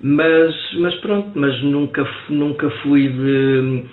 Mas, 0.02 0.56
mas 0.78 0.96
pronto, 0.96 1.32
mas 1.36 1.62
nunca, 1.62 2.08
nunca 2.30 2.70
fui 2.82 3.10
de 3.10 3.86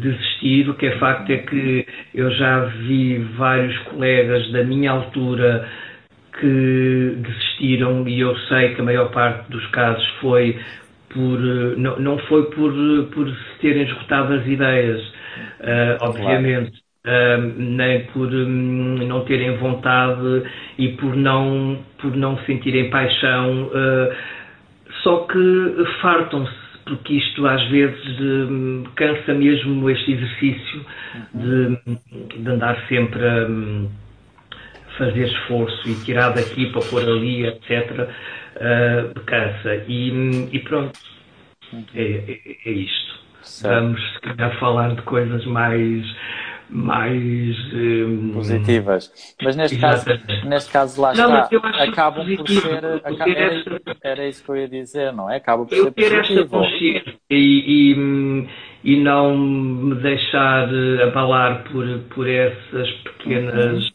desistir. 0.00 0.68
O 0.68 0.74
que 0.74 0.86
é 0.86 0.98
facto 0.98 1.30
é 1.30 1.38
que 1.38 1.86
eu 2.14 2.30
já 2.30 2.60
vi 2.60 3.18
vários 3.36 3.76
colegas 3.84 4.50
da 4.52 4.62
minha 4.62 4.92
altura 4.92 5.68
que 6.38 7.16
desistiram 7.18 8.06
e 8.08 8.20
eu 8.20 8.36
sei 8.48 8.74
que 8.74 8.80
a 8.80 8.84
maior 8.84 9.10
parte 9.10 9.50
dos 9.50 9.66
casos 9.68 10.06
foi 10.20 10.58
por 11.12 11.38
não, 11.76 11.98
não 11.98 12.18
foi 12.20 12.44
por, 12.50 12.72
por 13.12 13.28
se 13.28 13.58
terem 13.60 13.82
esgotado 13.82 14.32
as 14.34 14.46
ideias, 14.46 15.00
uh, 15.00 15.98
obviamente, 16.00 16.72
uh, 17.06 17.42
nem 17.58 18.04
por 18.06 18.28
um, 18.28 18.96
não 19.06 19.24
terem 19.24 19.56
vontade 19.58 20.44
e 20.78 20.88
por 20.90 21.14
não, 21.14 21.78
por 22.00 22.16
não 22.16 22.38
sentirem 22.44 22.88
paixão. 22.88 23.64
Uh, 23.64 24.41
só 25.02 25.26
que 25.26 25.84
fartam-se, 26.00 26.52
porque 26.84 27.14
isto 27.14 27.46
às 27.46 27.62
vezes 27.68 28.20
hum, 28.20 28.84
cansa 28.96 29.34
mesmo 29.34 29.88
este 29.90 30.12
exercício 30.12 30.84
de, 31.34 31.78
de 32.42 32.50
andar 32.50 32.76
sempre 32.88 33.20
a 33.24 33.46
fazer 34.98 35.26
esforço 35.26 35.88
e 35.88 35.94
tirar 36.04 36.30
daqui 36.30 36.66
para 36.66 36.82
pôr 36.82 37.02
ali, 37.02 37.46
etc. 37.46 38.08
Uh, 38.56 39.20
cansa. 39.20 39.84
E, 39.88 40.48
e 40.52 40.58
pronto, 40.60 40.98
é, 41.94 42.02
é, 42.02 42.56
é 42.66 42.70
isto. 42.70 43.22
Certo. 43.42 43.74
Vamos, 43.74 44.12
se 44.12 44.20
calhar, 44.20 44.58
falar 44.58 44.94
de 44.94 45.02
coisas 45.02 45.44
mais 45.46 46.04
mais 46.72 47.56
um, 47.74 48.32
positivas. 48.32 49.34
Mas 49.42 49.56
neste 49.56 49.78
caso, 49.78 50.06
neste 50.46 50.72
caso 50.72 51.00
lá 51.02 51.12
não, 51.12 51.42
está, 51.42 51.84
acabam 51.84 52.36
por 52.36 52.48
ser. 52.48 52.84
Acaba, 53.04 53.30
era, 53.30 53.62
era, 54.02 54.28
isso 54.28 54.42
que 54.42 54.50
eu 54.50 54.56
ia 54.56 54.68
dizer, 54.68 55.12
não 55.12 55.30
é? 55.30 55.36
Acaba 55.36 55.66
por 55.66 55.76
eu 55.76 55.84
ser 55.84 55.92
ter 55.92 56.12
esta 56.14 56.46
consciência 56.46 57.14
e, 57.28 57.92
e, 57.94 58.94
e, 58.94 58.96
não 59.02 59.36
me 59.36 59.96
deixar 59.96 60.68
abalar 61.06 61.64
por, 61.64 61.86
por 62.14 62.26
essas 62.26 62.90
pequenas 62.90 63.84
uhum. 63.84 63.90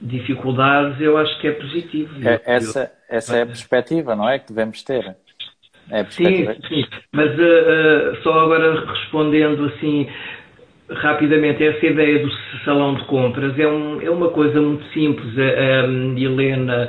dificuldades, 0.00 1.00
eu 1.00 1.16
acho 1.16 1.40
que 1.40 1.46
é 1.46 1.52
positivo. 1.52 2.28
É, 2.28 2.42
essa, 2.44 2.92
essa 3.08 3.36
é 3.36 3.42
a 3.42 3.46
perspectiva, 3.46 4.16
não 4.16 4.28
é? 4.28 4.40
Que 4.40 4.48
devemos 4.48 4.82
ter. 4.82 5.16
É 5.92 6.04
sim, 6.04 6.46
sim, 6.68 6.84
mas 7.12 7.30
uh, 7.36 8.12
uh, 8.12 8.22
só 8.22 8.38
agora 8.40 8.84
respondendo 8.86 9.64
assim, 9.66 10.08
rapidamente, 10.96 11.62
essa 11.64 11.86
ideia 11.86 12.18
do 12.18 12.30
salão 12.64 12.94
de 12.94 13.04
compras 13.04 13.58
é, 13.58 13.66
um, 13.66 14.00
é 14.00 14.10
uma 14.10 14.28
coisa 14.30 14.60
muito 14.60 14.84
simples. 14.92 15.38
A, 15.38 15.42
a 15.42 16.20
Helena 16.20 16.88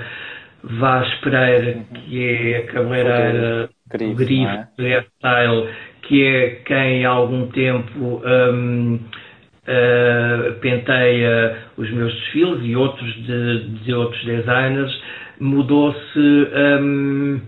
Vaz 0.63 1.11
Pereira, 1.15 1.85
que 1.93 2.23
é 2.23 2.57
a 2.57 2.67
cabeleireira 2.67 3.69
do 3.89 4.13
Grifo, 4.15 4.49
é? 4.49 4.67
Hairstyle, 4.79 5.69
que 6.03 6.23
é 6.23 6.49
quem 6.65 7.05
há 7.05 7.09
algum 7.09 7.47
tempo 7.47 8.21
um, 8.23 8.95
uh, 8.95 10.53
penteia 10.59 11.57
os 11.77 11.89
meus 11.91 12.13
desfiles 12.13 12.59
e 12.63 12.75
outros 12.75 13.13
de, 13.25 13.69
de 13.83 13.93
outros 13.93 14.23
designers, 14.23 15.01
mudou-se 15.39 16.19
um, 16.19 17.41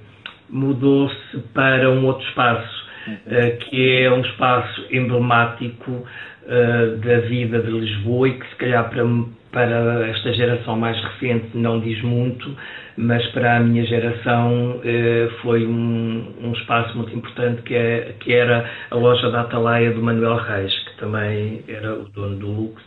mudou-se 0.50 1.38
para 1.54 1.90
um 1.90 2.06
outro 2.06 2.28
espaço, 2.28 2.86
uh, 3.08 3.58
que 3.60 4.02
é 4.02 4.12
um 4.12 4.22
espaço 4.22 4.88
emblemático 4.92 6.06
uh, 6.46 6.98
da 6.98 7.20
vida 7.28 7.60
de 7.60 7.72
Lisboa 7.72 8.30
e 8.30 8.34
que 8.40 8.48
se 8.50 8.56
calhar 8.56 8.90
para, 8.90 9.04
para 9.52 10.08
esta 10.08 10.34
geração 10.34 10.78
mais 10.78 11.02
recente 11.04 11.50
não 11.54 11.80
diz 11.80 12.02
muito, 12.02 12.56
mas 12.98 13.26
para 13.28 13.58
a 13.58 13.60
minha 13.60 13.86
geração 13.86 14.78
uh, 14.78 15.32
foi 15.42 15.66
um, 15.66 16.34
um, 16.42 16.54
espaço 16.54 16.98
muito 16.98 17.16
importante 17.16 17.62
que, 17.64 17.76
é, 17.76 18.16
que 18.20 18.34
era 18.34 18.70
a 18.92 18.96
loja 18.96 19.30
da 19.30 19.42
Atalaia 19.42 19.92
do 19.92 20.02
Manuel 20.02 20.38
Reis, 20.38 20.74
que 20.86 20.98
também 20.98 21.64
era 21.68 21.94
o 21.94 22.06
dono 22.10 22.36
do 22.38 22.48
Lux. 22.48 22.82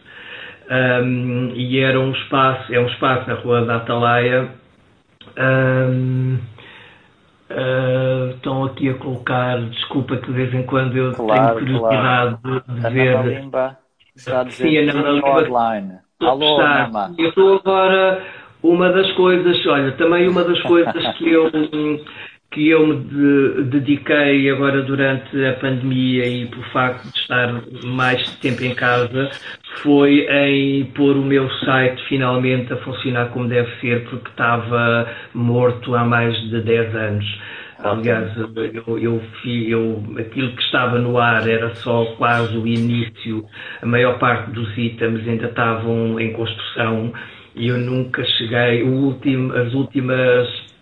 Um, 0.69 1.53
e 1.55 1.79
era 1.79 2.01
um 2.01 2.11
espaço, 2.11 2.75
é 2.75 2.81
um 2.81 2.87
espaço 2.87 3.29
na 3.29 3.35
rua 3.35 3.65
da 3.65 3.77
Atalaia 3.77 4.49
um, 5.39 6.39
Uh, 7.49 8.35
estão 8.35 8.65
aqui 8.65 8.89
a 8.89 8.95
colocar, 8.95 9.61
desculpa 9.71 10.17
que 10.17 10.27
de 10.27 10.33
vez 10.33 10.53
em 10.53 10.65
quando 10.65 10.97
eu 10.97 11.13
claro, 11.13 11.59
tenho 11.61 11.79
curiosidade 11.79 12.39
claro. 12.43 12.65
de, 12.67 12.91
ver. 12.91 13.77
Está 14.17 14.41
a 14.41 14.45
dizer 14.45 14.69
Sim, 14.69 14.79
a 14.79 15.13
Limba 15.13 15.29
online. 15.29 15.93
Alô, 16.21 16.61
está. 16.61 17.11
Eu 17.17 17.29
estou 17.29 17.57
agora, 17.59 18.25
uma 18.63 18.91
das 18.91 19.13
coisas, 19.13 19.65
olha, 19.67 19.93
também 19.93 20.29
uma 20.29 20.43
das 20.43 20.61
coisas 20.63 21.17
que 21.19 21.31
eu 21.31 21.51
que 22.57 22.71
eu 22.71 22.87
me 22.87 22.97
de, 23.05 23.65
dediquei 23.65 24.49
agora 24.49 24.81
durante 24.81 25.45
a 25.45 25.53
pandemia 25.53 26.27
e 26.27 26.47
por 26.47 26.65
facto 26.73 27.05
de 27.13 27.19
estar 27.19 27.63
mais 27.85 28.35
tempo 28.37 28.65
em 28.65 28.75
casa 28.75 29.31
foi 29.83 30.27
em 30.27 30.87
pôr 30.87 31.19
o 31.19 31.23
meu 31.23 31.51
site 31.67 32.03
finalmente 32.09 32.73
a 32.73 32.79
funcionar 32.79 33.29
como 33.29 33.47
deve 33.47 33.71
ser 33.79 34.09
porque 34.09 34.31
estava 34.31 35.07
morto 35.35 35.95
há 35.95 36.03
mais 36.03 36.35
de 36.49 36.63
10 36.63 36.95
anos. 36.97 37.41
Aliás, 37.79 38.35
eu, 38.39 38.97
eu, 38.97 39.23
eu, 39.45 40.03
aquilo 40.19 40.57
que 40.57 40.63
estava 40.63 40.99
no 40.99 41.19
ar 41.19 41.47
era 41.47 41.75
só 41.75 42.07
quase 42.17 42.57
o 42.57 42.67
início, 42.67 43.45
a 43.83 43.87
maior 43.87 44.19
parte 44.19 44.51
dos 44.53 44.79
itens 44.79 45.29
ainda 45.29 45.45
estavam 45.45 46.19
em 46.19 46.33
construção 46.33 47.13
e 47.55 47.69
eu 47.69 47.77
nunca 47.77 48.25
cheguei, 48.25 48.83
último, 48.83 49.53
as 49.53 49.75
últimas 49.75 50.76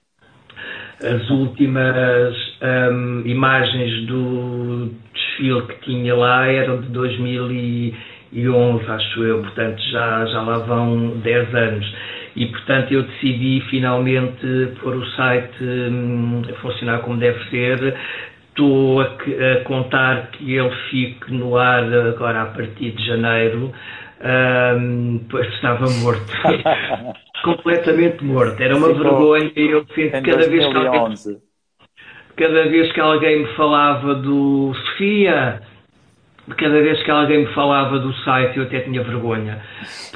as 1.05 1.31
últimas 1.31 2.35
um, 2.62 3.23
imagens 3.27 4.07
do 4.07 4.90
desfile 5.12 5.62
que 5.62 5.75
tinha 5.85 6.14
lá 6.14 6.47
eram 6.47 6.81
de 6.81 6.88
2011, 6.88 8.90
acho 8.90 9.23
eu, 9.23 9.43
portanto 9.43 9.81
já, 9.90 10.25
já 10.27 10.43
lá 10.43 10.59
vão 10.59 11.19
10 11.23 11.55
anos. 11.55 11.95
E 12.37 12.47
portanto 12.47 12.93
eu 12.93 13.03
decidi 13.03 13.62
finalmente 13.69 14.73
pôr 14.81 14.97
o 14.97 15.07
site 15.11 15.62
um, 15.62 16.43
a 16.49 16.53
funcionar 16.55 17.01
como 17.01 17.19
deve 17.19 17.38
ser. 17.51 17.95
Estou 18.49 19.01
a, 19.01 19.05
a, 19.05 19.64
contar 19.64 20.29
que 20.33 20.55
ele 20.55 20.71
fique 20.90 21.33
no 21.33 21.57
ar 21.57 21.85
agora 21.85 22.43
a 22.43 22.47
partir 22.47 22.93
de 22.93 23.05
janeiro, 23.05 23.73
um, 24.25 25.21
pois 25.31 25.47
estava 25.55 25.87
morto. 26.03 26.33
completamente 27.45 28.25
morto. 28.25 28.61
Era 28.61 28.77
uma 28.77 28.89
Ficou 28.89 29.03
vergonha 29.03 29.53
e 29.55 29.71
eu 29.71 29.87
sinto 29.95 30.23
cada 30.23 30.49
vez 30.49 30.67
que 30.67 30.77
alguém, 30.77 31.15
cada 32.37 32.65
vez 32.65 32.93
que 32.93 33.01
alguém 33.01 33.39
me 33.41 33.55
falava 33.55 34.15
do 34.15 34.75
Sofia, 34.75 35.61
cada 36.57 36.81
vez 36.81 37.03
que 37.03 37.11
alguém 37.11 37.41
me 37.41 37.55
falava 37.55 37.99
do 37.99 38.13
site 38.25 38.57
eu 38.57 38.65
até 38.65 38.81
tinha 38.81 39.03
vergonha. 39.03 39.63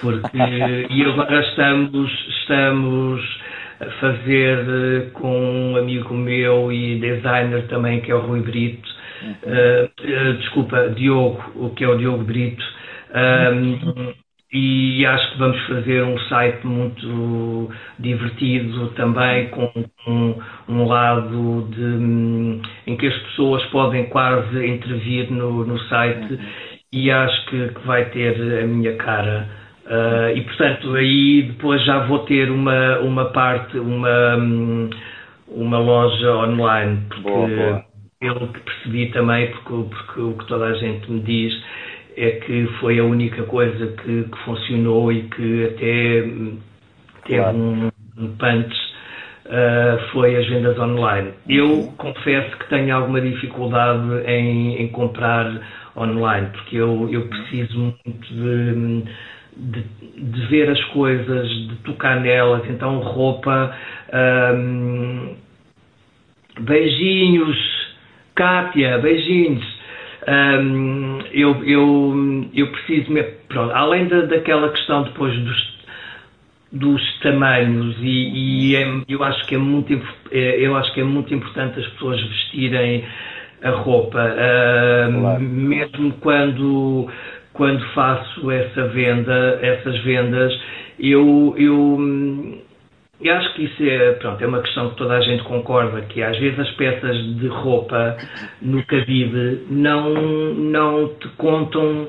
Porque 0.01 0.37
e 0.91 1.05
agora 1.05 1.41
estamos, 1.41 2.11
estamos 2.41 3.41
a 3.81 3.91
fazer 4.01 4.59
eh, 4.59 5.11
com 5.13 5.73
um 5.73 5.77
amigo 5.77 6.13
meu 6.15 6.73
e 6.73 6.99
designer 6.99 7.69
também, 7.69 8.01
que 8.01 8.11
é 8.11 8.15
o 8.15 8.21
Rui 8.21 8.41
Brito. 8.41 8.89
Uhum. 9.21 9.35
Uh, 9.43 10.31
uh, 10.31 10.35
desculpa, 10.39 10.89
Diogo, 10.91 11.43
o 11.57 11.71
que 11.71 11.85
é 11.85 11.89
o 11.89 11.97
Diogo 11.97 12.25
Brito. 12.25 12.65
Um, 13.15 14.13
e 14.53 15.05
acho 15.05 15.33
que 15.33 15.39
vamos 15.39 15.61
fazer 15.67 16.03
um 16.05 16.19
site 16.21 16.67
muito 16.67 17.71
divertido 17.99 18.89
também 18.91 19.49
com 19.49 19.71
um, 20.07 20.35
um 20.67 20.87
lado 20.87 21.69
de, 21.71 22.63
em 22.87 22.97
que 22.97 23.07
as 23.07 23.17
pessoas 23.25 23.63
podem 23.67 24.07
quase 24.07 24.67
intervir 24.67 25.31
no, 25.31 25.67
no 25.67 25.79
site 25.81 26.41
e 26.91 27.11
acho 27.11 27.47
que, 27.47 27.69
que, 27.69 27.87
vai 27.87 28.07
ter 28.07 28.63
a 28.63 28.67
minha 28.67 28.97
cara 28.97 29.47
uh, 29.85 30.35
e 30.35 30.41
portanto 30.41 30.95
aí 30.95 31.43
depois 31.43 31.85
já 31.85 32.07
vou 32.07 32.21
ter 32.21 32.51
uma, 32.51 33.01
uma 33.01 33.27
parte 33.27 33.79
uma, 33.79 34.35
uma 35.47 35.79
loja 35.79 36.37
online 36.37 37.03
porque 37.11 37.31
boa, 37.31 37.49
boa. 37.49 37.85
pelo 38.19 38.49
que 38.49 38.61
percebi 38.61 39.11
também 39.11 39.51
porque, 39.51 39.95
porque 39.95 40.21
o 40.23 40.33
que 40.39 40.47
toda 40.47 40.69
a 40.69 40.75
gente 40.75 41.11
me 41.13 41.21
diz 41.21 41.53
é 42.19 42.33
que 42.33 42.67
foi 42.81 42.99
a 42.99 43.05
única 43.05 43.45
coisa 43.45 43.87
que, 44.03 44.25
que 44.25 44.39
funcionou 44.45 45.13
e 45.13 45.23
que 45.23 45.65
até 45.67 46.23
teve 47.25 47.43
claro. 47.43 47.57
um, 47.57 47.91
um 48.19 48.37
punch 48.37 48.77
uh, 49.47 50.11
foi 50.13 50.37
as 50.37 50.47
vendas 50.49 50.79
online. 50.79 51.33
Eu 51.49 51.93
confesso 51.97 52.57
que 52.59 52.69
tenho 52.69 52.95
alguma 52.95 53.21
dificuldade 53.21 54.25
em, 54.27 54.83
em 54.83 54.89
comprar 54.89 55.61
online, 55.97 56.49
porque 56.53 56.77
eu, 56.77 57.09
eu 57.11 57.29
preciso 57.29 57.79
muito 57.79 58.35
de, 58.35 59.05
de, 59.57 59.83
de, 60.17 60.47
ver 60.47 60.71
as 60.71 60.83
coisas, 60.87 61.49
de 61.49 61.77
tocar 61.85 62.21
nelas, 62.21 62.69
então 62.69 62.99
roupa. 62.99 63.77
Um, 64.13 65.37
beijinhos, 66.61 67.57
Kátia, 68.35 68.99
beijinhos. 68.99 69.78
Um, 70.29 71.21
eu, 71.33 71.65
eu, 71.65 72.45
eu 72.53 72.67
preciso, 72.71 73.15
pronto, 73.49 73.73
além 73.73 74.09
da, 74.09 74.27
daquela 74.27 74.69
questão 74.69 75.05
depois 75.05 75.35
dos, 75.41 75.79
dos 76.73 77.21
tamanhos 77.21 77.97
e, 78.01 78.73
e 78.73 78.77
é, 78.77 79.01
eu 79.09 79.25
acho 79.25 79.47
que 79.47 79.55
é 79.55 79.59
muito 79.59 79.95
é, 80.31 80.61
eu 80.61 80.77
acho 80.77 80.93
que 80.93 81.01
é 81.01 81.05
muito 81.05 81.33
importante 81.33 81.81
as 81.81 81.87
pessoas 81.93 82.21
vestirem 82.21 83.07
a 83.63 83.71
roupa 83.71 84.19
uh, 84.19 85.21
claro. 85.21 85.41
mesmo 85.41 86.13
quando 86.21 87.09
quando 87.55 87.83
faço 87.95 88.51
essa 88.51 88.87
venda 88.89 89.59
essas 89.63 89.99
vendas 90.05 90.53
eu 90.99 91.55
eu 91.57 92.63
eu 93.21 93.35
acho 93.35 93.55
que 93.55 93.65
isso 93.65 93.83
é, 93.83 94.13
pronto, 94.13 94.43
é 94.43 94.47
uma 94.47 94.63
questão 94.63 94.91
que 94.91 94.97
toda 94.97 95.15
a 95.15 95.21
gente 95.21 95.43
concorda, 95.43 96.03
que 96.03 96.23
às 96.23 96.39
vezes 96.39 96.59
as 96.59 96.71
peças 96.73 97.17
de 97.37 97.49
roupa 97.49 98.17
no 98.63 98.85
cabide 98.87 99.63
não, 99.69 100.15
não 100.55 101.09
te 101.15 101.29
contam 101.37 102.09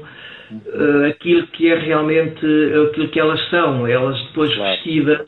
uh, 0.51 1.05
aquilo 1.09 1.47
que 1.47 1.67
é 1.71 1.79
realmente 1.79 2.45
aquilo 2.89 3.07
que 3.07 3.19
elas 3.19 3.43
são. 3.49 3.87
Elas 3.87 4.21
depois 4.27 4.53
claro. 4.53 4.71
vestidas 4.71 5.25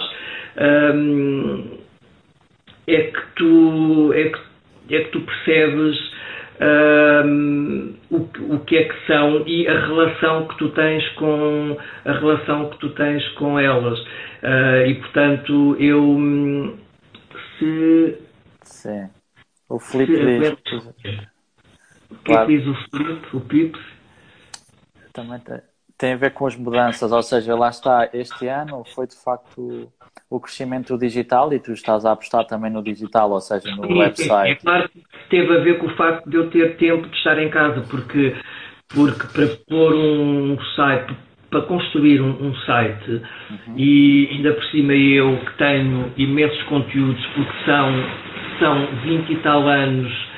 um, 0.96 1.78
é 2.88 3.02
que 3.02 3.22
tu 3.36 4.14
é 4.14 4.30
que, 4.30 4.96
é 4.96 5.00
que 5.00 5.10
tu 5.12 5.22
percebes 5.22 6.12
um, 6.62 7.96
o, 8.12 8.18
o 8.56 8.60
que 8.66 8.78
é 8.78 8.84
que 8.84 9.08
são 9.08 9.48
e 9.48 9.68
a 9.68 9.88
relação 9.88 10.48
que 10.48 10.58
tu 10.58 10.70
tens 10.70 11.08
com 11.16 11.78
a 12.06 12.12
relação 12.12 12.70
que 12.70 12.78
tu 12.78 12.90
tens 12.92 13.28
com 13.30 13.60
elas. 13.60 14.00
Uh, 14.00 14.86
e 14.88 14.96
portanto, 14.96 15.76
eu 15.80 16.78
se. 17.58 18.18
Sim. 18.64 19.10
O 19.70 19.80
Felipe 19.80 20.14
diz. 20.14 20.52
O 22.10 22.16
que 22.24 22.34
é 22.34 22.46
que 22.46 22.58
diz 22.58 22.68
o 22.68 22.76
Felipe, 22.90 23.28
o 23.38 23.42
Pips? 23.42 23.82
Também 25.14 25.40
tem, 25.40 25.60
tem 26.02 26.14
a 26.14 26.18
ver 26.18 26.32
com 26.32 26.48
as 26.48 26.56
mudanças, 26.56 27.12
ou 27.12 27.22
seja, 27.22 27.56
lá 27.56 27.70
está, 27.70 28.10
este 28.12 28.48
ano 28.48 28.84
foi 28.96 29.06
de 29.06 29.16
facto 29.24 29.88
o 30.28 30.40
crescimento 30.40 30.98
digital 30.98 31.54
e 31.54 31.60
tu 31.60 31.74
estás 31.74 32.06
a 32.06 32.14
apostar 32.14 32.44
também 32.46 32.72
no 32.72 32.82
digital, 32.82 33.30
ou 33.30 33.40
seja, 33.40 33.70
no 33.76 33.86
Sim, 33.86 34.00
website. 34.00 34.68
É, 34.68 34.80
é 34.80 34.88
que 34.88 35.04
teve 35.30 35.56
a 35.56 35.60
ver 35.60 35.78
com 35.78 35.86
o 35.86 35.96
facto 35.96 36.28
de 36.28 36.38
eu 36.38 36.50
ter 36.50 36.76
tempo 36.78 37.08
de 37.08 37.16
estar 37.16 37.38
em 37.38 37.50
casa, 37.52 37.86
porque, 37.88 38.36
porque 38.90 39.28
para 39.28 39.48
pôr 39.70 39.94
um 39.94 40.58
site, 40.76 41.16
para 41.52 41.62
construir 41.64 42.20
um, 42.20 42.48
um 42.48 42.56
site 42.56 43.12
uhum. 43.12 43.78
e 43.78 44.28
ainda 44.32 44.54
por 44.54 44.64
cima 44.72 44.94
eu 44.94 45.38
que 45.38 45.58
tenho 45.60 46.12
imensos 46.18 46.64
conteúdos 46.64 47.24
porque 47.36 47.66
são, 47.66 47.94
são 48.58 48.88
20 49.04 49.30
e 49.30 49.36
tal 49.44 49.68
anos 49.68 50.31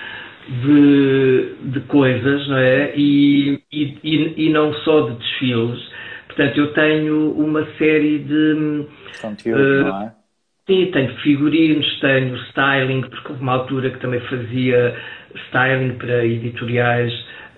de, 0.47 1.55
de 1.71 1.79
coisas, 1.81 2.47
não 2.47 2.57
é? 2.57 2.93
E, 2.95 3.61
e, 3.71 4.33
e 4.45 4.49
não 4.49 4.73
só 4.73 5.09
de 5.09 5.17
desfiles. 5.17 5.79
Portanto, 6.27 6.57
eu 6.57 6.73
tenho 6.73 7.31
uma 7.31 7.65
série 7.77 8.19
de. 8.19 8.87
Conteúdo, 9.21 9.59
uh, 9.59 9.83
não 9.83 10.01
é? 10.01 10.13
Sim, 10.65 10.91
tenho 10.91 11.13
figurinos, 11.17 11.99
tenho 11.99 12.35
styling, 12.47 13.01
porque 13.01 13.29
houve 13.29 13.41
uma 13.41 13.53
altura 13.53 13.89
que 13.89 13.99
também 13.99 14.21
fazia 14.21 14.95
styling 15.49 15.95
para 15.97 16.25
editoriais 16.25 17.13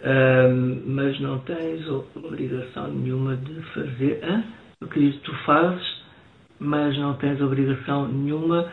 um, 0.06 0.84
mas 0.86 1.20
não 1.20 1.40
tens 1.40 1.88
obrigação 1.90 2.92
nenhuma 2.92 3.36
de 3.38 3.60
fazer. 3.74 4.20
Hã? 4.24 4.44
Eu 4.80 4.88
tu 5.24 5.34
fazes, 5.46 6.04
mas 6.60 6.96
não 6.98 7.16
tens 7.16 7.42
obrigação 7.42 8.08
nenhuma 8.08 8.72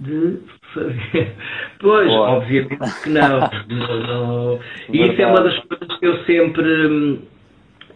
de. 0.00 0.38
Pois, 1.80 2.08
Boa. 2.08 2.30
obviamente 2.30 3.02
que 3.02 3.10
não. 3.10 3.40
não, 3.68 4.00
não. 4.00 4.60
E 4.92 5.02
isso 5.02 5.22
é 5.22 5.26
uma 5.26 5.42
das 5.42 5.58
coisas 5.60 5.98
que 5.98 6.06
eu 6.06 6.24
sempre. 6.24 7.20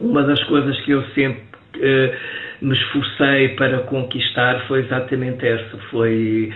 Uma 0.00 0.22
das 0.22 0.42
coisas 0.44 0.80
que 0.80 0.90
eu 0.90 1.02
sempre 1.14 1.42
uh, 1.76 2.64
me 2.64 2.74
esforcei 2.74 3.50
para 3.50 3.80
conquistar 3.80 4.66
foi 4.66 4.80
exatamente 4.80 5.46
essa. 5.46 5.78
Foi 5.90 6.52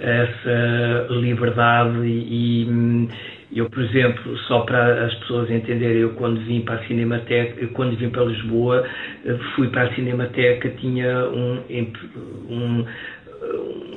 essa 0.00 1.08
liberdade 1.10 2.06
e, 2.06 3.08
e 3.50 3.58
eu, 3.58 3.68
por 3.70 3.82
exemplo, 3.82 4.36
só 4.46 4.60
para 4.60 5.06
as 5.06 5.14
pessoas 5.16 5.50
entenderem, 5.50 6.02
eu 6.02 6.10
quando 6.10 6.38
vim 6.40 6.60
para 6.60 6.76
a 6.76 6.86
Cinemateca, 6.86 7.66
quando 7.68 7.96
vim 7.96 8.10
para 8.10 8.24
Lisboa, 8.24 8.84
fui 9.54 9.68
para 9.68 9.84
a 9.84 9.94
Cinemateca, 9.94 10.68
tinha 10.78 11.24
um, 11.28 11.62
um, 12.50 12.84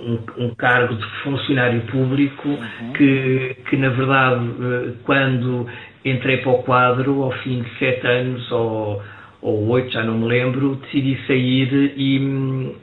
um, 0.01 0.45
um 0.45 0.55
cargo 0.55 0.95
de 0.95 1.05
funcionário 1.23 1.81
público 1.87 2.47
uhum. 2.47 2.93
que, 2.93 3.55
que, 3.69 3.77
na 3.77 3.89
verdade, 3.89 4.97
quando 5.03 5.67
entrei 6.03 6.37
para 6.37 6.51
o 6.51 6.63
quadro, 6.63 7.23
ao 7.23 7.31
fim 7.43 7.61
de 7.61 7.79
sete 7.79 8.05
anos 8.07 8.51
ou, 8.51 9.01
ou 9.41 9.67
oito, 9.69 9.91
já 9.91 10.03
não 10.03 10.17
me 10.17 10.27
lembro, 10.27 10.75
decidi 10.75 11.17
sair 11.27 11.93
e 11.95 12.19
hum, 12.19 12.75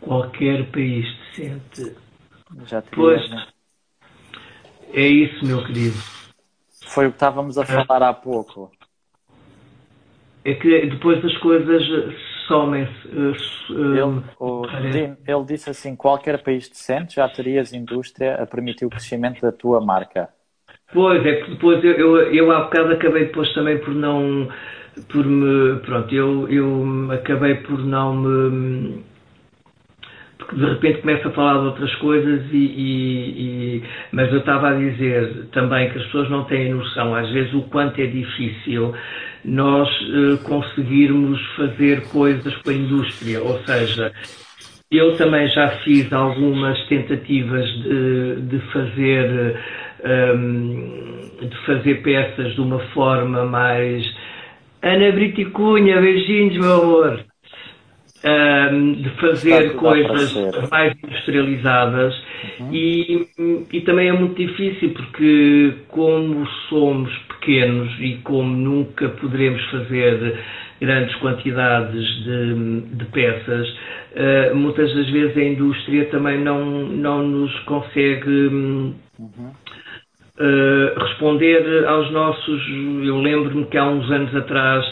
qualquer 0.00 0.64
país 0.66 1.06
decente. 1.36 1.96
Já 2.66 2.82
pois, 2.82 3.28
né? 3.30 3.46
É 4.92 5.06
isso, 5.06 5.44
meu 5.44 5.64
querido. 5.64 5.96
Foi 6.88 7.06
o 7.06 7.10
que 7.10 7.16
estávamos 7.16 7.56
a 7.56 7.64
falar 7.64 8.02
há 8.08 8.12
pouco. 8.12 8.70
É 10.44 10.54
que 10.54 10.86
depois 10.86 11.24
as 11.24 11.36
coisas 11.38 11.82
somem-se. 12.52 13.08
Uh, 13.08 14.64
ele, 14.84 15.16
ele, 15.26 15.44
disse 15.46 15.70
assim: 15.70 15.96
qualquer 15.96 16.42
país 16.42 16.68
decente 16.68 17.16
já 17.16 17.28
terias 17.28 17.72
indústria 17.72 18.34
a 18.34 18.46
permitir 18.46 18.84
o 18.84 18.90
crescimento 18.90 19.40
da 19.40 19.50
tua 19.50 19.80
marca. 19.80 20.28
Pois, 20.92 21.24
é 21.24 21.36
que 21.36 21.50
depois 21.52 21.82
eu, 21.82 21.92
eu, 21.92 22.16
eu 22.34 22.52
há 22.52 22.64
bocado 22.64 22.92
acabei 22.92 23.26
depois 23.26 23.52
também 23.54 23.78
por 23.78 23.94
não. 23.94 24.48
Por 25.10 25.24
me. 25.24 25.80
Pronto, 25.80 26.14
eu, 26.14 26.48
eu 26.48 27.10
acabei 27.12 27.54
por 27.56 27.78
não 27.78 28.14
me 28.14 29.02
porque 30.42 30.56
de 30.56 30.64
repente 30.66 31.00
começa 31.02 31.28
a 31.28 31.30
falar 31.30 31.60
de 31.60 31.66
outras 31.66 31.94
coisas 31.96 32.42
e, 32.50 32.56
e, 32.56 33.76
e, 33.76 33.82
mas 34.10 34.30
eu 34.32 34.40
estava 34.40 34.70
a 34.70 34.74
dizer 34.74 35.46
também 35.52 35.88
que 35.88 35.98
as 35.98 36.04
pessoas 36.06 36.28
não 36.30 36.44
têm 36.44 36.74
noção 36.74 37.14
às 37.14 37.30
vezes 37.30 37.54
o 37.54 37.62
quanto 37.62 38.00
é 38.00 38.06
difícil 38.06 38.92
nós 39.44 39.88
uh, 39.88 40.38
conseguirmos 40.44 41.40
fazer 41.56 42.02
coisas 42.08 42.54
com 42.56 42.70
a 42.70 42.74
indústria, 42.74 43.42
ou 43.42 43.58
seja, 43.64 44.12
eu 44.90 45.16
também 45.16 45.48
já 45.48 45.68
fiz 45.84 46.12
algumas 46.12 46.80
tentativas 46.86 47.66
de, 47.82 48.36
de 48.42 48.58
fazer 48.72 49.56
um, 50.04 51.40
ehm, 51.40 51.48
de 51.48 51.56
fazer 51.66 52.02
peças 52.02 52.54
de 52.54 52.60
uma 52.60 52.78
forma 52.90 53.44
mais 53.46 54.04
Ana 54.82 55.12
Briticunha, 55.12 56.00
beijinhos 56.00 56.58
meu 56.58 56.82
amor. 56.82 57.24
Um, 58.24 58.92
de 58.92 59.10
fazer 59.20 59.74
coisas 59.74 60.32
mais 60.70 60.94
industrializadas. 61.02 62.14
Uhum. 62.58 62.68
e, 62.72 63.28
e 63.72 63.80
também 63.82 64.08
é 64.08 64.12
muito 64.12 64.34
difícil 64.34 64.90
porque 64.90 65.74
como 65.88 66.46
somos 66.68 67.10
pequenos 67.42 67.92
e 67.98 68.18
como 68.22 68.56
nunca 68.56 69.08
poderemos 69.08 69.62
fazer 69.66 70.38
grandes 70.80 71.14
quantidades 71.16 72.06
de, 72.24 72.80
de 72.96 73.04
peças, 73.06 73.68
uh, 73.68 74.54
muitas 74.54 74.94
das 74.94 75.10
vezes 75.10 75.36
a 75.36 75.42
indústria 75.42 76.04
também 76.06 76.38
não, 76.40 76.64
não 76.64 77.26
nos 77.26 77.56
consegue 77.60 78.48
uh, 78.48 78.94
responder 80.96 81.84
aos 81.86 82.10
nossos. 82.10 82.68
Eu 83.04 83.20
lembro-me 83.20 83.66
que 83.66 83.76
há 83.76 83.84
uns 83.84 84.10
anos 84.10 84.34
atrás 84.34 84.84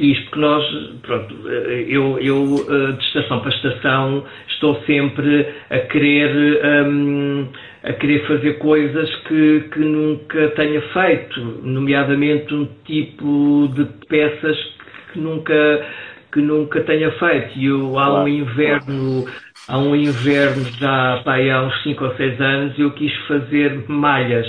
isto 0.00 0.24
porque 0.24 0.40
nós, 0.40 0.64
pronto, 1.02 1.34
eu, 1.48 2.18
eu 2.18 2.66
eh, 2.68 2.92
de 2.92 3.04
estação 3.04 3.40
para 3.40 3.50
estação 3.50 4.24
estou 4.48 4.82
sempre 4.82 5.46
a 5.70 5.78
querer, 5.78 6.60
um, 6.86 7.48
a 7.86 7.92
querer 7.92 8.26
fazer 8.26 8.54
coisas 8.58 9.14
que, 9.28 9.60
que 9.72 9.78
nunca 9.78 10.48
tenha 10.50 10.82
feito, 10.92 11.40
nomeadamente 11.62 12.52
um 12.52 12.68
tipo 12.84 13.68
de 13.74 13.84
peças 14.08 14.56
que 15.12 15.20
nunca, 15.20 15.86
que 16.32 16.40
nunca 16.40 16.80
tenha 16.80 17.12
feito. 17.12 17.56
E 17.56 17.66
eu, 17.66 17.96
há 17.96 18.24
um 18.24 18.28
inverno, 18.28 19.24
há 19.68 19.78
um 19.78 19.94
inverno 19.94 20.64
já 20.80 21.22
pá, 21.24 21.36
há 21.36 21.62
uns 21.62 21.82
5 21.84 22.04
ou 22.04 22.14
6 22.16 22.40
anos, 22.40 22.78
eu 22.78 22.90
quis 22.90 23.14
fazer 23.28 23.84
malhas 23.88 24.46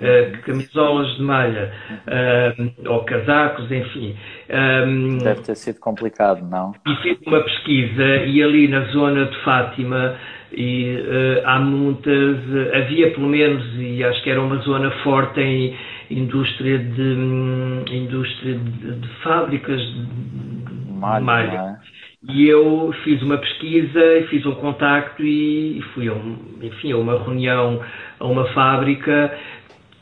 uh, 0.00 0.42
camisolas 0.42 1.14
de 1.14 1.22
malha, 1.22 1.72
uh, 2.08 2.90
ou 2.90 3.04
casacos, 3.04 3.70
enfim. 3.70 4.16
Um, 4.50 5.18
Deve 5.18 5.42
ter 5.42 5.54
sido 5.54 5.78
complicado, 5.78 6.44
não? 6.44 6.72
E 6.88 6.96
fiz 7.02 7.18
uma 7.24 7.40
pesquisa 7.40 8.16
e 8.26 8.42
ali 8.42 8.66
na 8.66 8.80
zona 8.86 9.26
de 9.26 9.36
Fátima 9.44 10.16
e 10.52 10.96
uh, 10.96 11.46
há 11.46 11.58
muitas, 11.60 12.38
havia 12.74 13.10
pelo 13.12 13.28
menos, 13.28 13.64
e 13.76 14.02
acho 14.02 14.22
que 14.22 14.30
era 14.30 14.40
uma 14.40 14.56
zona 14.56 14.90
forte 15.02 15.40
em 15.40 15.76
indústria 16.10 16.78
de, 16.78 17.02
um, 17.02 17.84
indústria 17.90 18.54
de, 18.54 19.00
de 19.00 19.08
fábricas 19.22 19.80
de 19.80 20.92
malha. 20.92 21.24
malha. 21.24 21.78
É? 21.86 21.90
E 22.32 22.46
eu 22.46 22.92
fiz 23.02 23.22
uma 23.22 23.38
pesquisa, 23.38 24.00
fiz 24.28 24.44
um 24.44 24.54
contacto 24.56 25.22
e 25.24 25.82
fui 25.94 26.08
a, 26.08 26.12
um, 26.12 26.36
enfim, 26.60 26.92
a 26.92 26.96
uma 26.96 27.18
reunião, 27.18 27.80
a 28.18 28.26
uma 28.26 28.44
fábrica 28.48 29.32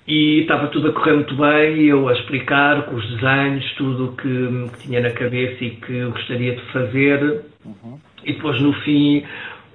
e 0.06 0.40
estava 0.40 0.68
tudo 0.68 0.88
a 0.88 0.92
correr 0.92 1.12
muito 1.12 1.36
bem, 1.36 1.84
eu 1.84 2.08
a 2.08 2.14
explicar 2.14 2.86
com 2.86 2.96
os 2.96 3.06
desenhos, 3.10 3.72
tudo 3.76 4.06
o 4.06 4.16
que, 4.16 4.70
que, 4.72 4.86
tinha 4.86 5.00
na 5.00 5.10
cabeça 5.10 5.62
e 5.62 5.70
que 5.70 5.94
eu 5.94 6.10
gostaria 6.10 6.56
de 6.56 6.62
fazer. 6.72 7.44
Uhum. 7.64 7.98
E 8.24 8.32
depois 8.32 8.60
no 8.60 8.72
fim 8.72 9.22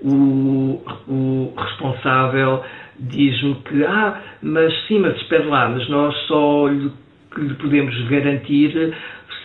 o, 0.04 0.82
o 1.08 1.54
responsável 1.56 2.64
diz-me 2.99 3.56
que, 3.56 3.84
ah, 3.86 4.22
mas 4.41 4.74
sim, 4.88 4.99
mas 4.99 5.16
espera 5.18 5.45
lá, 5.45 5.70
mas 5.70 5.88
nós 5.89 6.16
só 6.28 6.68
lhe, 6.68 6.91
lhe 7.38 7.54
podemos 7.56 7.99
garantir 8.10 8.95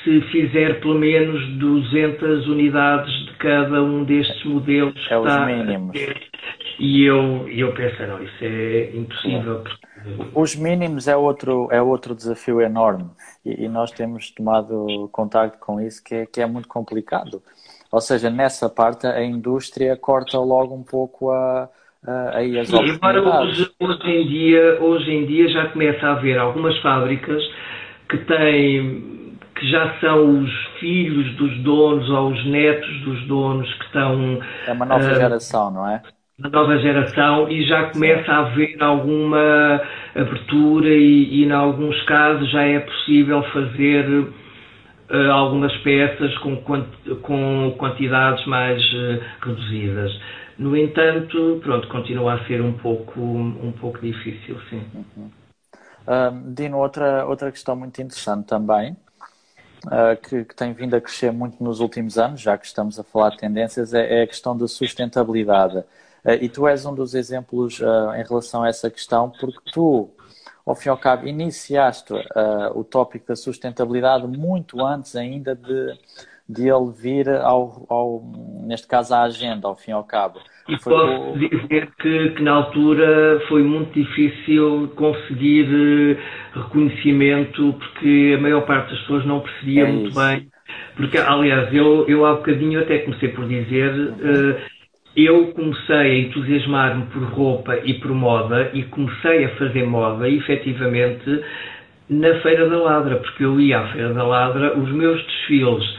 se 0.05 0.21
fizer 0.31 0.81
pelo 0.81 0.99
menos 0.99 1.47
200 1.59 2.47
unidades 2.49 3.13
de 3.27 3.33
cada 3.35 3.83
um 3.83 4.05
destes 4.05 4.45
modelos. 4.45 5.07
É 5.11 5.19
os 5.19 5.47
mínimos. 5.47 5.97
E 6.79 7.05
eu, 7.05 7.49
eu 7.49 7.73
pensei, 7.73 8.07
não, 8.07 8.23
isso 8.23 8.37
é 8.45 8.91
impossível. 8.95 9.65
Os 10.35 10.55
mínimos 10.55 11.09
é 11.09 11.17
outro, 11.17 11.69
é 11.73 11.83
outro 11.83 12.15
desafio 12.15 12.61
enorme 12.61 13.11
e, 13.45 13.65
e 13.65 13.69
nós 13.69 13.91
temos 13.91 14.31
tomado 14.31 15.09
contato 15.13 15.59
com 15.59 15.81
isso 15.81 16.03
que 16.03 16.15
é, 16.15 16.27
que 16.27 16.41
é 16.41 16.47
muito 16.47 16.69
complicado. 16.69 17.43
Ou 17.91 18.01
seja, 18.01 18.31
nessa 18.31 18.69
parte 18.69 19.07
a 19.07 19.23
indústria 19.25 19.97
corta 19.97 20.39
logo 20.39 20.75
um 20.75 20.83
pouco 20.85 21.31
a, 21.31 21.69
aí 22.33 22.59
as 22.59 22.73
Sim, 22.73 22.75
oportunidades. 22.75 23.59
Hoje, 23.59 23.71
hoje, 23.81 24.09
em 24.11 24.27
dia, 24.29 24.79
hoje 24.83 25.11
em 25.11 25.27
dia 25.27 25.49
já 25.49 25.69
começa 25.69 26.07
a 26.07 26.13
haver 26.13 26.39
algumas 26.39 26.77
fábricas 26.81 27.43
que 28.09 28.19
têm 28.19 29.19
que 29.55 29.69
já 29.69 29.99
são 30.01 30.43
os 30.43 30.51
filhos 30.79 31.35
dos 31.37 31.59
donos 31.65 32.09
ou 32.11 32.31
os 32.31 32.47
netos 32.47 33.01
dos 33.01 33.27
donos 33.27 33.73
que 33.75 33.85
estão. 33.87 34.35
É 34.65 34.73
uma 34.73 34.87
nova 34.87 35.13
uh, 35.13 35.15
geração, 35.15 35.71
não 35.71 35.89
é? 35.89 36.07
Uma 36.39 36.51
nova 36.51 36.79
geração 36.79 37.51
e 37.51 37.65
já 37.67 37.91
começa 37.91 38.31
a 38.31 38.39
haver 38.47 38.81
alguma 38.81 39.83
abertura 40.15 40.89
e, 40.89 41.41
e 41.41 41.45
em 41.45 41.51
alguns 41.53 42.01
casos 42.03 42.49
já 42.51 42.63
é 42.63 42.79
possível 42.81 43.43
fazer 43.53 44.27
uh, 45.11 45.31
algumas 45.33 45.77
peças 45.79 46.37
com, 46.39 46.57
com 47.23 47.75
quantidades 47.79 48.45
mais 48.47 48.83
uh, 48.93 49.21
reduzidas. 49.43 50.13
No 50.59 50.77
entanto, 50.77 51.61
pronto, 51.63 51.87
continua 51.89 52.35
a 52.35 52.47
ser 52.47 52.61
um 52.61 52.73
pouco, 52.73 53.21
um 53.21 53.73
pouco 53.81 54.01
difícil, 54.01 54.59
sim. 54.69 54.83
Uhum. 54.95 55.31
Dino, 56.55 56.79
outra, 56.79 57.27
outra 57.27 57.53
questão 57.53 57.77
muito 57.77 58.01
interessante 58.01 58.47
também 58.47 58.97
uh, 59.87 60.17
que, 60.21 60.45
que, 60.45 60.55
tem 60.55 60.73
vindo 60.73 60.95
a 60.95 61.01
crescer 61.01 61.33
muito 61.33 61.63
nos 61.63 61.81
últimos 61.81 62.19
anos, 62.19 62.41
já 62.41 62.57
que 62.57 62.67
estamos 62.67 62.99
a 62.99 63.05
falar 63.05 63.31
de 63.31 63.39
tendências, 63.39 63.95
é, 63.95 64.21
é 64.21 64.23
a 64.23 64.27
questão 64.27 64.57
da 64.57 64.67
sustentabilidade. 64.67 65.79
Uh, 65.79 66.33
e 66.41 66.49
tu 66.49 66.67
és 66.67 66.85
um 66.85 66.95
dos 66.95 67.15
exemplos 67.15 67.81
uh, 67.81 68.15
em 68.17 68.25
relação 68.25 68.63
a 68.63 68.69
essa 68.69 68.91
questão, 68.91 69.31
porque 69.41 69.59
tu, 69.73 70.11
ao 70.69 70.75
fim 70.77 70.89
e 70.89 70.91
ao 70.91 70.99
cabo, 70.99 71.27
iniciaste 71.27 72.13
o 72.75 72.85
tópico 72.85 73.29
da 73.29 73.37
sustentabilidade 73.37 74.27
muito 74.27 74.85
antes 74.85 75.17
ainda 75.17 75.55
de, 75.55 75.95
de 76.49 76.69
ele 76.69 76.93
vir 76.95 77.29
ao, 77.29 77.87
ao, 77.89 78.23
neste 78.67 78.87
caso, 78.87 79.15
à 79.15 79.23
agenda, 79.23 79.67
ao 79.67 79.77
fim 79.77 79.91
e 79.91 79.95
ao 79.95 80.05
cabo. 80.05 80.41
E 80.69 80.79
foi 80.79 80.93
posso 80.93 81.31
o... 81.31 81.39
dizer 81.39 81.91
que, 81.99 82.31
que, 82.31 82.43
na 82.43 82.53
altura 82.53 83.41
foi 83.49 83.63
muito 83.63 83.93
difícil 83.93 84.93
conseguir 84.97 85.67
uh, 85.67 86.61
reconhecimento 86.63 87.75
porque 87.75 88.35
a 88.37 88.41
maior 88.41 88.67
parte 88.67 88.91
das 88.91 89.01
pessoas 89.01 89.25
não 89.25 89.41
percebia 89.41 89.85
é 89.85 89.93
muito 89.93 90.11
isso. 90.11 90.21
bem. 90.21 90.49
Porque, 90.97 91.17
aliás, 91.17 91.73
eu, 91.73 92.07
eu 92.07 92.27
há 92.27 92.35
bocadinho 92.35 92.81
até 92.81 92.99
comecei 92.99 93.31
por 93.31 93.49
dizer, 93.49 93.95
uh, 93.95 94.61
eu 95.25 95.49
comecei 95.49 95.97
a 95.97 96.19
entusiasmar-me 96.19 97.07
por 97.07 97.23
roupa 97.25 97.77
e 97.85 97.95
por 97.95 98.13
moda 98.13 98.71
e 98.73 98.83
comecei 98.85 99.45
a 99.45 99.49
fazer 99.57 99.85
moda, 99.85 100.29
efetivamente, 100.29 101.43
na 102.09 102.35
Feira 102.41 102.69
da 102.69 102.79
Ladra, 102.79 103.17
porque 103.17 103.45
eu 103.45 103.61
ia 103.61 103.81
à 103.81 103.89
Feira 103.89 104.15
da 104.15 104.25
Ladra, 104.25 104.79
os 104.79 104.91
meus 104.91 105.23
desfiles 105.25 105.99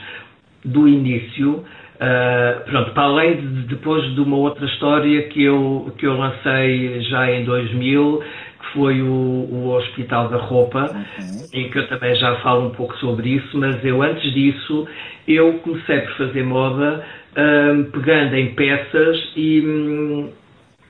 do 0.63 0.87
início 0.87 1.63
Uh, 1.99 2.63
pronto, 2.63 2.91
para 2.91 3.03
além 3.03 3.35
de 3.35 3.63
depois 3.63 4.01
de 4.15 4.21
uma 4.21 4.37
outra 4.37 4.65
história 4.65 5.21
que 5.23 5.43
eu, 5.43 5.93
que 5.97 6.07
eu 6.07 6.15
lancei 6.17 7.01
já 7.01 7.29
em 7.29 7.43
2000, 7.43 8.23
que 8.57 8.65
foi 8.71 9.01
o, 9.01 9.05
o 9.05 9.75
Hospital 9.75 10.29
da 10.29 10.37
Roupa, 10.37 10.89
uhum. 10.93 11.45
e 11.53 11.65
que 11.65 11.77
eu 11.77 11.89
também 11.89 12.15
já 12.15 12.37
falo 12.37 12.67
um 12.67 12.69
pouco 12.69 12.95
sobre 12.99 13.31
isso, 13.31 13.57
mas 13.57 13.83
eu 13.83 14.01
antes 14.01 14.33
disso, 14.33 14.87
eu 15.27 15.55
comecei 15.55 15.99
por 15.99 16.13
fazer 16.13 16.43
moda 16.43 17.05
uh, 17.31 17.83
pegando 17.91 18.35
em 18.35 18.53
peças 18.53 19.31
e 19.35 19.61
um, 19.61 20.31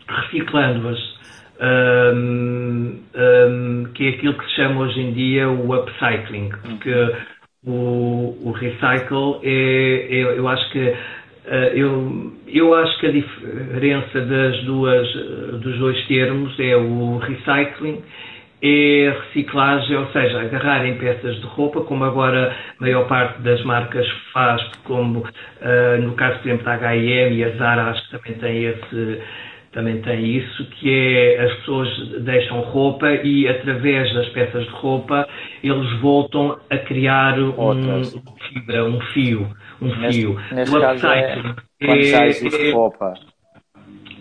reciclando-as. 0.07 1.19
Um, 1.61 3.01
um, 3.13 3.83
que 3.93 4.05
é 4.05 4.09
aquilo 4.11 4.33
que 4.35 4.45
se 4.45 4.55
chama 4.55 4.79
hoje 4.79 5.01
em 5.01 5.11
dia 5.11 5.49
o 5.49 5.75
upcycling, 5.75 6.49
porque 6.61 7.13
o, 7.65 8.37
o 8.41 8.51
recycle 8.51 9.41
é, 9.43 10.07
é, 10.09 10.39
eu 10.39 10.47
acho 10.47 10.71
que 10.71 10.95
eh, 11.49 11.71
eu, 11.75 12.31
eu 12.47 12.73
acho 12.75 12.99
que 12.99 13.07
a 13.07 13.11
diferença 13.11 14.21
das 14.21 14.63
duas, 14.63 15.11
dos 15.59 15.77
dois 15.79 16.07
termos 16.07 16.57
é 16.59 16.75
o 16.75 17.17
recycling 17.17 18.03
é 18.61 19.15
reciclagem, 19.21 19.95
ou 19.95 20.07
seja, 20.11 20.41
agarrar 20.41 20.85
em 20.85 20.97
peças 20.97 21.35
de 21.39 21.45
roupa, 21.47 21.81
como 21.81 22.03
agora 22.03 22.55
a 22.77 22.81
maior 22.81 23.07
parte 23.07 23.41
das 23.41 23.63
marcas 23.63 24.07
faz, 24.33 24.61
como 24.83 25.19
uh, 25.19 26.01
no 26.01 26.13
caso, 26.13 26.39
por 26.39 26.47
exemplo, 26.47 26.65
da 26.65 26.73
H&M 26.73 27.35
e 27.35 27.43
a 27.43 27.49
Zara, 27.57 27.83
acho 27.91 28.03
que 28.05 28.17
também 28.17 28.33
tem 28.39 28.65
esse, 28.65 29.21
também 29.71 30.01
tem 30.01 30.25
isso, 30.37 30.65
que 30.71 30.89
é 30.89 31.43
as 31.43 31.53
pessoas 31.59 32.09
deixam 32.21 32.61
roupa 32.61 33.09
e 33.11 33.47
através 33.47 34.13
das 34.13 34.27
peças 34.29 34.63
de 34.65 34.71
roupa 34.71 35.27
eles 35.63 35.99
voltam 36.01 36.59
a 36.69 36.77
criar 36.77 37.37
um 37.39 38.03
fibra, 38.49 38.85
um 38.85 38.99
fio, 39.13 39.47
um 39.81 39.95
neste, 39.95 40.21
fio. 40.21 40.39
Neste 40.51 40.75
o 40.75 40.81
caso 40.81 41.07
é, 41.07 41.53
quando 41.85 42.03
já 42.03 42.25
existe 42.27 42.69
é, 42.69 42.71
roupa. 42.71 43.13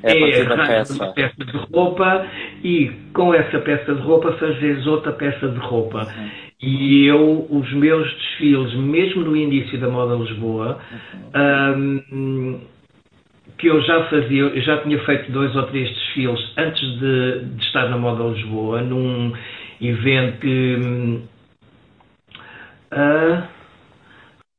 É, 0.03 0.43
a 0.43 0.67
peça. 0.67 0.95
uma 0.95 1.13
peça 1.13 1.45
de 1.45 1.57
roupa 1.73 2.27
e 2.63 2.91
com 3.13 3.35
essa 3.35 3.59
peça 3.59 3.95
de 3.95 4.01
roupa 4.01 4.33
fazes 4.35 4.87
outra 4.87 5.13
peça 5.13 5.49
de 5.49 5.59
roupa. 5.59 6.05
Uhum. 6.05 6.29
E 6.61 7.07
eu, 7.07 7.47
os 7.51 7.73
meus 7.73 8.13
desfiles, 8.15 8.75
mesmo 8.75 9.23
no 9.23 9.37
início 9.37 9.79
da 9.79 9.89
moda 9.89 10.15
Lisboa, 10.15 10.79
uhum. 11.35 12.03
um, 12.13 12.61
que 13.59 13.67
eu 13.67 13.83
já 13.83 14.05
fazia, 14.05 14.43
eu 14.43 14.61
já 14.61 14.79
tinha 14.79 14.99
feito 15.05 15.31
dois 15.33 15.55
ou 15.55 15.65
três 15.65 15.89
desfiles 15.89 16.41
antes 16.57 16.81
de, 17.01 17.45
de 17.57 17.65
estar 17.65 17.89
na 17.89 17.99
Moda 17.99 18.25
Lisboa, 18.25 18.81
num 18.83 19.33
evento 19.81 20.39
que 20.39 21.21
uh, 22.93 23.43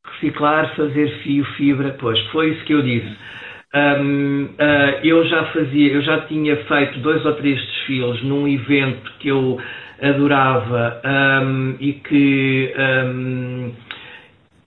reciclar, 0.05 0.75
fazer 0.75 1.09
fio, 1.23 1.45
fibra, 1.55 1.95
pois 1.97 2.19
foi 2.27 2.51
isso 2.51 2.65
que 2.65 2.73
eu 2.73 2.81
disse. 2.81 3.15
Um, 3.73 4.45
uh, 4.45 4.49
ah, 4.57 4.99
eu 5.03 5.23
já 5.27 5.45
fazia, 5.45 5.93
eu 5.93 6.01
já 6.01 6.21
tinha 6.21 6.55
feito 6.55 6.99
dois 6.99 7.23
ou 7.23 7.33
três 7.35 7.59
desfiles 7.59 8.23
num 8.23 8.47
evento 8.47 9.11
que 9.19 9.27
eu 9.27 9.59
adorava 10.01 10.99
um, 11.43 11.75
e 11.79 11.93
que 11.93 12.73
um, 12.77 13.71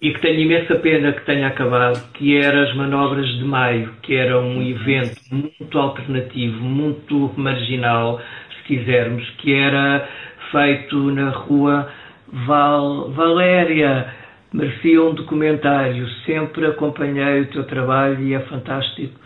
e 0.00 0.12
que 0.12 0.20
tenho 0.20 0.40
imensa 0.40 0.74
pena 0.76 1.12
que 1.12 1.24
tenha 1.24 1.46
acabado, 1.46 2.12
que 2.14 2.36
era 2.36 2.64
as 2.64 2.74
Manobras 2.74 3.28
de 3.38 3.44
Maio, 3.44 3.92
que 4.02 4.16
era 4.16 4.38
um 4.38 4.60
evento 4.60 5.20
muito 5.30 5.78
alternativo, 5.78 6.60
muito 6.60 7.32
marginal, 7.36 8.20
se 8.50 8.64
quisermos, 8.64 9.28
que 9.38 9.54
era 9.54 10.08
feito 10.50 10.96
na 11.12 11.30
rua 11.30 11.88
Val, 12.32 13.10
Valéria. 13.10 14.21
Merecia 14.52 15.02
um 15.02 15.14
documentário, 15.14 16.06
sempre 16.26 16.66
acompanhei 16.66 17.40
o 17.40 17.46
teu 17.46 17.64
trabalho 17.64 18.20
e 18.22 18.34
é 18.34 18.40
fantástico. 18.40 19.18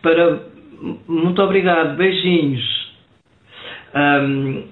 Para, 0.00 0.40
muito 1.06 1.42
obrigado, 1.42 1.96
beijinhos. 1.96 2.88
Um, 3.94 4.64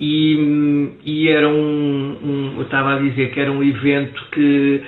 e, 0.00 0.92
e 1.04 1.28
era 1.28 1.48
um, 1.48 2.18
um, 2.22 2.54
eu 2.56 2.62
estava 2.62 2.94
a 2.94 2.98
dizer 2.98 3.32
que 3.32 3.40
era 3.40 3.50
um 3.50 3.62
evento 3.64 4.24
que 4.30 4.82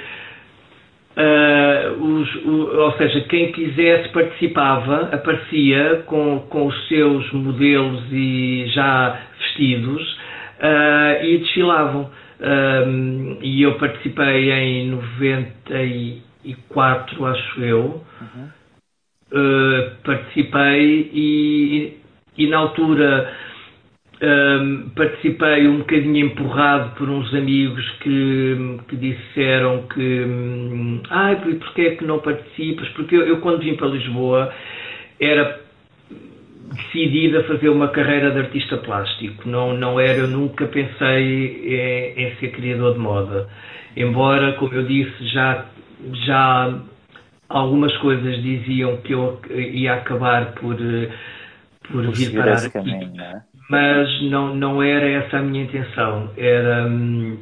uh, 1.16 2.03
os, 2.03 2.34
o, 2.45 2.76
ou 2.82 2.93
seja, 2.93 3.20
quem 3.22 3.51
quisesse 3.51 4.09
participava, 4.11 5.11
aparecia 5.12 6.05
com, 6.07 6.41
com 6.49 6.66
os 6.66 6.88
seus 6.88 7.32
modelos 7.32 8.05
e 8.12 8.66
já 8.68 9.18
vestidos 9.38 10.12
uh, 10.61 11.24
e 11.24 11.38
desfilavam. 11.38 12.11
Um, 12.41 13.38
e 13.43 13.62
eu 13.62 13.74
participei 13.74 14.51
em 14.51 14.88
94, 14.88 17.26
acho 17.26 17.62
eu. 17.62 18.03
Uhum. 18.20 18.49
uh, 19.32 19.91
participei 20.03 21.11
e, 21.12 21.99
e, 22.36 22.47
na 22.47 22.59
altura 22.59 23.32
um, 24.22 24.91
participei 24.91 25.66
um 25.68 25.78
bocadinho 25.78 26.26
empurrado 26.26 26.95
por 26.97 27.09
uns 27.09 27.32
amigos 27.34 27.88
que, 28.03 28.78
que 28.88 28.97
disseram 28.97 29.86
que 29.88 30.26
ah, 31.11 31.36
porque 31.61 31.82
é 31.82 31.97
que 31.97 32.05
não 32.05 32.18
participas? 32.18 32.88
Porque 32.91 33.16
eu, 33.16 33.26
eu 33.26 33.41
quando 33.41 33.61
vim 33.61 33.76
para 33.76 33.88
Lisboa 33.88 34.53
era 35.18 35.61
decidida 36.72 37.40
a 37.40 37.44
fazer 37.44 37.68
uma 37.68 37.88
carreira 37.88 38.30
de 38.30 38.38
artista 38.38 38.76
plástico. 38.78 39.48
Não, 39.48 39.74
não 39.74 39.98
era, 39.98 40.20
eu 40.20 40.28
nunca 40.28 40.66
pensei 40.66 42.16
em, 42.16 42.22
em, 42.22 42.36
ser 42.36 42.52
criador 42.52 42.94
de 42.94 42.98
moda. 43.00 43.48
Embora, 43.96 44.52
como 44.52 44.74
eu 44.74 44.84
disse, 44.84 45.26
já, 45.28 45.66
já 46.26 46.78
algumas 47.48 47.96
coisas 47.98 48.40
diziam 48.42 48.98
que 48.98 49.12
eu 49.12 49.40
ia 49.48 49.94
acabar 49.94 50.52
por, 50.52 50.76
por 51.90 52.10
vir 52.12 52.32
parar 52.34 52.58
aqui. 52.58 52.70
Caminho, 52.70 53.12
não 53.14 53.24
é? 53.24 53.42
Mas 53.68 54.22
não, 54.22 54.54
não 54.54 54.82
era 54.82 55.08
essa 55.08 55.38
a 55.38 55.42
minha 55.42 55.64
intenção. 55.64 56.30
Era. 56.36 56.86
Hum, 56.86 57.38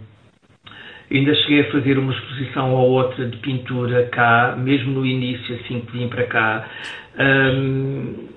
ainda 1.10 1.34
cheguei 1.34 1.62
a 1.62 1.72
fazer 1.72 1.98
uma 1.98 2.12
exposição 2.12 2.74
ou 2.74 2.90
outra 2.90 3.26
de 3.26 3.36
pintura 3.38 4.08
cá, 4.12 4.54
mesmo 4.56 4.92
no 4.92 5.06
início, 5.06 5.54
assim 5.56 5.80
que 5.80 5.92
vim 5.92 6.08
para 6.08 6.24
cá. 6.24 6.68
Hum, 7.18 8.28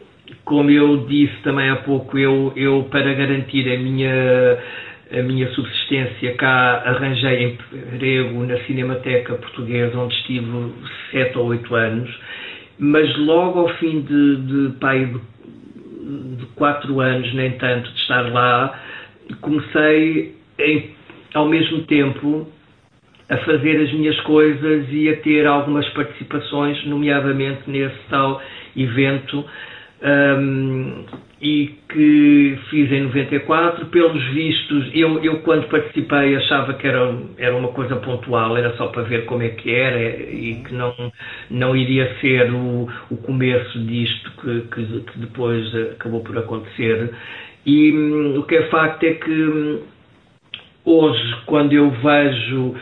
como 0.51 0.69
eu 0.69 1.05
disse 1.07 1.37
também 1.43 1.69
há 1.69 1.77
pouco, 1.77 2.17
eu, 2.19 2.51
eu 2.57 2.85
para 2.91 3.13
garantir 3.13 3.71
a 3.71 3.77
minha, 3.77 4.57
a 5.17 5.23
minha 5.23 5.47
subsistência 5.53 6.35
cá 6.35 6.83
arranjei 6.87 7.57
emprego 7.57 8.43
na 8.43 8.57
Cinemateca 8.65 9.35
Portuguesa, 9.35 9.97
onde 9.97 10.13
estive 10.13 10.73
sete 11.09 11.37
ou 11.37 11.45
oito 11.45 11.73
anos, 11.73 12.13
mas 12.77 13.17
logo 13.19 13.61
ao 13.61 13.69
fim 13.75 14.01
de, 14.01 14.35
de, 14.41 14.73
pai, 14.77 15.05
de, 15.05 16.35
de 16.35 16.45
quatro 16.47 16.99
anos, 16.99 17.33
nem 17.33 17.51
tanto, 17.51 17.89
de 17.89 17.99
estar 18.01 18.29
lá, 18.33 18.77
comecei 19.39 20.35
em, 20.59 20.89
ao 21.33 21.47
mesmo 21.47 21.83
tempo 21.83 22.45
a 23.29 23.37
fazer 23.37 23.81
as 23.83 23.93
minhas 23.93 24.19
coisas 24.19 24.85
e 24.91 25.07
a 25.07 25.15
ter 25.15 25.47
algumas 25.47 25.87
participações, 25.91 26.85
nomeadamente 26.85 27.61
nesse 27.67 27.95
tal 28.09 28.41
evento 28.75 29.45
um, 30.01 31.05
e 31.41 31.75
que 31.89 32.59
fiz 32.69 32.91
em 32.91 33.01
94. 33.01 33.87
Pelos 33.87 34.23
vistos, 34.29 34.91
eu, 34.93 35.23
eu 35.23 35.39
quando 35.39 35.67
participei 35.67 36.35
achava 36.35 36.73
que 36.75 36.87
era, 36.87 37.15
era 37.37 37.55
uma 37.55 37.69
coisa 37.69 37.95
pontual, 37.95 38.55
era 38.57 38.75
só 38.77 38.87
para 38.87 39.03
ver 39.03 39.25
como 39.25 39.41
é 39.41 39.49
que 39.49 39.73
era 39.73 39.99
e 39.99 40.63
que 40.63 40.73
não, 40.73 40.93
não 41.49 41.75
iria 41.75 42.15
ser 42.19 42.51
o, 42.53 42.87
o 43.09 43.17
começo 43.17 43.79
disto 43.85 44.31
que, 44.41 44.61
que, 44.73 44.99
que 45.01 45.19
depois 45.19 45.73
acabou 45.93 46.21
por 46.21 46.37
acontecer. 46.37 47.11
E 47.65 47.91
um, 47.91 48.39
o 48.39 48.43
que 48.43 48.55
é 48.55 48.67
facto 48.67 49.03
é 49.03 49.13
que 49.13 49.31
um, 49.31 49.81
hoje, 50.85 51.35
quando 51.45 51.73
eu 51.73 51.89
vejo 51.89 52.75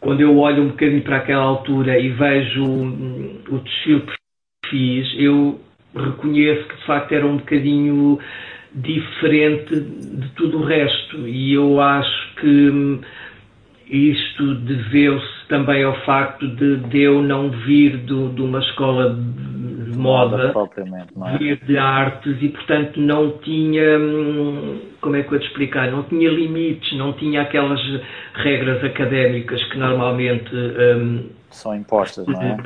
quando 0.00 0.20
eu 0.20 0.36
olho 0.36 0.64
um 0.64 0.68
bocadinho 0.70 1.02
para 1.02 1.18
aquela 1.18 1.44
altura 1.44 1.96
e 1.96 2.08
vejo 2.08 2.64
hum, 2.64 3.38
o 3.48 3.58
desfile 3.58 4.00
que 4.00 4.12
fiz, 4.68 5.14
eu 5.16 5.60
reconheço 5.94 6.66
que 6.68 6.76
de 6.76 6.84
facto 6.86 7.12
era 7.12 7.26
um 7.26 7.36
bocadinho 7.38 8.18
diferente 8.74 9.80
de 9.80 10.28
tudo 10.30 10.58
o 10.60 10.64
resto 10.64 11.28
e 11.28 11.52
eu 11.52 11.80
acho 11.80 12.34
que 12.36 12.46
hum, 12.70 13.00
isto 13.86 14.54
deveu-se 14.54 15.46
também 15.48 15.84
ao 15.84 15.94
facto 16.04 16.46
de, 16.48 16.76
de 16.78 17.00
eu 17.02 17.22
não 17.22 17.50
vir 17.50 17.98
do, 17.98 18.30
de 18.30 18.40
uma 18.40 18.60
escola 18.60 19.14
de 19.14 19.98
moda, 19.98 20.58
é? 21.26 21.38
vir 21.38 21.58
de 21.64 21.76
artes 21.76 22.36
e 22.40 22.48
portanto 22.48 22.98
não 22.98 23.38
tinha, 23.38 23.98
hum, 23.98 24.80
como 25.00 25.16
é 25.16 25.22
que 25.22 25.34
eu 25.34 25.38
te 25.38 25.46
explicar, 25.46 25.90
não 25.90 26.04
tinha 26.04 26.30
limites, 26.30 26.96
não 26.96 27.12
tinha 27.12 27.42
aquelas 27.42 27.80
regras 28.34 28.82
académicas 28.82 29.62
que 29.64 29.76
normalmente 29.76 30.50
um, 30.54 31.28
são 31.50 31.74
impostas, 31.74 32.26
não 32.26 32.40
é? 32.40 32.56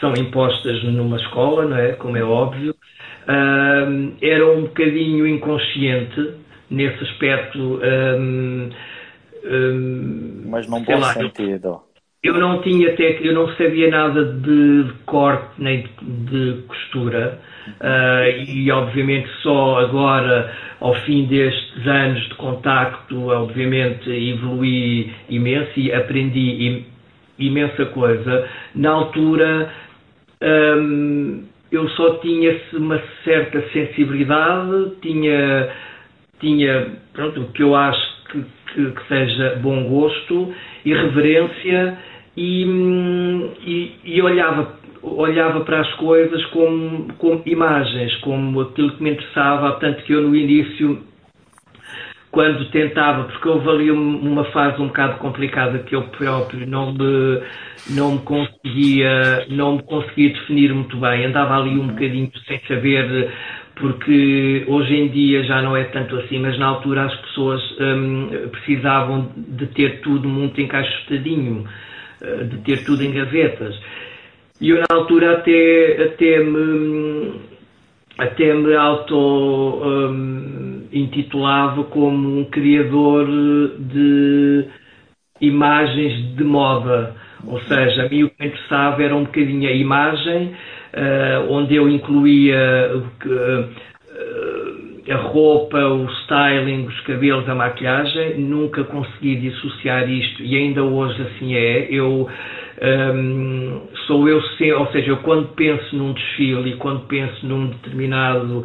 São 0.00 0.12
impostas 0.14 0.82
numa 0.84 1.16
escola, 1.16 1.64
não 1.64 1.76
é? 1.76 1.92
Como 1.92 2.16
é 2.16 2.22
óbvio. 2.22 2.74
Uh, 3.28 4.14
era 4.20 4.46
um 4.52 4.62
bocadinho 4.62 5.26
inconsciente 5.26 6.34
nesse 6.70 7.02
aspecto. 7.04 7.80
Um, 7.82 8.70
um, 9.44 10.42
Mas 10.46 10.68
num 10.68 10.82
bom 10.82 10.98
lá, 10.98 11.12
sentido. 11.12 11.80
Eu, 12.22 12.34
eu 12.34 12.40
não 12.40 12.60
tinha 12.60 12.92
até 12.92 13.18
eu 13.20 13.32
não 13.32 13.48
sabia 13.56 13.90
nada 13.90 14.24
de 14.24 14.92
corte 15.04 15.48
nem 15.58 15.88
de, 16.02 16.54
de 16.54 16.62
costura 16.62 17.38
uh, 17.80 18.50
e 18.50 18.70
obviamente 18.70 19.28
só 19.42 19.78
agora 19.78 20.52
ao 20.80 20.94
fim 21.02 21.26
destes 21.26 21.86
anos 21.86 22.28
de 22.28 22.34
contacto 22.34 23.28
obviamente 23.28 24.10
evolui 24.10 25.12
imenso 25.28 25.70
e 25.76 25.92
aprendi 25.92 26.84
imensa 27.38 27.86
coisa 27.86 28.48
na 28.74 28.90
altura 28.90 29.72
eu 30.40 31.88
só 31.90 32.14
tinha 32.18 32.60
uma 32.74 33.00
certa 33.24 33.62
sensibilidade, 33.72 34.92
tinha, 35.02 35.68
tinha 36.40 36.92
pronto, 37.12 37.40
o 37.40 37.52
que 37.52 37.62
eu 37.62 37.74
acho 37.74 38.24
que, 38.30 38.44
que, 38.72 38.90
que 38.92 39.08
seja 39.08 39.58
bom 39.62 39.84
gosto, 39.84 40.54
irreverência 40.84 41.98
e, 42.36 42.64
e, 43.64 43.94
e, 44.04 44.22
olhava, 44.22 44.78
olhava 45.02 45.60
para 45.60 45.80
as 45.80 45.92
coisas 45.94 46.44
como, 46.46 47.12
como 47.14 47.42
imagens, 47.46 48.14
como 48.16 48.60
aquilo 48.60 48.92
que 48.92 49.02
me 49.02 49.10
interessava, 49.10 49.72
tanto 49.80 50.02
que 50.04 50.12
eu 50.12 50.22
no 50.22 50.36
início 50.36 51.02
quando 52.36 52.66
tentava, 52.66 53.24
porque 53.24 53.48
houve 53.48 53.66
ali 53.66 53.90
uma 53.90 54.44
fase 54.52 54.78
um 54.78 54.88
bocado 54.88 55.16
complicada 55.16 55.78
que 55.78 55.96
eu 55.96 56.02
próprio 56.02 56.66
não 56.66 56.92
me, 56.92 57.40
não 57.88 58.12
me 58.12 58.18
conseguia, 58.18 59.46
não 59.48 59.76
me 59.76 59.82
conseguia 59.82 60.34
definir 60.34 60.74
muito 60.74 60.98
bem, 60.98 61.24
andava 61.24 61.56
ali 61.56 61.70
um 61.70 61.86
bocadinho 61.86 62.30
sem 62.46 62.60
saber, 62.68 63.32
porque 63.76 64.66
hoje 64.68 64.94
em 64.94 65.08
dia 65.08 65.44
já 65.44 65.62
não 65.62 65.74
é 65.74 65.84
tanto 65.84 66.14
assim, 66.16 66.38
mas 66.38 66.58
na 66.58 66.66
altura 66.66 67.04
as 67.04 67.16
pessoas 67.22 67.62
hum, 67.80 68.28
precisavam 68.52 69.32
de 69.34 69.68
ter 69.68 70.02
tudo 70.02 70.28
muito 70.28 70.60
encaixotadinho, 70.60 71.66
eh, 72.20 72.44
de 72.44 72.58
ter 72.58 72.84
tudo 72.84 73.02
em 73.02 73.12
gavetas. 73.12 73.74
E 74.60 74.68
eu 74.68 74.76
na 74.76 74.94
altura 74.94 75.38
até, 75.38 76.02
até 76.02 76.44
me 76.44 77.56
até 78.18 78.54
me 78.54 78.74
auto 78.74 79.16
um, 79.16 80.75
intitulava 81.02 81.84
como 81.84 82.40
um 82.40 82.44
criador 82.44 83.26
de 83.78 84.64
imagens 85.40 86.34
de 86.34 86.44
moda. 86.44 87.14
Ou 87.46 87.60
seja, 87.60 88.06
a 88.06 88.08
mim 88.08 88.24
o 88.24 88.30
que 88.30 88.36
me 88.40 88.48
interessava 88.48 89.02
era 89.02 89.14
um 89.14 89.24
bocadinho 89.24 89.68
a 89.68 89.72
imagem, 89.72 90.52
uh, 90.94 91.52
onde 91.52 91.76
eu 91.76 91.88
incluía 91.88 92.90
uh, 92.96 93.86
a 95.08 95.16
roupa, 95.16 95.78
o 95.78 96.06
styling, 96.22 96.86
os 96.86 97.00
cabelos, 97.02 97.48
a 97.48 97.54
maquilhagem. 97.54 98.38
Nunca 98.38 98.82
consegui 98.84 99.36
dissociar 99.36 100.10
isto 100.10 100.42
e 100.42 100.56
ainda 100.56 100.82
hoje 100.82 101.22
assim 101.22 101.54
é. 101.54 101.86
Eu 101.90 102.28
um, 102.82 103.82
sou 104.06 104.28
eu, 104.28 104.42
ou 104.78 104.86
seja, 104.88 105.08
eu 105.08 105.16
quando 105.18 105.48
penso 105.54 105.96
num 105.96 106.12
desfile 106.12 106.70
e 106.70 106.76
quando 106.76 107.06
penso 107.06 107.46
num 107.46 107.68
determinado, 107.68 108.64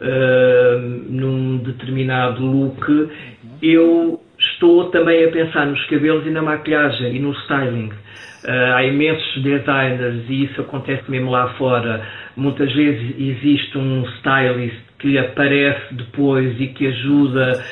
uh, 0.00 0.78
num 1.08 1.58
determinado 1.58 2.44
look, 2.44 3.10
eu 3.62 4.20
estou 4.38 4.90
também 4.90 5.24
a 5.24 5.30
pensar 5.30 5.66
nos 5.66 5.84
cabelos 5.86 6.26
e 6.26 6.30
na 6.30 6.42
maquilhagem 6.42 7.16
e 7.16 7.18
no 7.18 7.32
styling. 7.32 7.90
Uh, 8.44 8.74
há 8.74 8.84
imensos 8.84 9.42
designers 9.42 10.24
e 10.28 10.44
isso 10.44 10.60
acontece 10.60 11.10
mesmo 11.10 11.30
lá 11.30 11.48
fora. 11.54 12.06
Muitas 12.36 12.72
vezes 12.72 13.14
existe 13.18 13.76
um 13.76 14.04
stylist 14.18 14.76
que 14.98 15.18
aparece 15.18 15.94
depois 15.94 16.60
e 16.60 16.68
que 16.68 16.86
ajuda 16.86 17.64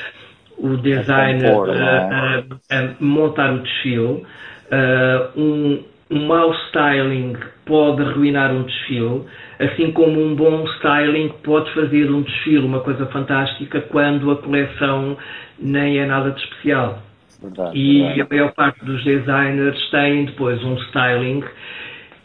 o 0.57 0.77
designer 0.77 1.53
a, 1.53 1.59
a, 1.59 2.37
a, 2.39 2.79
a 2.79 2.95
montar 2.99 3.53
o 3.53 3.59
desfile. 3.59 4.25
Uh, 4.71 5.39
um, 5.39 5.83
um 6.09 6.25
mau 6.25 6.53
styling 6.67 7.35
pode 7.65 8.01
arruinar 8.01 8.51
um 8.51 8.63
desfile, 8.63 9.23
assim 9.59 9.91
como 9.91 10.21
um 10.21 10.35
bom 10.35 10.65
styling 10.77 11.29
pode 11.43 11.71
fazer 11.73 12.11
um 12.11 12.21
desfile 12.21 12.65
uma 12.65 12.81
coisa 12.81 13.05
fantástica 13.07 13.81
quando 13.81 14.31
a 14.31 14.37
coleção 14.37 15.17
nem 15.59 15.99
é 15.99 16.05
nada 16.05 16.31
de 16.31 16.41
especial. 16.41 17.01
Verdade, 17.41 17.77
e 17.77 17.99
verdade. 17.99 18.21
a 18.21 18.27
maior 18.29 18.53
parte 18.53 18.83
dos 18.85 19.03
designers 19.03 19.89
tem 19.89 20.25
depois 20.25 20.63
um 20.63 20.75
styling 20.75 21.43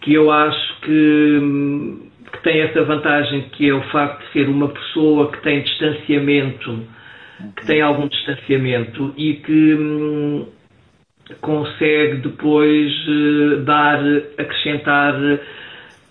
que 0.00 0.14
eu 0.14 0.30
acho 0.30 0.80
que, 0.80 1.40
que 2.32 2.42
tem 2.42 2.60
essa 2.60 2.82
vantagem 2.84 3.42
que 3.50 3.68
é 3.68 3.74
o 3.74 3.82
facto 3.90 4.24
de 4.26 4.32
ser 4.32 4.48
uma 4.48 4.68
pessoa 4.68 5.30
que 5.30 5.42
tem 5.42 5.62
distanciamento, 5.62 6.86
que 7.56 7.66
tem 7.66 7.82
algum 7.82 8.08
distanciamento 8.08 9.12
e 9.16 9.34
que 9.34 9.74
hum, 9.74 10.46
consegue 11.40 12.16
depois 12.16 12.92
uh, 13.08 13.56
dar, 13.64 14.00
acrescentar 14.38 15.14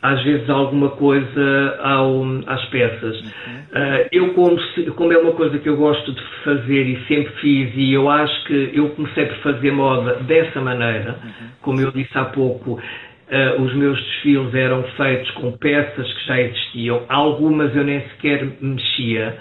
às 0.02 0.24
vezes 0.24 0.50
alguma 0.50 0.89
coisa 0.89 1.80
ao, 1.82 2.24
às 2.47 2.64
peças. 2.66 3.20
Uh, 3.20 4.08
eu, 4.12 4.34
como, 4.34 4.58
como, 4.95 5.14
é 5.14 5.18
uma 5.18 5.34
coisa 5.34 5.60
que 5.60 5.68
eu 5.68 5.76
gosto 5.76 6.12
de 6.14 6.22
fazer 6.43 6.84
e 6.88 7.06
sempre 7.08 7.34
fiz, 7.41 7.72
e 7.76 7.93
eu 7.93 8.10
acho 8.10 8.45
que 8.45 8.72
eu 8.74 8.89
comecei 8.91 9.26
por 9.26 9.38
fazer 9.38 9.72
moda 9.72 10.16
dessa 10.24 10.62
maneira, 10.62 11.20
como 11.62 11.82
eu 11.82 11.91
disse 11.91 12.18
há 12.18 12.26
pouco, 12.26 12.74
uh, 12.74 13.62
os 13.62 13.74
meus 13.76 14.02
desfiles 14.02 14.56
eram 14.56 14.84
feitos 14.95 15.30
com 15.32 15.52
peças 15.52 16.12
que 16.14 16.28
já 16.28 16.41
existiam, 16.41 17.04
algumas 17.10 17.76
eu 17.76 17.84
nem 17.84 18.00
sequer 18.10 18.47
mexia, 18.62 19.38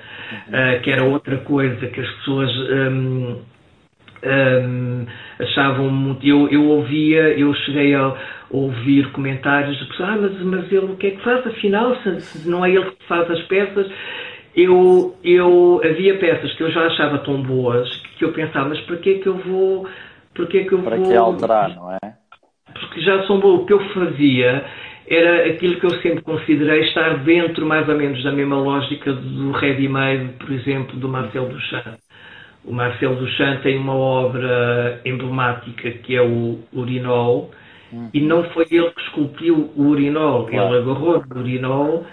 uh, 0.49 0.83
que 0.83 0.91
era 0.91 1.05
outra 1.05 1.37
coisa 1.39 1.87
que 1.87 2.01
as 2.01 2.11
pessoas. 2.17 2.51
Um, 2.57 3.43
um, 4.21 5.07
achavam 5.39 5.91
muito. 5.91 6.27
Eu, 6.27 6.49
eu 6.49 6.65
ouvia, 6.65 7.39
eu 7.39 7.55
cheguei 7.55 7.95
a 7.95 8.15
ouvir 8.51 9.11
comentários 9.13 9.79
de 9.79 9.85
pessoas, 9.87 10.09
ah, 10.09 10.17
mas, 10.21 10.41
mas 10.43 10.73
ele 10.73 10.87
o 10.87 10.97
que 10.97 11.09
é 11.09 11.11
que 11.13 11.23
faz 11.23 11.47
afinal, 11.47 11.97
se, 12.03 12.49
não 12.49 12.65
é 12.65 12.71
ele 12.71 12.91
que 12.91 13.05
faz 13.07 13.31
as 13.31 13.43
peças? 13.43 13.91
Eu, 14.57 15.17
eu 15.23 15.81
havia 15.85 16.19
peças 16.19 16.53
que 16.55 16.63
eu 16.63 16.71
já 16.71 16.87
achava 16.87 17.19
tão 17.19 17.43
boas 17.43 17.89
que 18.19 18.25
eu 18.25 18.33
pensava, 18.33 18.71
mas 18.71 18.81
para 18.81 18.97
que 18.97 19.11
é 19.11 19.19
que 19.19 19.27
eu 19.27 19.37
vou. 19.37 19.87
Para 20.35 20.47
que 20.47 20.59
é 20.59 20.65
que 20.65 20.73
eu 20.73 20.83
para 20.83 20.97
vou. 20.97 21.07
que 21.07 21.15
alterar, 21.15 21.77
não 21.77 21.93
é? 21.93 21.99
Porque 22.73 23.01
já 23.01 23.25
são 23.27 23.39
boas. 23.39 23.61
O 23.61 23.67
que 23.67 23.73
eu 23.73 23.81
fazia 23.91 24.65
era 25.07 25.47
aquilo 25.49 25.79
que 25.79 25.87
eu 25.87 26.03
sempre 26.03 26.23
considerei 26.23 26.81
estar 26.83 27.19
dentro, 27.19 27.65
mais 27.67 27.89
ou 27.89 27.97
menos, 27.97 28.23
da 28.23 28.33
mesma 28.33 28.59
lógica 28.59 29.13
do 29.13 29.53
ready-made, 29.53 30.33
por 30.39 30.51
exemplo, 30.51 30.99
do 30.99 31.09
Marcel 31.09 31.47
Duchamp. 31.47 31.99
O 32.65 32.73
Marcel 32.73 33.15
Duchamp 33.15 33.63
tem 33.63 33.79
uma 33.79 33.95
obra 33.95 35.01
emblemática 35.05 35.91
que 35.91 36.15
é 36.15 36.23
o 36.23 36.59
Urinol, 36.73 37.51
Uhum. 37.93 38.11
E 38.13 38.21
não 38.21 38.45
foi 38.51 38.67
ele 38.71 38.91
que 38.91 39.01
esculpiu 39.03 39.71
o 39.77 39.83
urinol, 39.89 40.47
claro. 40.47 40.75
ele 40.75 40.83
agarrou 40.83 41.25
o 41.35 41.39
urinol 41.39 42.05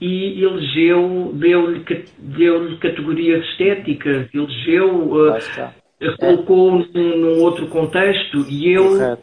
e 0.00 0.42
elegeu, 0.42 1.32
deu-lhe 1.34 1.84
deu 2.18 2.76
categorias 2.78 3.44
estéticas, 3.46 4.28
elegeu, 4.32 5.12
uh, 5.12 6.16
colocou 6.18 6.72
num, 6.94 7.16
num, 7.16 7.42
outro 7.42 7.66
contexto 7.66 8.46
e 8.48 8.72
eu 8.72 9.16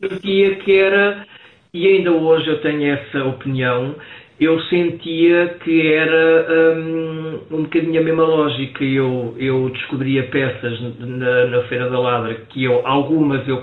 sentia 0.00 0.56
que 0.56 0.76
era, 0.76 1.26
e 1.72 1.86
ainda 1.86 2.12
hoje 2.12 2.48
eu 2.48 2.60
tenho 2.60 2.94
essa 2.94 3.24
opinião, 3.24 3.94
eu 4.40 4.60
sentia 4.62 5.56
que 5.62 5.86
era 5.92 6.74
um, 6.76 7.40
um 7.50 7.62
bocadinho 7.62 8.00
a 8.00 8.04
mesma 8.04 8.24
lógica. 8.24 8.82
Eu, 8.82 9.36
eu 9.38 9.68
descobria 9.70 10.24
peças 10.24 10.80
na, 10.98 11.46
na 11.46 11.62
Feira 11.64 11.88
da 11.88 11.98
Ladra 11.98 12.34
que 12.48 12.64
eu, 12.64 12.84
algumas 12.84 13.46
eu, 13.46 13.62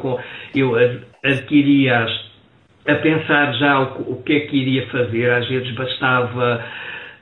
eu 0.56 1.02
adquiria-as 1.24 2.30
a 2.88 2.96
pensar 2.96 3.54
já 3.54 3.80
o, 3.80 4.14
o, 4.14 4.24
que 4.24 4.34
é 4.34 4.40
que 4.42 4.58
iria 4.58 4.88
fazer. 4.88 5.30
Às 5.32 5.48
vezes 5.48 5.72
bastava, 5.76 6.66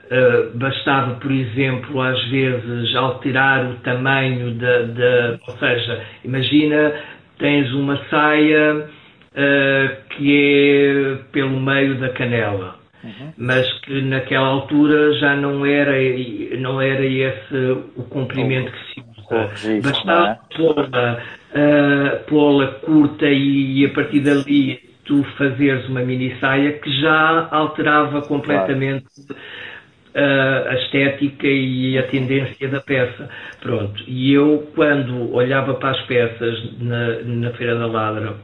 uh, 0.05 0.57
bastava, 0.57 1.15
por 1.15 1.31
exemplo, 1.31 2.01
às 2.01 2.23
vezes 2.29 2.95
alterar 2.95 3.65
o 3.65 3.75
tamanho 3.75 4.51
da, 4.55 4.81
da 4.83 5.39
ou 5.47 5.57
seja, 5.57 6.03
imagina 6.23 6.93
tens 7.37 7.71
uma 7.73 7.97
saia 8.09 8.75
uh, 8.77 10.09
que 10.09 11.15
é 11.15 11.31
pelo 11.31 11.59
meio 11.59 11.99
da 11.99 12.09
canela 12.09 12.77
uhum. 13.03 13.33
mas 13.37 13.71
que 13.81 14.01
naquela 14.01 14.47
altura 14.47 15.13
já 15.13 15.35
não 15.35 15.65
era, 15.65 15.93
não 16.59 16.81
era 16.81 17.05
esse 17.05 17.55
o 17.95 18.03
comprimento 18.03 18.71
que 18.71 18.93
se 18.93 19.05
usa. 19.19 19.81
Bastava 19.81 20.29
é? 20.29 20.37
Pô-la 22.27 22.65
uh, 22.65 22.73
pô 22.79 22.85
curta 22.85 23.25
e, 23.25 23.81
e, 23.81 23.85
a 23.85 23.89
partir 23.89 24.19
dali 24.19 24.79
tu 25.05 25.23
fazeres 25.37 25.87
uma 25.87 26.01
mini 26.01 26.35
saia 26.39 26.73
que 26.73 26.91
já 27.01 27.47
alterava 27.49 28.21
completamente 28.21 29.05
claro. 29.25 29.41
uh, 30.15 30.69
a 30.69 30.73
estética 30.75 31.47
e 31.47 31.97
a 31.97 32.03
tendência 32.03 32.67
da 32.67 32.81
peça. 32.81 33.29
Pronto. 33.61 34.03
E 34.05 34.33
eu, 34.33 34.69
quando 34.75 35.33
olhava 35.33 35.75
para 35.75 35.91
as 35.91 36.01
peças 36.01 36.79
na, 36.79 37.19
na 37.23 37.51
Feira 37.51 37.75
da 37.75 37.87
Ladra, 37.87 38.35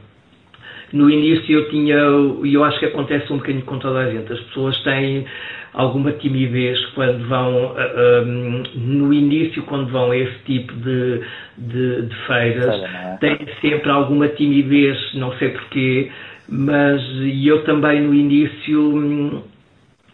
no 0.94 1.10
início 1.10 1.52
eu 1.52 1.68
tinha, 1.70 1.96
e 2.44 2.54
eu 2.54 2.64
acho 2.64 2.78
que 2.78 2.86
acontece 2.86 3.30
um 3.32 3.36
bocadinho 3.36 3.64
com 3.64 3.78
toda 3.78 3.98
a 3.98 4.10
gente, 4.10 4.32
as 4.32 4.40
pessoas 4.40 4.80
têm 4.84 5.26
alguma 5.74 6.12
timidez 6.12 6.78
quando 6.94 7.26
vão, 7.28 7.66
uh, 7.66 7.76
ah, 7.76 8.22
um, 8.24 8.62
no 8.76 9.12
início, 9.12 9.62
quando 9.64 9.90
vão 9.90 10.12
a 10.12 10.16
esse 10.16 10.38
tipo 10.46 10.72
de, 10.72 11.20
de, 11.58 12.02
de 12.02 12.16
feiras, 12.26 12.82
é? 12.82 13.16
têm 13.20 13.38
sempre 13.60 13.90
alguma 13.90 14.28
timidez, 14.28 14.96
não 15.14 15.32
sei 15.36 15.50
porquê, 15.50 16.10
mas 16.48 17.02
eu 17.44 17.64
também 17.64 18.00
no 18.00 18.14
início, 18.14 19.42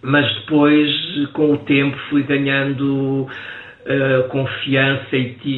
mas 0.02 0.34
depois, 0.36 0.90
com 1.34 1.52
o 1.52 1.58
tempo, 1.58 1.96
fui 2.08 2.22
ganhando 2.22 3.28
uh, 3.84 4.28
confiança 4.28 5.16
e, 5.16 5.36
e, 5.44 5.50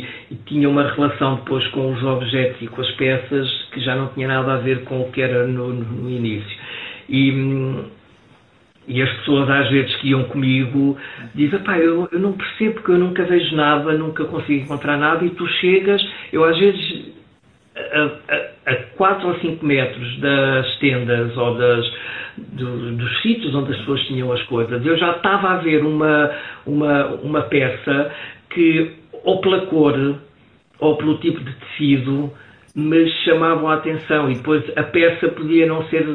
e, 0.00 0.04
e, 0.30 0.34
tinha 0.46 0.68
uma 0.68 0.90
relação 0.90 1.36
depois 1.36 1.66
com 1.68 1.92
os 1.92 2.02
objetos 2.02 2.60
e 2.60 2.66
com 2.66 2.82
as 2.82 2.90
peças 2.92 3.50
que 3.72 3.80
já 3.80 3.94
não 3.96 4.08
tinha 4.08 4.28
nada 4.28 4.54
a 4.54 4.58
ver 4.58 4.84
com 4.84 5.00
o 5.00 5.10
que 5.10 5.22
era 5.22 5.46
no, 5.46 5.72
no 5.72 6.10
início. 6.10 6.56
E, 7.08 7.30
e 8.86 9.02
as 9.02 9.10
pessoas 9.18 9.48
às 9.50 9.68
vezes 9.70 9.94
que 9.96 10.10
iam 10.10 10.24
comigo 10.24 10.96
dizem, 11.34 11.58
pá, 11.60 11.78
eu, 11.78 12.08
eu 12.12 12.18
não 12.18 12.32
percebo 12.32 12.74
porque 12.74 12.92
eu 12.92 12.98
nunca 12.98 13.24
vejo 13.24 13.54
nada, 13.56 13.92
nunca 13.92 14.24
consigo 14.24 14.64
encontrar 14.64 14.96
nada 14.96 15.24
e 15.24 15.30
tu 15.30 15.46
chegas, 15.46 16.00
eu 16.32 16.44
às 16.44 16.58
vezes 16.58 17.14
a, 17.76 18.34
a, 18.34 18.72
a 18.72 18.76
4 18.96 19.28
ou 19.28 19.34
5 19.40 19.64
metros 19.64 20.20
das 20.20 20.78
tendas 20.78 21.36
ou 21.36 21.54
das, 21.56 21.92
do, 22.38 22.96
dos 22.96 23.22
sítios 23.22 23.54
onde 23.54 23.72
as 23.72 23.78
pessoas 23.78 24.00
tinham 24.06 24.32
as 24.32 24.42
coisas, 24.44 24.84
eu 24.84 24.96
já 24.96 25.12
estava 25.12 25.50
a 25.50 25.56
ver 25.56 25.84
uma, 25.84 26.30
uma, 26.64 27.06
uma 27.22 27.42
peça 27.42 28.12
que, 28.50 28.92
ou 29.24 29.40
pela 29.40 29.66
cor, 29.66 30.16
ou 30.78 30.96
pelo 30.96 31.18
tipo 31.18 31.40
de 31.40 31.52
tecido, 31.52 32.32
me 32.74 33.08
chamavam 33.24 33.68
a 33.68 33.74
atenção. 33.74 34.30
E 34.30 34.34
depois 34.34 34.62
a 34.76 34.82
peça 34.82 35.28
podia 35.28 35.66
não 35.66 35.84
ser 35.88 36.06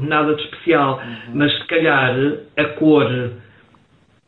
nada 0.00 0.34
de 0.34 0.42
especial, 0.42 0.98
uhum. 0.98 1.34
mas 1.34 1.52
se 1.52 1.64
calhar 1.66 2.14
a 2.56 2.64
cor 2.64 3.30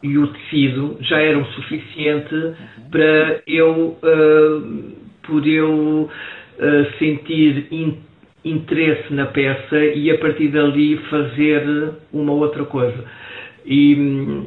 e 0.03 0.19
o 0.19 0.27
tecido 0.29 0.97
já 1.01 1.21
eram 1.21 1.45
suficiente 1.47 2.35
uhum. 2.35 2.55
para 2.91 3.43
eu, 3.47 3.99
uh, 4.03 4.93
por 5.23 5.47
eu 5.47 6.09
uh, 6.09 6.99
sentir 6.99 7.67
interesse 8.45 9.13
na 9.13 9.27
peça 9.27 9.77
e 9.79 10.11
a 10.11 10.19
partir 10.19 10.49
dali 10.49 10.97
fazer 11.11 11.91
uma 12.13 12.33
outra 12.33 12.65
coisa. 12.65 13.05
E, 13.65 14.47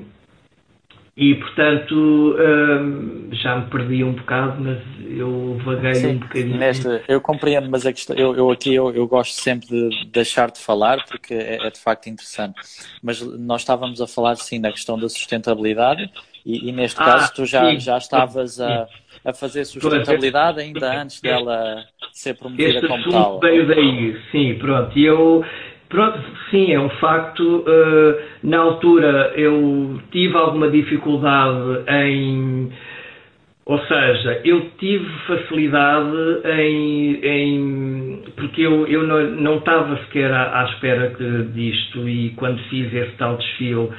e 1.20 1.36
portanto 1.36 1.94
hum, 2.40 3.28
já 3.34 3.58
me 3.58 3.70
perdi 3.70 4.06
um 4.06 4.14
bocado, 4.14 4.64
mas 4.64 4.80
eu 5.06 5.60
vaguei 5.66 5.94
Sim, 5.96 6.08
um 6.08 6.20
bocadinho. 6.20 6.58
Neste, 6.58 6.88
eu 7.10 7.20
compreendo, 7.20 7.70
mas 7.70 7.86
a 7.86 7.92
questão, 7.92 8.16
eu, 8.16 8.34
eu 8.38 8.50
aqui 8.50 8.74
eu, 8.74 8.90
eu, 8.96 9.06
gosto 9.06 9.34
sempre 9.34 9.68
de 9.68 10.06
deixar-te 10.06 10.64
falar 10.64 11.04
porque 11.06 11.34
é, 11.34 11.68
é, 11.68 11.70
de 11.70 11.78
facto 11.78 12.08
interessante. 12.08 12.56
Mas 13.04 13.22
nós 13.22 13.62
estávamos 13.62 14.00
a 14.00 14.08
falar 14.08 14.38
sim 14.38 14.62
da 14.62 14.72
questão 14.72 14.98
da 14.98 15.10
sustentabilidade 15.10 16.10
e, 16.46 16.70
e 16.70 16.72
neste 16.72 17.02
ah, 17.02 17.04
caso 17.04 17.34
tu 17.34 17.46
já, 17.46 17.76
já 17.76 17.98
estavas 17.98 18.62
a, 18.62 18.88
a 19.26 19.34
fazer 19.34 19.66
sustentabilidade 19.66 20.62
ainda 20.62 21.02
antes 21.02 21.20
dela 21.20 21.84
ser 22.14 22.36
promovida 22.36 22.88
como 22.88 23.12
tal. 23.12 23.40
veio 23.42 23.68
daí, 23.68 24.18
sim, 24.32 24.56
pronto. 24.58 24.98
E 24.98 25.04
eu, 25.04 25.44
pronto, 25.90 26.20
sim, 26.50 26.72
é 26.72 26.80
um 26.80 26.90
facto. 26.90 27.42
Uh, 27.42 28.22
na 28.44 28.60
altura 28.60 29.34
eu 29.36 30.00
tive 30.12 30.36
alguma 30.38 30.70
dificuldade 30.70 31.84
em. 31.88 32.72
Ou 33.66 33.78
seja, 33.80 34.42
eu 34.46 34.72
tive 34.80 35.06
facilidade 35.28 36.16
em. 36.46 37.20
em 37.24 38.24
porque 38.36 38.62
eu, 38.62 38.88
eu 38.88 39.04
não, 39.04 39.22
não 39.32 39.58
estava 39.58 39.98
sequer 40.06 40.32
à, 40.32 40.62
à 40.62 40.66
espera 40.72 41.14
disto 41.54 42.08
e 42.08 42.32
quando 42.32 42.60
fiz 42.70 42.94
esse 42.94 43.12
tal 43.18 43.38
desfile 43.38 43.90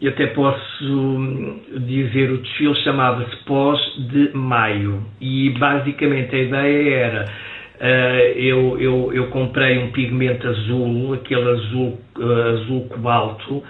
eu 0.00 0.10
até 0.10 0.28
posso 0.28 1.60
dizer, 1.86 2.30
o 2.30 2.38
desfile 2.38 2.74
chamava-se 2.76 3.36
Pós 3.44 3.78
de 4.10 4.30
Maio 4.32 5.04
e 5.20 5.50
basicamente 5.50 6.34
a 6.34 6.38
ideia 6.38 6.94
era 6.96 7.24
uh, 7.80 8.38
eu, 8.38 8.78
eu, 8.78 9.12
eu, 9.12 9.26
comprei 9.28 9.78
um 9.78 9.90
pigmento 9.90 10.46
azul, 10.46 11.14
aquele 11.14 11.48
azul, 11.50 11.98
uh, 12.18 12.32
azul 12.54 12.86
cobalto, 12.88 13.62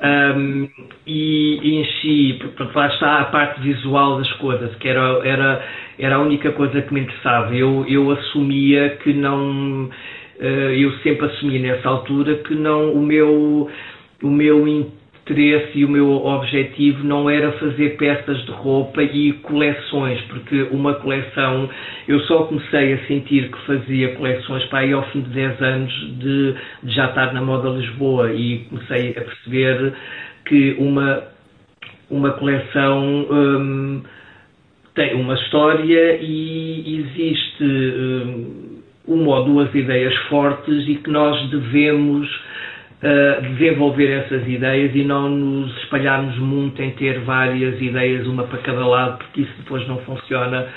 um, 0.00 0.68
e 1.06 1.80
enchi, 1.80 2.38
lá 2.74 2.86
está 2.88 3.20
a 3.20 3.24
parte 3.26 3.60
visual 3.60 4.18
das 4.18 4.32
coisas, 4.34 4.74
que 4.76 4.88
era, 4.88 5.20
era, 5.24 5.64
era 5.98 6.16
a 6.16 6.20
única 6.20 6.52
coisa 6.52 6.80
que 6.80 6.94
me 6.94 7.00
interessava. 7.00 7.54
Eu, 7.54 7.84
eu 7.88 8.10
assumia 8.10 8.90
que 9.02 9.12
não, 9.12 9.84
uh, 9.84 10.42
eu 10.42 10.92
sempre 10.98 11.26
assumi 11.26 11.58
nessa 11.58 11.88
altura 11.88 12.36
que 12.36 12.54
não, 12.54 12.92
o 12.92 13.02
meu, 13.02 13.68
o 14.22 14.28
meu 14.28 14.66
interesse 15.28 15.78
e 15.78 15.84
o 15.84 15.88
meu 15.88 16.24
objetivo 16.24 17.04
não 17.04 17.28
era 17.28 17.52
fazer 17.52 17.96
peças 17.96 18.44
de 18.46 18.50
roupa 18.50 19.02
e 19.02 19.32
coleções, 19.34 20.20
porque 20.22 20.62
uma 20.70 20.94
coleção, 20.94 21.68
eu 22.06 22.20
só 22.20 22.44
comecei 22.44 22.94
a 22.94 23.06
sentir 23.06 23.50
que 23.50 23.58
fazia 23.66 24.14
coleções 24.14 24.64
para 24.66 24.80
aí 24.80 24.92
ao 24.92 25.02
fim 25.10 25.20
de 25.20 25.30
10 25.30 25.62
anos 25.62 25.92
de, 26.18 26.54
de 26.82 26.94
já 26.94 27.06
estar 27.06 27.32
na 27.34 27.42
moda 27.42 27.68
Lisboa 27.68 28.32
e 28.32 28.60
comecei 28.70 29.10
a 29.10 29.20
perceber 29.20 29.92
que 30.46 30.76
uma, 30.78 31.24
uma 32.10 32.30
coleção 32.32 33.26
hum, 33.30 34.02
tem 34.94 35.14
uma 35.14 35.34
história 35.34 36.18
e 36.20 37.04
existe 37.04 37.64
hum, 37.64 38.78
uma 39.06 39.38
ou 39.38 39.44
duas 39.44 39.74
ideias 39.74 40.14
fortes 40.28 40.88
e 40.88 40.94
que 40.96 41.10
nós 41.10 41.50
devemos 41.50 42.47
uh, 43.02 43.42
desenvolver 43.54 44.10
essas 44.10 44.46
ideias 44.46 44.94
e 44.94 45.04
não 45.04 45.28
nos 45.28 45.76
espalharmos 45.78 46.36
muito 46.38 46.82
em 46.82 46.90
ter 46.92 47.20
várias 47.20 47.80
ideias, 47.80 48.26
uma 48.26 48.44
para 48.44 48.58
cada 48.58 48.86
lado, 48.86 49.18
porque 49.18 49.42
isso 49.42 49.52
depois 49.58 49.86
não 49.88 49.98
funciona 49.98 50.68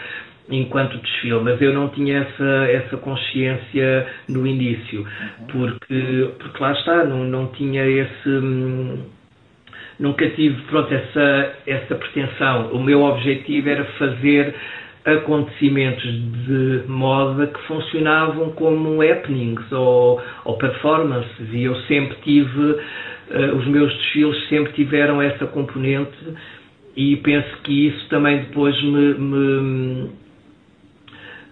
enquanto 0.49 0.97
desfile, 0.97 1.39
mas 1.41 1.61
eu 1.61 1.73
não 1.73 1.89
tinha 1.89 2.19
essa, 2.19 2.71
essa 2.71 2.97
consciência 2.97 4.07
no 4.27 4.45
início, 4.45 5.05
porque, 5.51 6.29
porque 6.39 6.61
lá 6.63 6.73
está, 6.73 7.05
não, 7.05 7.23
não 7.23 7.47
tinha 7.47 7.85
esse. 7.85 8.29
Hum, 8.29 9.03
nunca 9.99 10.27
tive 10.31 10.59
pronto, 10.63 10.93
essa, 10.93 11.55
essa 11.65 11.95
pretensão. 11.95 12.71
O 12.73 12.83
meu 12.83 13.03
objetivo 13.03 13.69
era 13.69 13.85
fazer 13.97 14.55
acontecimentos 15.05 16.03
de 16.45 16.83
moda 16.87 17.47
que 17.47 17.59
funcionavam 17.63 18.51
como 18.51 19.01
happenings 19.01 19.71
ou, 19.71 20.21
ou 20.45 20.57
performances 20.57 21.51
e 21.51 21.63
eu 21.63 21.75
sempre 21.83 22.17
tive, 22.23 22.59
uh, 22.61 23.55
os 23.57 23.65
meus 23.67 23.91
desfiles 23.93 24.47
sempre 24.47 24.73
tiveram 24.73 25.21
essa 25.21 25.47
componente 25.47 26.17
e 26.95 27.15
penso 27.17 27.49
que 27.63 27.87
isso 27.87 28.07
também 28.09 28.39
depois 28.39 28.79
me, 28.83 29.13
me, 29.15 30.09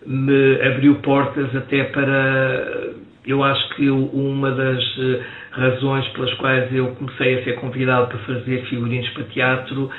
me 0.06 0.62
abriu 0.68 0.96
portas 0.96 1.56
até 1.56 1.86
para, 1.86 2.94
eu 3.26 3.44
acho 3.44 3.76
que 3.76 3.90
uma 3.90 4.52
das 4.52 4.84
eh, 5.00 5.22
razões 5.52 6.06
pelas 6.10 6.34
quais 6.36 6.74
eu 6.74 6.88
comecei 6.96 7.40
a 7.40 7.44
ser 7.46 7.54
convidado 7.56 8.08
para 8.08 8.18
fazer 8.20 8.66
figurinos 8.66 9.10
para 9.12 9.24
teatro 9.26 9.90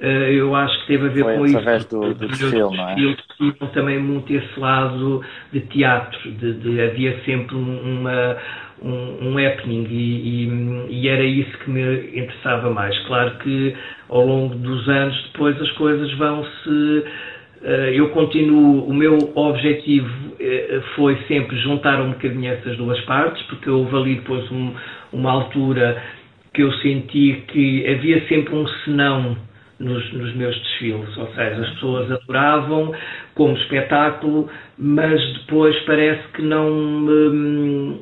eu 0.00 0.54
acho 0.54 0.80
que 0.80 0.86
teve 0.86 1.06
a 1.06 1.08
ver 1.10 1.24
Foi 1.24 1.36
com 1.36 1.44
através 1.44 1.82
isso. 1.82 1.90
do, 1.90 2.14
do 2.14 2.28
desfile, 2.28 2.76
não 2.76 2.88
é? 2.88 2.94
tinham 3.40 3.70
também 3.72 3.98
muito 3.98 4.32
esse 4.32 4.60
lado 4.60 5.22
de 5.52 5.60
teatro, 5.60 6.30
de, 6.32 6.54
de 6.54 6.80
havia 6.80 7.18
sempre 7.24 7.54
uma, 7.56 8.36
um, 8.82 9.28
um 9.28 9.38
happening 9.38 9.86
e, 9.90 10.46
e, 10.46 10.86
e, 10.90 11.08
era 11.08 11.24
isso 11.24 11.56
que 11.58 11.70
me 11.70 11.80
interessava 12.18 12.70
mais. 12.70 12.96
Claro 13.06 13.36
que 13.38 13.74
ao 14.08 14.24
longo 14.24 14.54
dos 14.54 14.88
anos 14.88 15.22
depois 15.32 15.60
as 15.60 15.70
coisas 15.72 16.12
vão-se. 16.14 17.04
Eh, 17.62 17.92
eu 17.94 18.08
continuo, 18.10 18.86
o 18.86 18.94
meu 18.94 19.18
objetivo 19.34 20.10
eh, 20.40 20.80
foi 20.96 21.18
sempre 21.28 21.58
juntar 21.58 22.00
um 22.00 22.12
bocadinho 22.12 22.52
essas 22.52 22.76
duas 22.76 22.98
partes, 23.02 23.42
porque 23.44 23.68
houve 23.68 23.94
ali 23.96 24.14
depois 24.16 24.50
um, 24.50 24.72
uma 25.12 25.30
altura 25.30 26.02
que 26.54 26.62
eu 26.62 26.72
senti 26.74 27.44
que 27.48 27.86
havia 27.86 28.26
sempre 28.28 28.54
um 28.54 28.66
senão 28.84 29.36
nos, 29.80 30.12
nos, 30.12 30.34
meus 30.34 30.56
desfiles, 30.60 31.16
ou 31.16 31.26
seja, 31.28 31.62
as 31.62 31.70
pessoas 31.70 32.12
adoravam 32.12 32.94
como 33.34 33.56
espetáculo, 33.56 34.48
mas 34.78 35.20
depois 35.38 35.76
parece 35.80 36.22
que 36.34 36.42
não 36.42 36.68
hum, 36.68 37.98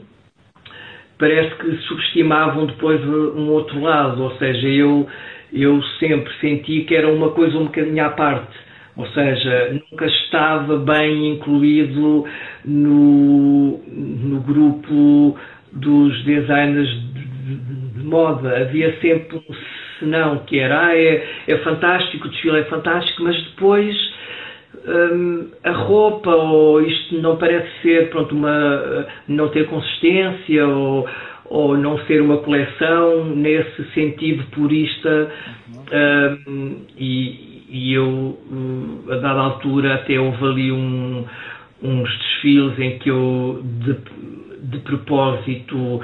parece 1.18 1.54
que 1.56 1.76
subestimavam 1.86 2.66
depois 2.66 3.00
um 3.02 3.48
outro 3.50 3.80
lado, 3.80 4.22
ou 4.22 4.36
seja, 4.36 4.68
eu 4.68 5.06
eu 5.50 5.82
sempre 5.98 6.30
senti 6.40 6.82
que 6.82 6.94
era 6.94 7.10
uma 7.10 7.30
coisa 7.30 7.56
um 7.56 7.64
bocadinho 7.64 8.04
à 8.04 8.10
parte, 8.10 8.54
ou 8.96 9.06
seja, 9.08 9.80
nunca 9.90 10.04
estava 10.04 10.76
bem 10.76 11.32
incluído 11.34 12.26
no, 12.64 13.78
no 13.78 14.40
grupo 14.40 15.38
dos 15.72 16.24
designers 16.24 16.88
de, 17.14 17.24
de, 17.24 17.56
de 17.92 18.04
moda. 18.04 18.58
Havia 18.60 18.94
sempre 19.00 19.38
um 19.38 19.54
senão 19.98 20.38
que 20.40 20.58
era, 20.58 20.86
ah, 20.86 20.96
é, 20.96 21.26
é 21.46 21.56
fantástico, 21.58 22.26
o 22.26 22.30
desfile 22.30 22.58
é 22.58 22.64
fantástico, 22.64 23.22
mas 23.22 23.36
depois 23.42 23.96
hum, 24.86 25.48
a 25.64 25.70
roupa 25.72 26.34
ou 26.34 26.80
isto 26.82 27.20
não 27.20 27.36
parece 27.36 27.68
ser, 27.82 28.08
pronto, 28.10 28.34
uma, 28.34 29.06
não 29.26 29.48
ter 29.48 29.66
consistência 29.66 30.66
ou, 30.66 31.08
ou 31.46 31.76
não 31.76 31.98
ser 32.06 32.20
uma 32.20 32.38
coleção 32.38 33.24
nesse 33.24 33.84
sentido 33.92 34.44
purista 34.50 35.30
hum, 36.46 36.82
e, 36.96 37.64
e, 37.68 37.92
eu 37.92 38.38
a 39.10 39.16
dada 39.16 39.40
altura 39.40 39.94
até 39.94 40.18
houve 40.18 40.44
ali 40.44 40.72
um, 40.72 41.24
uns 41.82 42.18
desfiles 42.18 42.78
em 42.78 42.98
que 42.98 43.10
eu 43.10 43.62
de, 43.62 43.96
de 44.70 44.78
propósito 44.80 46.00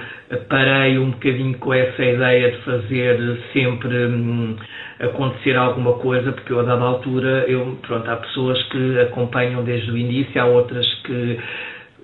parei 0.49 0.99
um 0.99 1.11
bocadinho 1.11 1.57
com 1.59 1.75
essa 1.75 2.03
ideia 2.03 2.51
de 2.51 2.59
fazer 2.59 3.39
sempre 3.53 4.07
hum, 4.07 4.57
acontecer 5.01 5.57
alguma 5.57 5.95
coisa, 5.95 6.33
porque 6.33 6.53
eu 6.53 6.61
a 6.61 6.63
dada 6.63 6.83
altura, 6.83 7.45
eu, 7.47 7.79
pronto, 7.83 8.11
há 8.11 8.17
pessoas 8.17 8.63
que 8.65 9.01
acompanham 9.01 9.63
desde 9.65 9.91
o 9.91 9.97
início, 9.97 10.41
há 10.41 10.47
outras 10.47 10.87
que, 11.05 11.39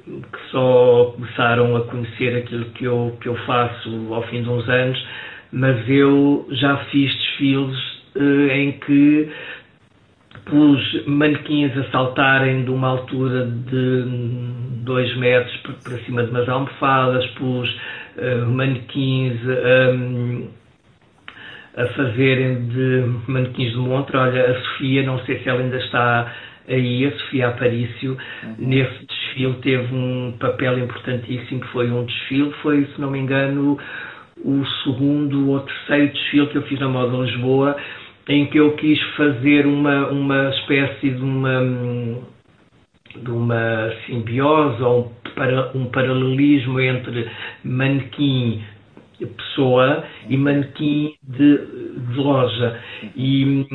que 0.04 0.50
só 0.50 1.14
começaram 1.16 1.76
a 1.76 1.80
conhecer 1.82 2.36
aquilo 2.36 2.66
que 2.66 2.84
eu, 2.84 3.16
que 3.20 3.28
eu 3.28 3.36
faço 3.46 4.12
ao 4.12 4.22
fim 4.24 4.42
de 4.42 4.48
uns 4.48 4.68
anos, 4.68 5.02
mas 5.52 5.88
eu 5.88 6.46
já 6.50 6.76
fiz 6.90 7.10
desfiles 7.12 7.78
eh, 8.16 8.58
em 8.58 8.72
que 8.72 9.30
pus 10.50 11.06
manequins 11.06 11.76
a 11.76 11.84
saltarem 11.90 12.64
de 12.64 12.70
uma 12.70 12.88
altura 12.88 13.46
de 13.46 14.04
2 14.84 15.16
metros 15.16 15.56
para 15.82 15.98
cima 16.00 16.24
de 16.24 16.30
umas 16.30 16.48
almofadas, 16.48 17.24
pus 17.38 17.70
uh, 18.16 18.46
manequins 18.46 19.38
um, 19.44 20.48
a 21.76 21.86
fazerem 21.86 22.66
de 22.66 23.04
manequins 23.28 23.70
de 23.70 23.78
montra. 23.78 24.22
Olha, 24.22 24.50
a 24.50 24.60
Sofia, 24.60 25.02
não 25.04 25.20
sei 25.20 25.38
se 25.38 25.48
ela 25.48 25.60
ainda 25.60 25.76
está 25.76 26.32
aí, 26.68 27.06
a 27.06 27.12
Sofia 27.12 27.48
Aparício, 27.48 28.16
uhum. 28.42 28.54
nesse 28.58 29.06
desfile 29.06 29.54
teve 29.62 29.94
um 29.94 30.34
papel 30.38 30.78
importantíssimo, 30.78 31.64
foi 31.66 31.90
um 31.90 32.04
desfile, 32.04 32.52
foi, 32.62 32.84
se 32.84 33.00
não 33.00 33.10
me 33.10 33.18
engano, 33.18 33.78
o 34.44 34.64
segundo 34.84 35.50
ou 35.50 35.60
terceiro 35.60 36.12
desfile 36.12 36.46
que 36.48 36.58
eu 36.58 36.62
fiz 36.62 36.78
na 36.80 36.88
Moda 36.88 37.16
Lisboa, 37.18 37.76
em 38.30 38.46
que 38.46 38.58
eu 38.58 38.72
quis 38.76 39.00
fazer 39.16 39.66
uma, 39.66 40.06
uma 40.06 40.50
espécie 40.50 41.10
de 41.10 41.20
uma, 41.20 41.60
de 43.16 43.30
uma 43.30 43.92
simbiose 44.06 44.80
ou 44.82 45.12
um, 45.74 45.80
um 45.80 45.86
paralelismo 45.86 46.78
entre 46.80 47.28
manequim 47.64 48.62
pessoa 49.36 50.04
e 50.28 50.36
manequim 50.36 51.14
de, 51.22 51.58
de 51.58 52.16
loja. 52.16 52.80
E, 53.16 53.66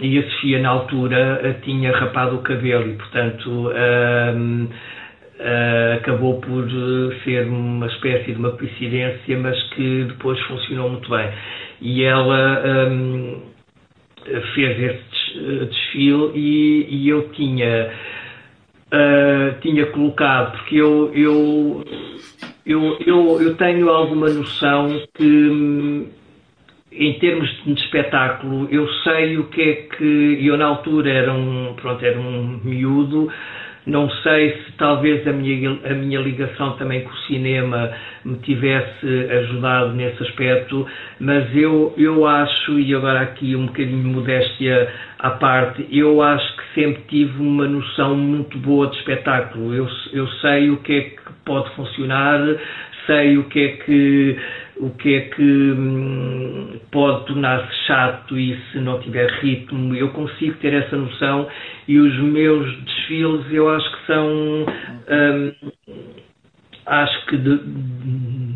e, 0.00 0.18
a 0.18 0.30
Sofia, 0.30 0.58
na 0.60 0.70
altura, 0.70 1.60
tinha 1.62 1.92
rapado 1.92 2.36
o 2.36 2.42
cabelo 2.42 2.88
e, 2.88 2.94
portanto, 2.94 3.48
um, 3.48 4.64
uh, 4.64 4.68
ah, 5.38 5.94
acabou 5.98 6.40
por 6.40 6.66
ser 7.22 7.46
uma 7.46 7.86
espécie 7.86 8.32
de 8.32 8.38
uma 8.38 8.50
coincidência, 8.52 9.38
mas 9.38 9.62
que 9.74 10.04
depois 10.04 10.40
funcionou 10.40 10.90
muito 10.90 11.08
bem. 11.10 11.28
E 11.80 12.02
ela. 12.02 12.88
Um, 12.90 13.57
fez 14.54 14.78
esse 14.80 15.66
desfile 15.66 16.32
e, 16.34 16.86
e 16.90 17.08
eu 17.08 17.28
tinha, 17.30 17.90
uh, 18.92 19.60
tinha 19.60 19.86
colocado, 19.86 20.58
porque 20.58 20.76
eu, 20.76 21.12
eu, 21.14 21.84
eu, 22.66 22.98
eu, 23.06 23.42
eu 23.42 23.54
tenho 23.56 23.88
alguma 23.88 24.28
noção 24.28 25.02
que 25.14 26.08
em 26.90 27.18
termos 27.18 27.48
de 27.64 27.74
espetáculo, 27.74 28.66
eu 28.70 28.88
sei 29.04 29.38
o 29.38 29.44
que 29.44 29.62
é 29.62 29.74
que 29.96 30.38
eu 30.44 30.56
na 30.56 30.66
altura 30.66 31.10
era 31.10 31.32
um, 31.32 31.74
pronto, 31.74 32.04
era 32.04 32.18
um 32.18 32.60
miúdo, 32.64 33.30
não 33.88 34.08
sei 34.22 34.50
se 34.52 34.72
talvez 34.72 35.26
a 35.26 35.32
minha, 35.32 35.78
a 35.84 35.94
minha 35.94 36.20
ligação 36.20 36.76
também 36.76 37.02
com 37.02 37.10
o 37.10 37.18
cinema 37.20 37.90
me 38.24 38.36
tivesse 38.38 39.06
ajudado 39.30 39.94
nesse 39.94 40.22
aspecto, 40.22 40.86
mas 41.18 41.44
eu, 41.56 41.94
eu 41.96 42.26
acho, 42.26 42.78
e 42.78 42.94
agora 42.94 43.22
aqui 43.22 43.56
um 43.56 43.66
bocadinho 43.66 44.02
de 44.02 44.08
modéstia 44.08 44.92
à 45.18 45.30
parte, 45.30 45.86
eu 45.90 46.20
acho 46.20 46.56
que 46.56 46.62
sempre 46.74 47.02
tive 47.08 47.40
uma 47.40 47.66
noção 47.66 48.14
muito 48.14 48.58
boa 48.58 48.88
de 48.88 48.96
espetáculo. 48.96 49.74
Eu, 49.74 49.88
eu 50.12 50.28
sei 50.42 50.70
o 50.70 50.76
que 50.78 50.92
é 50.92 51.00
que 51.00 51.32
pode 51.44 51.74
funcionar, 51.74 52.40
sei 53.06 53.38
o 53.38 53.44
que 53.44 53.58
é 53.58 53.68
que 53.68 54.36
o 54.80 54.90
que 54.90 55.14
é 55.14 55.20
que 55.22 55.42
hum, 55.42 56.78
pode 56.90 57.26
tornar-se 57.26 57.74
chato 57.86 58.38
e 58.38 58.58
se 58.70 58.78
não 58.78 59.00
tiver 59.00 59.30
ritmo, 59.40 59.94
eu 59.94 60.10
consigo 60.10 60.56
ter 60.58 60.72
essa 60.72 60.96
noção 60.96 61.48
e 61.86 61.98
os 61.98 62.16
meus 62.18 62.84
desfiles 62.84 63.46
eu 63.52 63.68
acho 63.68 63.90
que 63.90 64.06
são 64.06 64.66
hum, 65.08 65.52
acho 66.86 67.26
que 67.26 67.36
de, 67.36 67.58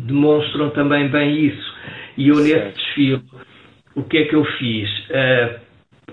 demonstram 0.07 0.69
também 0.71 1.07
bem 1.09 1.45
isso 1.45 1.73
e 2.17 2.29
eu 2.29 2.35
nesse 2.35 2.71
desfile 2.77 3.21
o 3.95 4.03
que 4.03 4.17
é 4.17 4.25
que 4.25 4.35
eu 4.35 4.43
fiz? 4.43 4.89
Uh, 5.09 5.59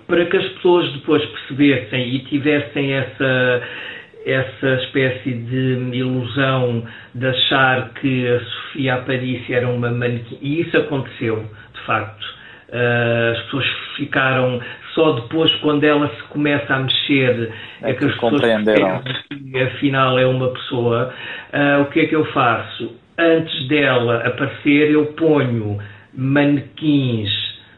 para 0.07 0.27
que 0.27 0.37
as 0.37 0.49
pessoas 0.55 0.93
depois 0.93 1.25
percebessem 1.25 2.15
e 2.15 2.19
tivessem 2.27 2.93
essa, 2.93 3.63
essa 4.27 4.75
espécie 4.83 5.33
de 5.33 5.97
ilusão 5.97 6.85
de 7.15 7.27
achar 7.27 7.91
que 7.95 8.29
a 8.29 8.41
Sofia 8.41 8.95
Aparícia 8.95 9.57
era 9.57 9.69
uma 9.69 9.91
manequim, 9.91 10.39
e 10.41 10.61
isso 10.61 10.77
aconteceu, 10.77 11.45
de 11.75 11.81
facto. 11.83 12.41
Uh, 12.69 13.33
as 13.33 13.43
pessoas 13.45 13.67
ficaram 13.97 14.61
só 14.95 15.13
depois, 15.13 15.53
quando 15.57 15.85
ela 15.85 16.09
se 16.09 16.23
começa 16.25 16.75
a 16.75 16.79
mexer, 16.81 17.53
é, 17.83 17.91
é 17.91 17.95
que 17.95 18.05
as 18.05 18.13
pessoas 18.13 18.33
compreenderam 18.33 19.03
que 19.03 19.63
afinal 19.63 20.19
é 20.19 20.27
uma 20.27 20.49
pessoa. 20.51 21.13
Uh, 21.53 21.83
o 21.83 21.87
que 21.87 22.01
é 22.01 22.07
que 22.07 22.15
eu 22.15 22.25
faço? 22.27 22.97
Antes 23.19 23.69
dela 23.69 24.27
aparecer, 24.27 24.91
eu 24.91 25.07
ponho 25.07 25.79
manequins 26.15 27.31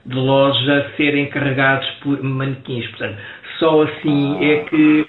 de 0.05 0.15
loja 0.15 0.91
serem 0.97 1.27
carregados 1.27 1.89
por 2.03 2.23
manequins. 2.23 2.87
Portanto, 2.89 3.17
só 3.59 3.83
assim 3.83 4.39
ah. 4.41 4.45
é 4.45 4.57
que 4.65 5.07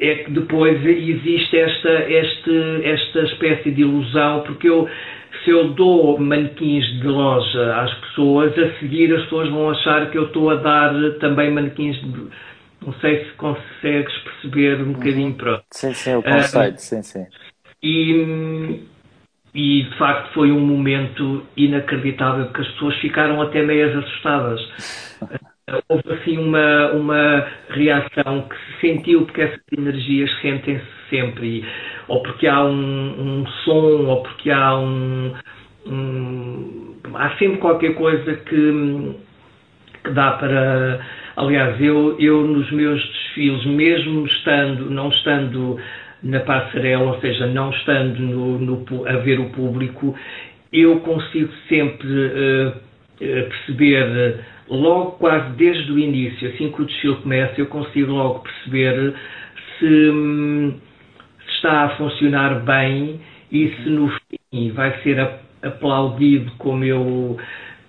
é 0.00 0.14
que 0.16 0.30
depois 0.30 0.84
existe 0.84 1.58
esta, 1.58 2.10
este, 2.10 2.80
esta 2.84 3.20
espécie 3.20 3.70
de 3.70 3.82
ilusão, 3.82 4.42
porque 4.44 4.68
eu, 4.68 4.88
se 5.44 5.50
eu 5.50 5.68
dou 5.74 6.18
manequins 6.18 6.86
de 7.00 7.06
loja 7.06 7.82
às 7.82 7.92
pessoas, 7.94 8.58
a 8.58 8.78
seguir 8.78 9.14
as 9.14 9.22
pessoas 9.24 9.50
vão 9.50 9.70
achar 9.70 10.10
que 10.10 10.16
eu 10.16 10.24
estou 10.24 10.50
a 10.50 10.56
dar 10.56 10.94
também 11.20 11.50
manequins 11.50 12.00
de. 12.00 12.28
Não 12.84 12.94
sei 12.94 13.26
se 13.26 13.32
consegues 13.32 14.16
perceber 14.20 14.80
um 14.80 14.94
bocadinho, 14.94 15.34
pronto. 15.34 15.64
Sim, 15.70 15.92
sim, 15.92 16.14
o 16.14 16.22
conceito, 16.22 16.76
uh, 16.76 16.80
sim, 16.80 17.02
sim. 17.02 17.26
E, 17.82 18.80
e 19.54 19.82
de 19.82 19.98
facto 19.98 20.32
foi 20.32 20.50
um 20.50 20.60
momento 20.60 21.46
inacreditável, 21.58 22.46
porque 22.46 22.62
as 22.62 22.68
pessoas 22.68 22.96
ficaram 22.96 23.42
até 23.42 23.62
meias 23.62 23.94
assustadas. 23.94 24.60
houve 25.88 26.12
assim 26.12 26.38
uma, 26.38 26.92
uma 26.92 27.46
reação 27.70 28.48
que 28.48 28.56
se 28.56 28.80
sentiu 28.80 29.24
porque 29.24 29.42
essas 29.42 29.60
energias 29.76 30.30
sentem-se 30.40 30.84
sempre, 31.08 31.64
ou 32.08 32.22
porque 32.22 32.46
há 32.46 32.64
um, 32.64 33.40
um, 33.40 33.46
som, 33.64 34.06
ou 34.06 34.22
porque 34.22 34.50
há 34.50 34.76
um, 34.76 35.32
um, 35.86 36.96
há 37.14 37.30
sempre 37.36 37.58
qualquer 37.58 37.94
coisa 37.94 38.34
que, 38.34 39.14
que 40.04 40.10
dá 40.10 40.32
para 40.32 41.00
aliás 41.36 41.80
eu, 41.80 42.16
eu 42.18 42.46
nos 42.46 42.70
meus 42.70 43.00
desfiles, 43.00 43.64
mesmo 43.66 44.26
estando, 44.26 44.90
não 44.90 45.08
estando 45.08 45.78
na 46.22 46.40
passarela, 46.40 47.14
ou 47.14 47.20
seja, 47.20 47.46
não 47.46 47.70
estando 47.70 48.20
no, 48.20 48.58
no, 48.58 49.08
a 49.08 49.16
ver 49.16 49.40
o 49.40 49.48
público, 49.50 50.14
eu 50.72 51.00
consigo 51.00 51.50
sempre 51.68 52.08
uh, 52.08 52.72
perceber 53.18 54.38
logo 54.70 55.12
quase 55.12 55.50
desde 55.56 55.90
o 55.90 55.98
início, 55.98 56.48
assim 56.48 56.70
que 56.70 56.80
o 56.80 56.84
desfile 56.84 57.16
começa, 57.16 57.60
eu 57.60 57.66
consigo 57.66 58.12
logo 58.12 58.40
perceber 58.40 59.14
se, 59.78 60.10
hum, 60.10 60.74
se 61.44 61.52
está 61.56 61.82
a 61.82 61.88
funcionar 61.96 62.60
bem 62.60 63.20
e 63.50 63.68
se 63.68 63.90
no 63.90 64.08
fim 64.08 64.70
vai 64.70 64.96
ser 65.02 65.18
aplaudido 65.62 66.52
como 66.58 66.84
eu, 66.84 67.36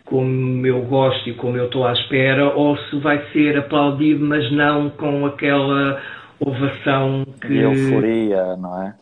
como 0.06 0.66
eu 0.66 0.82
gosto 0.82 1.30
e 1.30 1.34
como 1.34 1.56
eu 1.56 1.66
estou 1.66 1.86
à 1.86 1.94
espera, 1.94 2.50
ou 2.50 2.76
se 2.78 2.96
vai 2.98 3.24
ser 3.32 3.58
aplaudido, 3.58 4.26
mas 4.26 4.52
não 4.52 4.90
com 4.90 5.26
aquela 5.26 6.02
ovação 6.40 7.26
que. 7.42 7.58
Euforia, 7.58 8.58
não 8.58 8.84
é? 8.84 8.96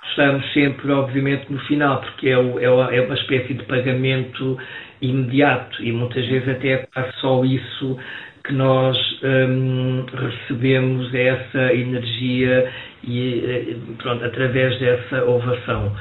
Gostamos 0.00 0.52
sempre, 0.52 0.92
obviamente, 0.92 1.50
no 1.50 1.58
final, 1.60 2.00
porque 2.00 2.28
é, 2.28 2.38
o, 2.38 2.60
é, 2.60 3.00
uma 3.00 3.14
espécie 3.14 3.54
de 3.54 3.64
pagamento 3.64 4.58
imediato 5.06 5.82
e 5.82 5.92
muitas 5.92 6.26
vezes 6.26 6.48
até 6.48 6.88
é 6.96 7.12
só 7.20 7.44
isso 7.44 7.98
que 8.44 8.52
nós 8.52 8.96
hum, 9.22 10.04
recebemos 10.12 11.12
essa 11.14 11.72
energia 11.72 12.70
e 13.02 13.40
eh, 13.44 13.76
pronto, 13.98 14.24
através 14.24 14.78
dessa 14.78 15.24
ovação. 15.24 15.94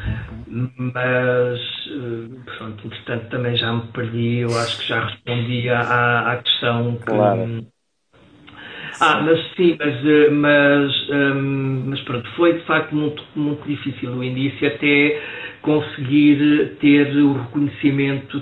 Mas 0.47 1.59
eh, 1.87 2.57
pronto, 2.57 2.85
entretanto 2.85 3.29
também 3.29 3.55
já 3.55 3.71
me 3.71 3.83
perdi, 3.93 4.39
eu 4.39 4.57
acho 4.57 4.77
que 4.77 4.87
já 4.87 5.05
respondi 5.05 5.69
à, 5.69 6.33
à 6.33 6.37
questão 6.37 6.97
que, 6.97 7.05
claro. 7.05 7.73
Ah, 8.99 9.21
mas 9.21 9.39
sim, 9.55 9.75
mas, 9.79 10.05
eh, 10.05 10.29
mas, 10.29 11.09
hum, 11.09 11.83
mas 11.87 11.99
pronto, 12.01 12.29
foi 12.35 12.53
de 12.53 12.65
facto 12.65 12.93
muito, 12.95 13.23
muito 13.35 13.67
difícil 13.67 14.11
no 14.11 14.23
início 14.23 14.67
até 14.67 15.21
conseguir 15.61 16.75
ter 16.79 17.15
o 17.17 17.33
reconhecimento 17.33 18.41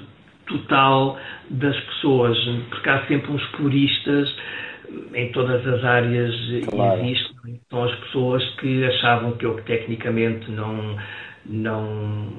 total 0.52 1.18
das 1.50 1.80
pessoas, 1.80 2.38
porque 2.70 2.90
há 2.90 3.06
sempre 3.08 3.32
uns 3.32 3.46
puristas 3.48 4.36
em 5.14 5.32
todas 5.32 5.66
as 5.66 5.84
áreas 5.84 6.36
claro. 6.70 7.02
existem, 7.02 7.62
são 7.70 7.84
as 7.84 7.96
pessoas 7.96 8.44
que 8.56 8.84
achavam 8.86 9.32
que 9.34 9.46
eu 9.46 9.56
tecnicamente 9.64 10.52
não 10.52 10.98
não 11.46 11.86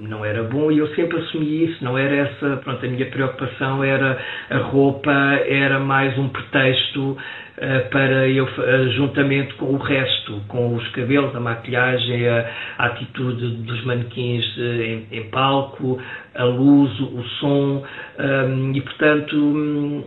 não 0.00 0.24
era 0.24 0.42
bom 0.44 0.70
e 0.70 0.78
eu 0.78 0.86
sempre 0.94 1.18
assumi 1.18 1.64
isso, 1.64 1.82
não 1.84 1.96
era 1.98 2.14
essa, 2.14 2.57
pronto, 2.59 2.84
a 2.84 2.88
minha 2.88 3.07
preocupação 3.07 3.82
era 3.82 4.18
a 4.50 4.59
roupa, 4.59 5.12
era 5.46 5.78
mais 5.78 6.16
um 6.18 6.28
pretexto 6.28 7.16
eh, 7.59 7.80
para 7.90 8.28
eu, 8.28 8.48
eh, 8.48 8.88
juntamente 8.96 9.55
com 9.55 9.66
o 9.66 9.76
resto, 9.76 10.40
com 10.48 10.74
os 10.74 10.88
cabelos, 10.88 11.34
a 11.36 11.40
maquilhagem, 11.40 12.26
a, 12.28 12.50
a 12.78 12.86
atitude 12.86 13.57
dos 13.62 13.84
manequins 13.84 14.44
eh, 14.59 15.07
em, 15.12 15.18
em, 15.18 15.30
palco, 15.30 16.00
a 16.34 16.44
luz, 16.44 16.98
o 17.00 17.22
som, 17.40 17.84
um, 18.18 18.72
e 18.74 18.80
portanto 18.80 19.36
hum, 19.36 20.03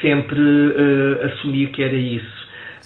sempre 0.00 0.38
uh, 0.40 1.24
assumi 1.26 1.68
que 1.68 1.82
era 1.82 1.94
isso. 1.94 2.35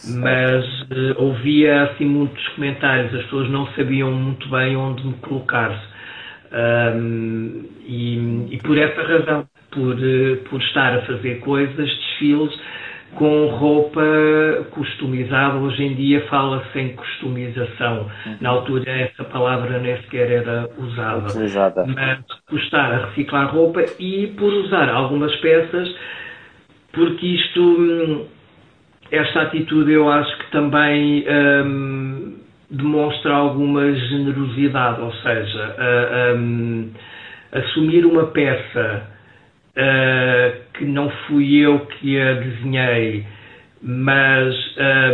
Mas 0.09 0.65
uh, 0.83 1.15
ouvia 1.23 1.83
assim 1.85 2.05
muitos 2.05 2.47
comentários, 2.49 3.15
as 3.15 3.23
pessoas 3.25 3.51
não 3.51 3.67
sabiam 3.75 4.11
muito 4.13 4.49
bem 4.49 4.77
onde 4.77 5.07
me 5.07 5.15
colocar. 5.15 5.71
Um, 6.53 7.65
e, 7.87 8.49
e, 8.51 8.59
por 8.59 8.77
essa 8.77 9.03
razão, 9.03 9.47
por, 9.71 9.95
uh, 9.95 10.37
por 10.49 10.61
estar 10.63 10.97
a 10.97 11.03
fazer 11.03 11.41
coisas, 11.41 11.89
desfiles, 11.89 12.59
com 13.15 13.47
roupa 13.47 14.03
customizada. 14.71 15.57
Hoje 15.57 15.83
em 15.85 15.95
dia 15.95 16.27
fala-se 16.29 16.79
em 16.79 16.95
customização. 16.95 18.11
Uhum. 18.27 18.37
Na 18.41 18.51
altura 18.51 18.91
essa 18.91 19.25
palavra 19.25 19.79
nem 19.79 19.97
sequer 20.03 20.31
era 20.31 20.69
usada. 20.79 21.27
Utilizada. 21.27 21.87
Mas 21.87 22.21
por 22.49 22.59
estar 22.59 22.93
a 22.93 23.07
reciclar 23.07 23.53
roupa 23.53 23.85
e 23.99 24.29
por 24.39 24.53
usar 24.53 24.89
algumas 24.89 25.35
peças, 25.37 25.95
porque 26.93 27.27
isto, 27.27 27.61
hum, 27.61 28.27
esta 29.11 29.43
atitude 29.43 29.93
eu 29.93 30.09
acho 30.09 30.39
que 30.39 30.51
também 30.51 31.25
hum, 31.67 32.37
demonstra 32.71 33.35
alguma 33.35 33.93
generosidade, 33.93 35.01
ou 35.01 35.13
seja, 35.15 35.77
uh, 35.77 36.37
um, 36.37 36.91
assumir 37.53 38.07
uma 38.07 38.27
peça 38.27 39.03
uh, 39.77 40.61
que 40.75 40.85
não 40.85 41.11
fui 41.27 41.57
eu 41.57 41.81
que 41.81 42.21
a 42.21 42.35
desenhei, 42.35 43.27
mas 43.83 44.55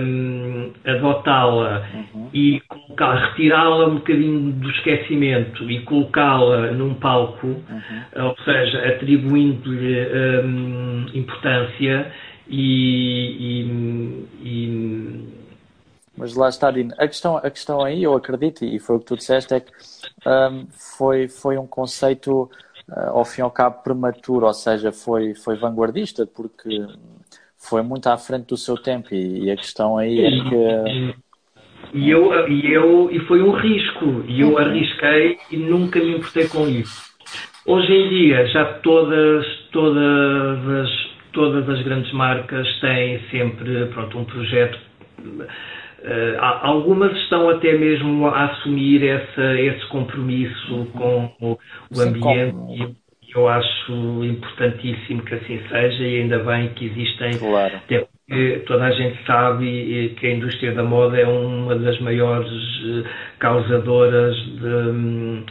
um, 0.02 0.72
adotá-la 0.84 1.86
uhum. 1.94 2.28
e 2.34 2.60
retirá-la 2.98 3.86
um 3.86 3.94
bocadinho 3.94 4.52
do 4.52 4.70
esquecimento 4.70 5.70
e 5.70 5.80
colocá-la 5.82 6.72
num 6.72 6.94
palco, 6.94 7.46
uhum. 7.46 8.24
ou 8.24 8.36
seja, 8.44 8.88
atribuindo-lhe 8.88 10.08
um, 10.44 11.06
importância 11.14 12.12
e, 12.48 13.62
e, 13.62 14.28
e, 14.42 15.28
mas 16.16 16.34
lá 16.34 16.48
está, 16.48 16.70
Dino. 16.70 16.94
A 16.98 17.06
questão, 17.06 17.36
a 17.36 17.50
questão 17.50 17.82
aí, 17.82 18.02
eu 18.02 18.14
acredito, 18.14 18.64
e 18.64 18.78
foi 18.78 18.96
o 18.96 18.98
que 19.00 19.06
tu 19.06 19.16
disseste, 19.16 19.54
é 19.54 19.60
que 19.60 19.72
um, 20.26 20.66
foi, 20.70 21.28
foi 21.28 21.58
um 21.58 21.66
conceito 21.66 22.50
uh, 22.88 23.10
ao 23.10 23.24
fim 23.24 23.40
e 23.40 23.44
ao 23.44 23.50
cabo 23.50 23.82
prematuro, 23.82 24.46
ou 24.46 24.54
seja, 24.54 24.92
foi, 24.92 25.34
foi 25.34 25.56
vanguardista, 25.56 26.26
porque 26.26 26.86
foi 27.56 27.82
muito 27.82 28.06
à 28.06 28.16
frente 28.16 28.46
do 28.46 28.56
seu 28.56 28.76
tempo 28.76 29.14
e, 29.14 29.44
e 29.44 29.50
a 29.50 29.56
questão 29.56 29.98
aí 29.98 30.20
é 30.20 30.30
que 30.30 31.16
e 31.92 32.10
eu, 32.10 32.48
e 32.48 32.72
eu 32.72 33.10
e 33.10 33.18
foi 33.20 33.42
um 33.42 33.52
risco 33.52 34.24
e 34.26 34.40
eu 34.40 34.58
arrisquei 34.58 35.38
e 35.50 35.56
nunca 35.56 35.98
me 35.98 36.16
importei 36.16 36.48
com 36.48 36.68
isso. 36.68 37.06
Hoje 37.64 37.92
em 37.92 38.08
dia 38.08 38.46
já 38.48 38.64
todas 38.80 39.46
todas 39.72 40.68
as 40.68 41.15
todas 41.36 41.68
as 41.68 41.82
grandes 41.82 42.10
marcas 42.12 42.66
têm 42.80 43.20
sempre 43.30 43.86
pronto 43.92 44.18
um 44.18 44.24
projeto 44.24 44.78
Uh, 45.98 46.36
algumas 46.38 47.10
estão 47.22 47.48
até 47.48 47.72
mesmo 47.72 48.28
a 48.28 48.44
assumir 48.44 49.04
essa, 49.04 49.54
esse 49.58 49.84
compromisso 49.86 50.86
com 50.92 51.32
o, 51.40 51.58
o 51.90 52.00
ambiente 52.00 52.54
e 52.70 52.94
eu 53.34 53.48
acho 53.48 54.22
importantíssimo 54.22 55.22
que 55.22 55.34
assim 55.34 55.60
seja 55.68 56.04
e 56.04 56.20
ainda 56.20 56.38
bem 56.40 56.68
que 56.74 56.84
existem 56.84 57.38
claro. 57.38 57.76
até 57.76 58.06
porque 58.28 58.62
toda 58.66 58.84
a 58.84 58.90
gente 58.92 59.18
sabe 59.26 60.14
que 60.20 60.26
a 60.26 60.34
indústria 60.34 60.72
da 60.72 60.84
moda 60.84 61.18
é 61.18 61.26
uma 61.26 61.74
das 61.74 61.98
maiores 61.98 62.52
eh, 62.52 63.08
causadoras 63.38 64.36
de, 64.36 64.66
hum, 64.66 65.44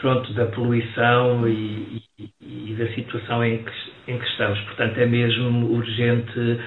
pronto, 0.00 0.32
da 0.32 0.46
poluição 0.46 1.46
e, 1.46 2.02
e, 2.18 2.70
e 2.70 2.74
da 2.78 2.86
situação 2.94 3.44
em 3.44 3.58
que 3.58 3.72
em 4.08 4.18
que 4.18 4.26
estamos. 4.26 4.58
Portanto, 4.60 4.98
é 4.98 5.06
mesmo 5.06 5.72
urgente, 5.72 6.60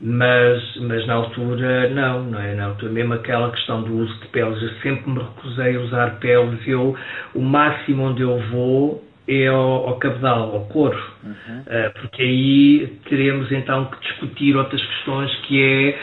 mas, 0.00 0.76
mas 0.80 1.06
na 1.06 1.14
altura 1.14 1.88
não, 1.90 2.24
não 2.24 2.40
é? 2.40 2.54
Na 2.54 2.66
altura, 2.66 2.92
mesmo 2.92 3.14
aquela 3.14 3.50
questão 3.50 3.82
do 3.82 3.96
uso 3.96 4.14
de 4.20 4.28
peles, 4.28 4.60
eu 4.60 4.70
sempre 4.82 5.10
me 5.10 5.18
recusei 5.18 5.76
a 5.76 5.80
usar 5.80 6.18
peles. 6.18 6.60
Eu, 6.66 6.96
o 7.34 7.40
máximo 7.40 8.04
onde 8.04 8.22
eu 8.22 8.38
vou 8.50 9.04
é 9.26 9.46
ao, 9.46 9.88
ao 9.88 9.96
cabedal, 9.96 10.54
ao 10.54 10.66
couro, 10.66 11.02
uhum. 11.22 11.60
uh, 11.60 12.00
porque 12.00 12.22
aí 12.22 12.98
teremos 13.08 13.50
então 13.50 13.86
que 13.86 14.00
discutir 14.00 14.54
outras 14.54 14.84
questões 14.84 15.34
que 15.46 15.62
é 15.62 15.98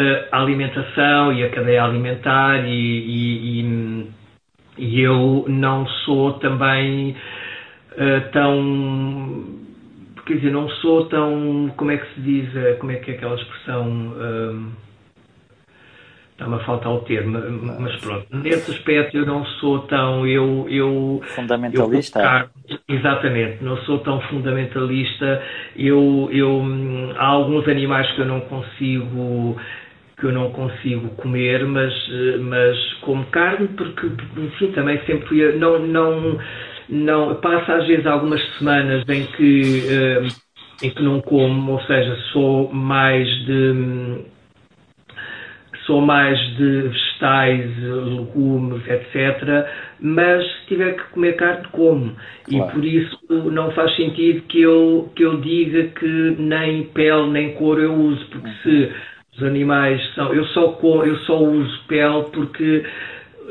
uh, 0.00 0.28
a 0.32 0.40
alimentação 0.40 1.32
e 1.34 1.44
a 1.44 1.50
cadeia 1.50 1.84
alimentar 1.84 2.64
e, 2.66 2.70
e, 2.70 3.60
e, 3.60 4.06
e 4.78 5.00
eu 5.02 5.44
não 5.46 5.86
sou 5.86 6.34
também 6.34 7.14
uh, 7.92 8.30
tão 8.32 9.67
quer 10.28 10.36
dizer, 10.36 10.52
não 10.52 10.68
sou 10.68 11.06
tão 11.06 11.72
como 11.76 11.90
é 11.90 11.96
que 11.96 12.14
se 12.14 12.20
diz, 12.20 12.78
como 12.78 12.92
é 12.92 12.96
que 12.96 13.10
é 13.10 13.14
aquela 13.14 13.34
expressão 13.34 14.14
Está-me 16.38 16.54
a 16.54 16.58
faltar 16.60 16.92
o 16.92 17.00
termo, 17.00 17.36
mas 17.80 17.96
pronto. 17.96 18.24
Nesse 18.30 18.70
aspecto 18.70 19.16
eu 19.16 19.26
não 19.26 19.44
sou 19.44 19.80
tão. 19.80 20.24
Eu, 20.24 20.68
eu, 20.70 21.20
fundamentalista? 21.34 22.48
Eu, 22.68 22.78
exatamente, 22.88 23.64
não 23.64 23.76
sou 23.78 23.98
tão 23.98 24.20
fundamentalista. 24.20 25.42
Eu, 25.76 26.28
eu, 26.30 26.62
há 27.16 27.26
alguns 27.26 27.66
animais 27.66 28.08
que 28.12 28.20
eu 28.20 28.26
não 28.26 28.40
consigo 28.42 29.56
que 30.16 30.26
eu 30.26 30.32
não 30.32 30.50
consigo 30.50 31.08
comer, 31.16 31.64
mas, 31.66 31.92
mas 32.40 32.94
como 33.00 33.24
carne, 33.26 33.68
porque, 33.68 34.06
enfim, 34.36 34.70
também 34.72 35.00
sempre 35.06 35.52
não, 35.58 35.80
não, 35.80 36.38
não, 36.88 37.34
passa 37.36 37.74
às 37.74 37.86
vezes 37.86 38.06
algumas 38.06 38.40
semanas 38.56 39.04
em 39.08 39.26
que, 39.26 39.82
uh, 39.88 40.28
em 40.82 40.90
que 40.90 41.02
não 41.02 41.20
como, 41.20 41.72
ou 41.72 41.80
seja, 41.82 42.16
sou 42.32 42.72
mais 42.72 43.28
de 43.46 44.24
sou 45.88 46.02
mais 46.02 46.38
de 46.56 46.82
vegetais, 46.82 47.70
legumes, 47.78 48.86
etc. 48.86 49.66
Mas 50.00 50.44
se 50.44 50.66
tiver 50.68 50.92
que 50.96 51.02
comer 51.04 51.36
carne, 51.36 51.66
como. 51.72 52.14
Claro. 52.44 52.70
E 52.70 52.72
por 52.72 52.84
isso 52.84 53.50
não 53.50 53.70
faz 53.72 53.96
sentido 53.96 54.42
que 54.42 54.60
eu, 54.60 55.10
que 55.16 55.22
eu 55.24 55.40
diga 55.40 55.84
que 55.88 56.36
nem 56.38 56.84
pele 56.84 57.30
nem 57.30 57.54
couro 57.54 57.80
eu 57.80 57.94
uso, 57.94 58.24
porque 58.26 58.50
se 58.62 58.92
os 59.34 59.42
animais 59.42 60.02
são. 60.14 60.32
Eu 60.34 60.44
só, 60.46 60.78
eu 60.82 61.16
só 61.20 61.42
uso 61.42 61.80
pele 61.88 62.24
porque 62.32 62.84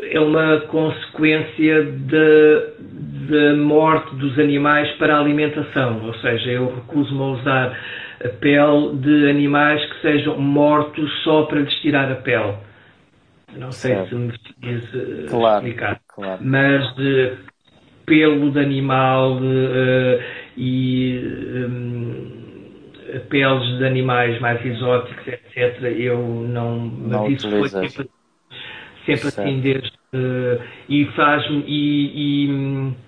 é 0.03 0.19
uma 0.19 0.61
consequência 0.61 1.83
da 1.83 3.55
morte 3.55 4.15
dos 4.15 4.37
animais 4.39 4.89
para 4.97 5.15
a 5.15 5.19
alimentação. 5.19 6.05
Ou 6.05 6.13
seja, 6.15 6.51
eu 6.51 6.73
recuso-me 6.73 7.21
a 7.21 7.25
usar 7.25 7.79
a 8.23 8.29
pele 8.29 8.95
de 8.97 9.29
animais 9.29 9.83
que 9.85 10.01
sejam 10.01 10.39
mortos 10.39 11.11
só 11.23 11.43
para 11.43 11.59
lhes 11.59 11.73
tirar 11.81 12.11
a 12.11 12.15
pele. 12.15 12.55
Não 13.55 13.71
sei 13.71 13.95
certo. 13.95 14.09
se 14.09 14.15
me 14.15 14.33
fiz 14.61 14.93
uh, 14.93 15.29
claro, 15.29 15.65
explicar. 15.65 15.99
Claro. 16.07 16.39
Mas 16.43 16.95
de 16.95 17.33
pelo 18.05 18.51
de 18.51 18.59
animal 18.59 19.37
uh, 19.37 20.23
e 20.55 21.21
um, 21.67 22.47
peles 23.29 23.77
de 23.77 23.85
animais 23.85 24.39
mais 24.39 24.63
exóticos, 24.65 25.27
etc., 25.27 25.81
eu 25.97 26.17
não. 26.17 26.77
não 26.85 27.23
mas 27.23 27.33
isso 27.33 27.49
foi 27.49 28.05
sempre, 29.07 29.31
sempre 29.31 29.41
assim 29.41 29.59
desde. 29.61 29.91
Uh, 30.13 30.61
e 30.89 31.05
faz-me. 31.15 31.63
E, 31.67 32.11
e, 32.15 33.07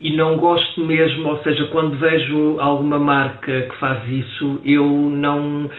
e 0.00 0.16
não 0.16 0.38
gosto 0.38 0.82
mesmo, 0.82 1.28
ou 1.28 1.42
seja, 1.42 1.66
quando 1.66 1.98
vejo 1.98 2.58
alguma 2.58 2.98
marca 2.98 3.62
que 3.62 3.76
faz 3.76 4.08
isso, 4.08 4.60
eu 4.64 4.86
não 4.86 5.70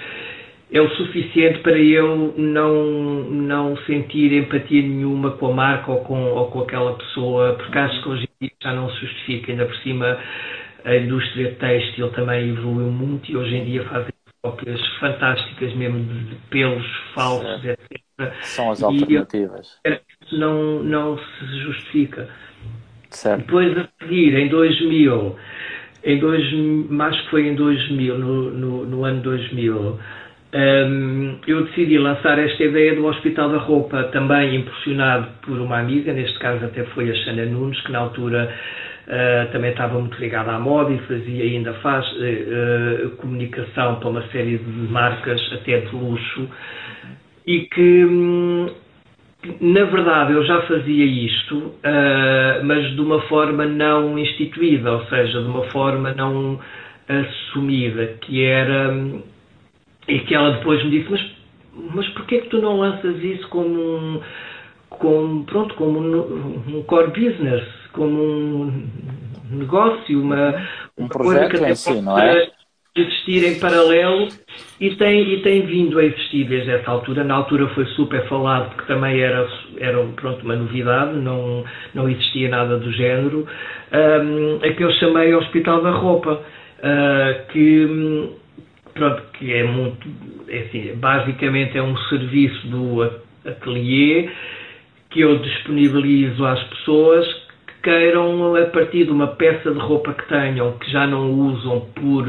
é 0.72 0.80
o 0.80 0.90
suficiente 0.92 1.60
para 1.60 1.78
eu 1.78 2.34
não, 2.38 3.24
não 3.30 3.78
sentir 3.86 4.32
empatia 4.32 4.82
nenhuma 4.82 5.32
com 5.32 5.48
a 5.48 5.54
marca 5.54 5.92
ou 5.92 6.02
com, 6.02 6.24
ou 6.32 6.50
com 6.50 6.62
aquela 6.62 6.94
pessoa, 6.94 7.56
porque 7.56 7.78
acho 7.78 8.02
que 8.02 8.10
hoje 8.10 8.24
em 8.24 8.46
dia 8.46 8.56
já 8.64 8.74
não 8.74 8.90
se 8.90 9.02
justifica, 9.02 9.52
ainda 9.52 9.66
por 9.66 9.76
cima 9.78 10.18
a 10.86 10.96
indústria 10.96 11.56
têxtil 11.56 12.10
também 12.12 12.50
evoluiu 12.50 12.90
muito 12.90 13.30
e 13.30 13.36
hoje 13.36 13.56
em 13.56 13.66
dia 13.66 13.84
fazem 13.84 14.12
cópias 14.42 14.80
fantásticas 15.00 15.74
mesmo 15.76 16.04
de 16.06 16.36
pelos 16.50 16.86
falsos, 17.14 17.66
etc. 17.66 18.01
São 18.42 18.72
as 18.72 18.84
alternativas. 18.84 19.80
E 19.86 20.00
não, 20.34 20.84
não 20.84 21.18
se 21.18 21.60
justifica. 21.64 22.30
Certo. 23.10 23.46
Depois 23.46 23.78
a 23.78 23.88
seguir, 24.00 24.36
em 24.36 24.48
2000, 24.48 25.36
em 26.04 26.20
dois, 26.20 26.44
acho 27.02 27.24
que 27.24 27.30
foi 27.30 27.48
em 27.48 27.56
2000, 27.56 28.18
no, 28.18 28.52
no, 28.52 28.86
no 28.86 29.04
ano 29.04 29.22
2000, 29.22 30.00
um, 30.54 31.40
eu 31.48 31.64
decidi 31.66 31.98
lançar 31.98 32.38
esta 32.38 32.64
ideia 32.64 32.94
do 32.96 33.06
Hospital 33.06 33.50
da 33.52 33.58
Roupa, 33.58 34.04
também 34.12 34.56
impulsionado 34.56 35.28
por 35.44 35.58
uma 35.58 35.80
amiga, 35.80 36.12
neste 36.12 36.38
caso 36.40 36.66
até 36.66 36.84
foi 36.86 37.10
a 37.10 37.16
Xana 37.16 37.46
Nunes, 37.46 37.80
que 37.82 37.92
na 37.92 38.00
altura 38.00 38.54
uh, 39.08 39.52
também 39.54 39.72
estava 39.72 39.98
muito 39.98 40.20
ligada 40.20 40.52
à 40.52 40.60
moda 40.60 40.92
e 40.92 40.98
fazia 41.00 41.44
ainda 41.44 41.74
faz 41.76 42.06
uh, 42.14 43.06
uh, 43.06 43.10
comunicação 43.12 43.96
para 44.02 44.10
uma 44.10 44.28
série 44.28 44.58
de 44.58 44.92
marcas, 44.92 45.42
até 45.54 45.80
de 45.80 45.96
luxo, 45.96 46.50
e 47.46 47.62
que 47.62 48.06
um, 48.06 48.68
na 49.60 49.86
verdade, 49.86 50.34
eu 50.34 50.46
já 50.46 50.62
fazia 50.64 51.06
isto, 51.06 51.58
uh, 51.58 52.64
mas 52.64 52.94
de 52.94 53.02
uma 53.02 53.22
forma 53.22 53.66
não 53.66 54.18
instituída, 54.20 54.92
ou 54.92 55.06
seja, 55.06 55.42
de 55.42 55.48
uma 55.48 55.64
forma 55.72 56.14
não 56.14 56.60
assumida, 57.08 58.18
que 58.22 58.44
era. 58.44 58.94
E 60.08 60.20
que 60.20 60.36
ela 60.36 60.52
depois 60.58 60.84
me 60.84 60.92
disse: 60.92 61.10
Mas, 61.10 61.32
mas 61.96 62.08
porquê 62.10 62.42
que 62.42 62.50
tu 62.50 62.62
não 62.62 62.80
lanças 62.80 63.18
isso 63.24 63.48
como 63.50 63.80
um. 63.80 64.22
Como, 64.90 65.44
pronto, 65.46 65.74
como 65.76 66.00
um, 66.00 66.78
um 66.78 66.84
core 66.84 67.08
business, 67.08 67.64
como 67.94 68.22
um 68.22 68.90
negócio, 69.50 70.22
uma, 70.22 70.68
um 70.98 71.08
projeto 71.08 71.52
coisa 71.52 71.66
que 71.66 71.72
em 71.72 71.76
si, 71.76 72.02
não 72.02 72.20
é? 72.20 72.52
Existir 72.96 73.46
em 73.46 73.58
paralelo 73.58 74.28
e 74.80 74.94
tem, 74.96 75.34
e 75.34 75.42
tem 75.42 75.66
vindo 75.66 75.98
a 75.98 76.04
existir 76.04 76.44
desde 76.46 76.72
essa 76.72 76.92
altura. 76.92 77.24
Na 77.24 77.36
altura 77.36 77.68
foi 77.70 77.86
super 77.88 78.28
falado 78.28 78.76
porque 78.76 78.92
também 78.92 79.20
era, 79.22 79.48
era 79.78 80.04
pronto, 80.16 80.44
uma 80.44 80.56
novidade, 80.56 81.18
não, 81.18 81.64
não 81.94 82.10
existia 82.10 82.50
nada 82.50 82.78
do 82.78 82.92
género. 82.92 83.48
Um, 83.94 84.60
é 84.62 84.74
que 84.74 84.84
eu 84.84 84.92
chamei 84.94 85.34
Hospital 85.34 85.82
da 85.82 85.92
Roupa, 85.92 86.34
uh, 86.34 87.52
que, 87.52 88.30
pronto, 88.94 89.24
que 89.34 89.54
é 89.54 89.64
muito, 89.64 90.10
é 90.50 90.60
assim, 90.60 90.94
basicamente 90.96 91.78
é 91.78 91.82
um 91.82 91.96
serviço 92.10 92.68
do 92.68 93.04
atelier 93.46 94.34
que 95.10 95.22
eu 95.22 95.40
disponibilizo 95.40 96.46
às 96.46 96.62
pessoas 96.64 97.26
que 97.68 97.74
queiram, 97.84 98.56
a 98.56 98.66
partir 98.66 99.06
de 99.06 99.12
uma 99.12 99.28
peça 99.28 99.72
de 99.72 99.80
roupa 99.80 100.14
que 100.14 100.28
tenham, 100.28 100.74
que 100.78 100.92
já 100.92 101.08
não 101.08 101.32
usam 101.32 101.82
por 101.96 102.28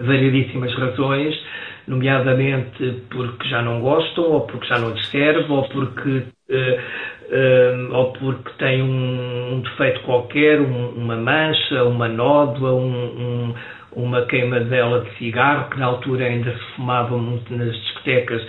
variedíssimas 0.00 0.74
razões, 0.74 1.38
nomeadamente 1.86 3.02
porque 3.10 3.48
já 3.48 3.62
não 3.62 3.80
gostam, 3.80 4.24
ou 4.24 4.40
porque 4.42 4.66
já 4.66 4.78
não 4.78 4.90
lhes 4.90 5.06
serve, 5.08 5.50
ou 5.50 5.62
porque, 5.68 6.08
uh, 6.08 7.90
uh, 7.90 7.94
ou 7.94 8.12
porque 8.12 8.50
tem 8.58 8.82
um, 8.82 9.54
um 9.54 9.60
defeito 9.60 10.00
qualquer, 10.00 10.60
um, 10.60 10.88
uma 10.96 11.16
mancha, 11.16 11.84
uma 11.84 12.08
nódoa, 12.08 12.72
um, 12.72 13.54
uma 13.92 14.22
queimadela 14.22 15.00
de 15.00 15.10
cigarro, 15.18 15.70
que 15.70 15.78
na 15.78 15.86
altura 15.86 16.24
ainda 16.24 16.52
se 16.52 16.64
fumava 16.76 17.16
muito 17.16 17.54
nas 17.54 17.74
discotecas 17.74 18.46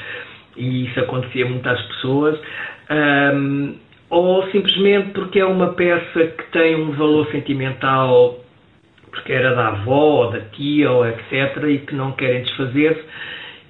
e 0.55 0.85
isso 0.85 0.99
acontecia 0.99 1.45
muito 1.45 1.67
às 1.67 1.81
pessoas. 1.87 2.39
Um, 2.89 3.75
ou 4.09 4.43
simplesmente 4.51 5.11
porque 5.11 5.39
é 5.39 5.45
uma 5.45 5.73
peça 5.73 6.27
que 6.27 6.43
tem 6.51 6.75
um 6.75 6.91
valor 6.91 7.27
sentimental 7.31 8.37
porque 9.11 9.31
era 9.31 9.53
da 9.53 9.67
avó, 9.67 10.25
ou 10.25 10.31
da 10.31 10.39
tia, 10.39 10.89
ou 10.91 11.05
etc., 11.07 11.63
e 11.67 11.77
que 11.79 11.93
não 11.93 12.13
querem 12.13 12.43
desfazer-se, 12.43 13.03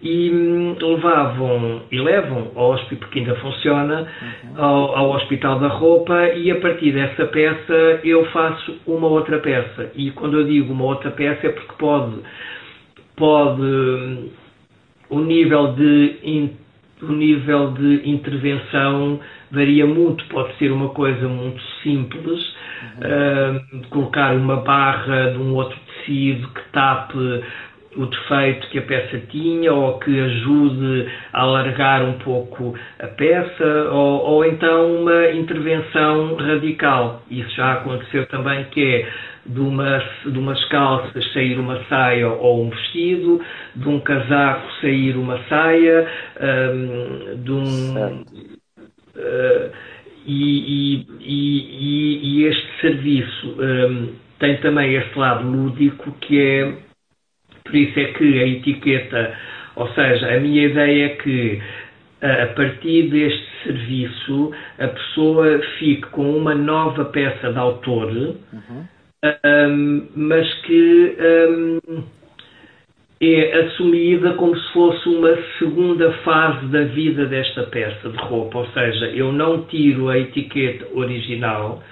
e 0.02 0.32
hum, 0.32 0.76
levavam 0.82 1.84
e 1.92 2.00
levam 2.00 2.52
ao 2.56 2.72
hospital, 2.72 3.00
porque 3.00 3.20
ainda 3.20 3.36
funciona, 3.36 4.08
uhum. 4.22 4.64
ao, 4.64 4.96
ao, 4.98 5.12
Hospital 5.12 5.60
da 5.60 5.68
Roupa, 5.68 6.30
e 6.30 6.50
a 6.50 6.60
partir 6.60 6.92
dessa 6.92 7.26
peça 7.26 8.00
eu 8.04 8.26
faço 8.28 8.80
uma 8.88 9.08
outra 9.08 9.40
peça. 9.40 9.92
E 9.96 10.10
quando 10.12 10.38
eu 10.38 10.44
digo 10.44 10.74
uma 10.74 10.86
outra 10.86 11.12
peça 11.12 11.48
é 11.48 11.50
porque 11.52 11.74
pode, 11.78 12.16
pode 13.16 13.62
hum, 13.62 14.30
o 15.10 15.20
nível 15.20 15.74
de 15.74 16.52
o 17.02 17.12
nível 17.12 17.72
de 17.72 18.10
intervenção 18.10 19.20
varia 19.52 19.86
muito, 19.86 20.24
pode 20.26 20.56
ser 20.58 20.72
uma 20.72 20.90
coisa 20.90 21.28
muito 21.28 21.62
simples, 21.84 22.40
uh, 22.98 23.88
colocar 23.90 24.34
uma 24.34 24.58
barra 24.58 25.32
de 25.32 25.38
um 25.38 25.54
outro 25.56 25.78
tecido 25.80 26.48
que 26.50 26.62
tape 26.72 27.44
o 27.96 28.06
defeito 28.06 28.70
que 28.70 28.80
a 28.80 28.82
peça 28.84 29.20
tinha 29.30 29.74
ou 29.74 30.00
que 30.00 30.18
ajude 30.18 31.10
a 31.34 31.42
alargar 31.42 32.04
um 32.04 32.14
pouco 32.20 32.74
a 33.00 33.08
peça 33.08 33.90
ou, 33.92 34.22
ou 34.22 34.46
então 34.46 35.02
uma 35.02 35.32
intervenção 35.32 36.36
radical. 36.36 37.22
Isso 37.30 37.54
já 37.56 37.74
aconteceu 37.74 38.26
também 38.28 38.64
que 38.66 38.82
é 38.82 39.10
de, 39.46 39.60
uma, 39.60 40.02
de 40.26 40.40
umas 40.40 40.64
calças 40.66 41.34
sair 41.34 41.60
uma 41.60 41.84
saia 41.86 42.30
ou 42.30 42.64
um 42.64 42.70
vestido, 42.70 43.42
de 43.76 43.90
um 43.90 44.00
casaco 44.00 44.72
sair 44.80 45.18
uma 45.18 45.40
saia, 45.50 46.08
um, 46.40 47.44
de 47.44 47.52
um. 47.52 48.24
Uh, 49.14 49.91
e, 50.26 51.06
e, 51.20 52.20
e, 52.24 52.44
este 52.46 52.68
serviço 52.80 53.56
um, 53.60 54.14
tem 54.40 54.58
também 54.58 54.94
esse 54.96 55.18
lado 55.18 55.48
lúdico 55.48 56.12
que 56.22 56.40
é. 56.40 56.74
Por 57.64 57.76
isso 57.76 58.00
é 58.00 58.06
que 58.06 58.40
a 58.42 58.48
etiqueta, 58.48 59.38
ou 59.76 59.88
seja, 59.94 60.36
a 60.36 60.40
minha 60.40 60.66
ideia 60.66 61.06
é 61.06 61.10
que 61.10 61.62
a 62.22 62.48
partir 62.48 63.10
deste 63.10 63.48
serviço 63.64 64.52
a 64.78 64.88
pessoa 64.88 65.60
fique 65.80 66.08
com 66.08 66.38
uma 66.38 66.54
nova 66.54 67.06
peça 67.06 67.52
de 67.52 67.58
autor, 67.58 68.12
uhum. 68.12 68.88
um, 69.46 70.08
mas 70.16 70.54
que 70.62 71.18
um, 71.50 72.04
é 73.22 73.62
assumida 73.62 74.34
como 74.34 74.58
se 74.58 74.74
fosse 74.74 75.08
uma 75.08 75.38
segunda 75.60 76.12
fase 76.24 76.66
da 76.68 76.82
vida 76.86 77.28
desta 77.28 77.64
peça 77.64 78.10
de 78.10 78.18
roupa, 78.18 78.58
ou 78.58 78.68
seja, 78.70 79.06
eu 79.12 79.32
não 79.32 79.64
tiro 79.66 80.10
a 80.10 80.18
etiqueta 80.18 80.88
original, 80.96 81.84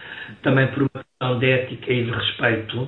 também 0.41 0.65
por 0.67 0.83
uma 0.83 1.03
questão 1.03 1.37
de 1.37 1.45
ética 1.45 1.93
e 1.93 2.03
de 2.03 2.11
respeito, 2.11 2.87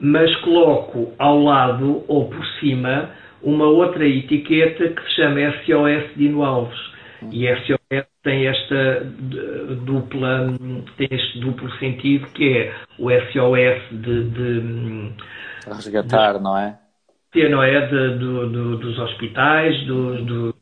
mas 0.00 0.34
coloco 0.36 1.12
ao 1.16 1.40
lado 1.40 2.04
ou 2.08 2.28
por 2.28 2.44
cima 2.58 3.10
uma 3.40 3.66
outra 3.66 4.04
etiqueta 4.04 4.88
que 4.88 5.02
se 5.02 5.14
chama 5.14 5.52
SOS 5.64 6.16
Dino 6.16 6.42
Alves. 6.42 6.96
E 7.30 7.46
SOS 7.46 8.06
tem 8.22 8.46
esta 8.46 9.06
dupla, 9.84 10.52
tem 10.96 11.08
este 11.10 11.38
duplo 11.38 11.70
sentido 11.78 12.26
que 12.34 12.58
é 12.58 12.74
o 12.98 13.10
SOS 13.10 13.82
de, 13.92 14.24
de 14.24 15.12
resgatar, 15.66 16.34
de, 16.34 16.42
não 16.42 16.58
é? 16.58 16.76
Não 17.34 17.62
é 17.62 17.86
de, 17.86 18.18
do, 18.18 18.48
do, 18.48 18.76
dos 18.78 18.98
hospitais, 18.98 19.78
do, 19.84 20.24
do 20.24 20.54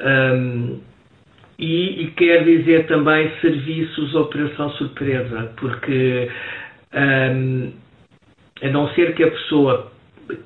um, 0.00 0.80
e, 1.58 2.02
e, 2.02 2.10
quer 2.12 2.44
dizer 2.44 2.86
também 2.86 3.30
serviços 3.40 4.14
operação 4.14 4.70
surpresa, 4.70 5.52
porque 5.56 6.28
um, 6.94 7.72
a 8.62 8.68
não 8.68 8.88
ser 8.94 9.14
que 9.14 9.22
a 9.22 9.30
pessoa 9.30 9.92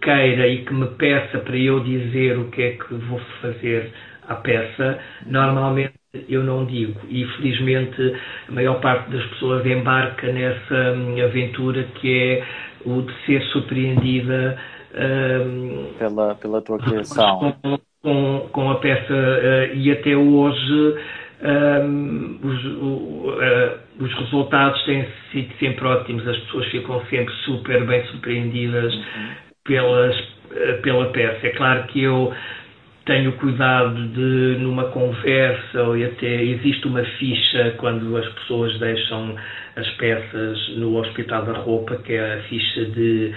queira 0.01 0.49
e 0.49 0.64
que 0.64 0.73
me 0.73 0.87
peça 0.87 1.39
para 1.39 1.57
eu 1.57 1.81
dizer 1.81 2.39
o 2.39 2.51
que 2.51 2.62
é 2.62 2.70
que 2.73 2.95
vou 2.95 3.20
fazer 3.41 3.91
à 4.29 4.37
peça, 4.37 4.99
normalmente 5.27 5.93
eu 6.29 6.43
não 6.43 6.64
digo. 6.64 7.01
E 7.09 7.25
felizmente 7.37 8.14
a 8.49 8.53
maior 8.53 8.81
parte 8.81 9.11
das 9.11 9.25
pessoas 9.27 9.66
embarca 9.66 10.31
nessa 10.31 10.93
hum, 10.93 11.23
aventura 11.23 11.85
que 11.95 12.18
é 12.18 12.45
o 12.85 13.03
de 13.03 13.12
ser 13.27 13.43
surpreendida 13.45 14.59
um, 14.95 15.93
pela, 15.99 16.34
pela 16.34 16.62
tua 16.62 16.78
criação. 16.78 17.55
Com, 17.62 17.78
com, 18.03 18.49
com 18.53 18.70
a 18.70 18.76
peça 18.76 19.12
uh, 19.12 19.76
e 19.76 19.90
até 19.90 20.16
hoje 20.16 20.97
um, 21.43 22.38
os, 22.43 22.64
uh, 22.64 23.78
os, 24.01 24.14
resultados 24.14 24.82
têm 24.84 25.07
sido 25.30 25.53
sempre 25.59 25.86
ótimos, 25.86 26.26
as 26.26 26.38
pessoas 26.38 26.66
ficam 26.66 27.03
sempre 27.07 27.34
super 27.45 27.84
bem 27.86 28.05
surpreendidas 28.07 28.95
uhum. 28.95 29.28
pelas, 29.64 30.18
uh, 30.18 30.82
pela 30.82 31.07
peça. 31.07 31.47
É 31.47 31.51
claro 31.51 31.84
que 31.88 32.03
eu 32.03 32.32
tenho 33.05 33.32
cuidado 33.32 34.09
de, 34.09 34.57
numa 34.61 34.84
conversa, 34.84 35.82
ou 35.82 35.95
até 35.95 36.43
existe 36.43 36.86
uma 36.86 37.03
ficha 37.03 37.74
quando 37.78 38.16
as 38.16 38.28
pessoas 38.34 38.78
deixam 38.78 39.34
as 39.74 39.88
peças 39.93 40.76
no 40.76 40.97
Hospital 40.99 41.45
da 41.45 41.53
Roupa, 41.55 41.97
que 41.97 42.12
é 42.12 42.34
a 42.34 42.43
ficha 42.45 42.84
de 42.84 43.34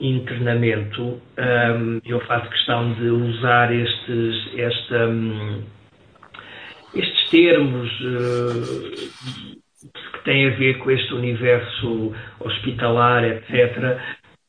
internamento. 0.00 1.20
Um, 1.38 2.00
eu 2.04 2.20
faço 2.20 2.48
questão 2.50 2.92
de 2.94 3.08
usar 3.08 3.72
estes, 3.72 4.58
esta, 4.58 5.06
um, 5.06 5.62
estes 6.94 7.30
termos 7.30 7.90
uh, 8.00 8.90
que 10.12 10.24
têm 10.24 10.48
a 10.48 10.56
ver 10.56 10.78
com 10.78 10.90
este 10.90 11.14
universo 11.14 12.12
hospitalar, 12.40 13.24
etc., 13.24 13.98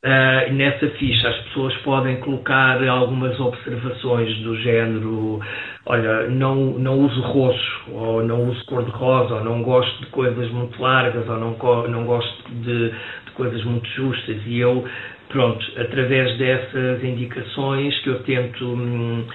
Uh, 0.05 0.53
nessa 0.53 0.87
ficha 0.99 1.27
as 1.27 1.35
pessoas 1.45 1.75
podem 1.77 2.17
colocar 2.17 2.87
algumas 2.87 3.39
observações 3.39 4.37
do 4.43 4.55
género 4.57 5.41
olha, 5.85 6.27
não, 6.29 6.55
não 6.55 6.99
uso 6.99 7.21
roxo, 7.21 7.91
ou 7.91 8.23
não 8.23 8.49
uso 8.49 8.65
cor-de-rosa, 8.65 9.35
ou 9.35 9.43
não 9.43 9.61
gosto 9.61 9.99
de 9.99 10.07
coisas 10.07 10.49
muito 10.49 10.81
largas, 10.81 11.27
ou 11.29 11.37
não, 11.37 11.57
não 11.87 12.05
gosto 12.05 12.51
de, 12.51 12.89
de 12.89 13.31
coisas 13.35 13.63
muito 13.63 13.87
justas. 13.89 14.41
E 14.45 14.57
eu, 14.57 14.83
pronto, 15.29 15.65
através 15.77 16.37
dessas 16.37 17.03
indicações 17.03 17.97
que 17.99 18.09
eu 18.09 18.19
tento 18.23 18.65
hum, 18.65 19.25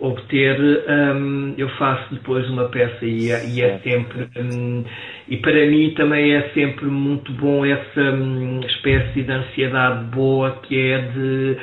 obter, 0.00 0.84
um, 0.88 1.54
eu 1.56 1.68
faço 1.70 2.14
depois 2.14 2.48
uma 2.50 2.64
peça 2.68 3.04
e, 3.04 3.30
é, 3.30 3.46
e 3.48 3.62
é 3.62 3.78
sempre. 3.78 4.28
Um, 4.36 4.84
e 5.26 5.36
para 5.38 5.66
mim 5.66 5.94
também 5.96 6.34
é 6.34 6.50
sempre 6.50 6.86
muito 6.86 7.32
bom 7.32 7.64
essa 7.64 8.00
um, 8.00 8.60
espécie 8.60 9.22
de 9.22 9.32
ansiedade 9.32 10.04
boa 10.14 10.52
que 10.62 10.78
é 10.78 10.98
de, 10.98 11.56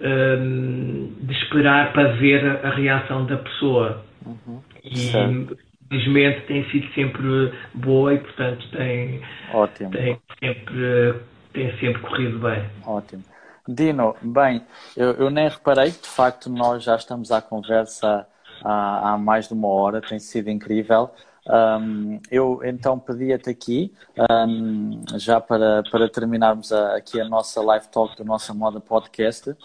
um, 0.00 1.12
de 1.20 1.34
esperar 1.34 1.92
para 1.92 2.12
ver 2.12 2.44
a, 2.44 2.68
a 2.68 2.70
reação 2.70 3.26
da 3.26 3.36
pessoa. 3.36 4.02
Uhum. 4.24 4.60
E 4.84 5.56
felizmente 5.88 6.40
tem 6.46 6.64
sido 6.70 6.86
sempre 6.94 7.52
boa 7.74 8.14
e 8.14 8.18
portanto 8.18 8.66
tem, 8.70 9.20
Ótimo. 9.52 9.90
tem, 9.90 10.18
sempre, 10.40 11.14
tem 11.56 11.70
sempre 11.78 12.02
corrido 12.02 12.38
bem. 12.38 12.68
Ótimo. 12.86 13.24
Dino, 13.66 14.14
bem, 14.22 14.62
eu, 14.96 15.12
eu 15.12 15.30
nem 15.30 15.48
reparei, 15.48 15.90
de 15.90 16.06
facto 16.06 16.48
nós 16.50 16.84
já 16.84 16.94
estamos 16.94 17.32
à 17.32 17.40
conversa 17.40 18.26
há, 18.62 19.12
há 19.12 19.18
mais 19.18 19.48
de 19.48 19.54
uma 19.54 19.66
hora, 19.68 20.00
tem 20.00 20.20
sido 20.20 20.50
incrível. 20.50 21.10
Um, 21.48 22.20
eu 22.30 22.60
então 22.64 22.98
pedia-te 22.98 23.48
aqui, 23.48 23.92
um, 24.30 25.00
já 25.16 25.40
para, 25.40 25.82
para 25.90 26.08
terminarmos 26.08 26.72
a, 26.72 26.96
aqui 26.96 27.20
a 27.20 27.24
nossa 27.24 27.62
live 27.62 27.86
talk 27.88 28.16
do 28.16 28.24
Nossa 28.24 28.52
Moda 28.52 28.80
Podcast, 28.80 29.50
uh, 29.50 29.56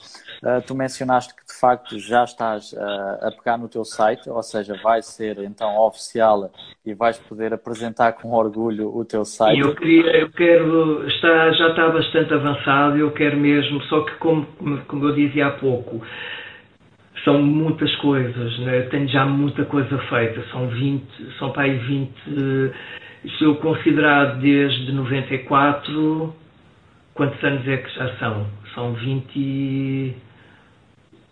tu 0.66 0.76
mencionaste 0.76 1.36
que 1.36 1.46
de 1.46 1.60
facto 1.60 1.98
já 1.98 2.24
estás 2.24 2.72
uh, 2.74 3.28
a 3.28 3.32
pegar 3.36 3.58
no 3.58 3.68
teu 3.68 3.84
site, 3.84 4.30
ou 4.30 4.44
seja, 4.44 4.76
vai 4.84 5.02
ser 5.02 5.40
então 5.40 5.76
oficial 5.80 6.52
e 6.86 6.94
vais 6.94 7.18
poder 7.18 7.54
apresentar 7.54 8.14
com 8.14 8.32
orgulho 8.32 8.96
o 8.96 9.04
teu 9.04 9.26
site. 9.26 9.60
Eu, 9.60 9.76
queria, 9.76 10.18
eu 10.18 10.32
quero, 10.32 11.08
está, 11.08 11.52
já 11.54 11.70
está 11.70 11.90
bastante 11.90 12.34
avançado, 12.34 12.98
eu 12.98 13.12
quero 13.12 13.38
mesmo, 13.38 13.82
só 13.84 14.02
que 14.02 14.16
como, 14.16 14.46
como 14.88 15.06
eu 15.06 15.16
dizia 15.16 15.48
há 15.48 15.52
pouco, 15.52 16.02
são 17.24 17.42
muitas 17.42 17.96
coisas, 17.98 18.60
né? 18.60 18.82
tenho 18.92 19.08
já 19.08 19.26
muita 19.26 19.66
coisa 19.66 19.98
feita, 20.10 20.44
são 20.52 20.68
20, 20.68 21.04
são 21.38 21.52
para 21.52 21.64
aí 21.64 21.78
20, 21.78 22.12
se 23.38 23.44
eu 23.44 23.56
considerar 23.56 24.38
desde 24.40 24.92
94, 24.92 26.36
quantos 27.14 27.44
anos 27.44 27.68
é 27.68 27.78
que 27.78 27.94
já 27.94 28.16
são? 28.18 28.48
São 28.74 28.94
20, 28.94 30.16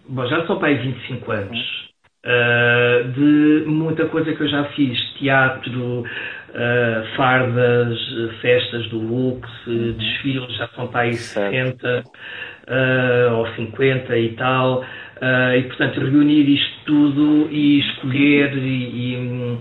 bom, 0.08 0.28
já 0.28 0.46
são 0.46 0.60
para 0.60 0.68
aí 0.68 0.76
25 0.76 1.32
anos. 1.32 1.90
Uh, 2.20 3.12
de 3.14 3.64
muita 3.66 4.06
coisa 4.08 4.34
que 4.34 4.42
eu 4.42 4.50
já 4.50 4.66
fiz, 4.66 5.00
teatro, 5.14 6.02
uh, 6.02 7.16
fardas, 7.16 7.98
festas 8.42 8.88
do 8.90 9.00
Lux, 9.00 9.50
uhum. 9.66 9.94
desfiles, 9.94 10.58
já 10.58 10.68
são 10.76 10.88
para 10.88 11.02
aí 11.02 11.14
60 11.14 12.04
uh, 12.04 13.34
ou 13.36 13.48
50 13.56 14.18
e 14.18 14.30
tal. 14.34 14.86
Uh, 15.22 15.56
e, 15.58 15.64
portanto, 15.64 16.00
reunir 16.00 16.50
isto 16.50 16.86
tudo 16.86 17.50
e 17.52 17.80
escolher 17.80 18.58
e, 18.58 19.14
e 19.14 19.60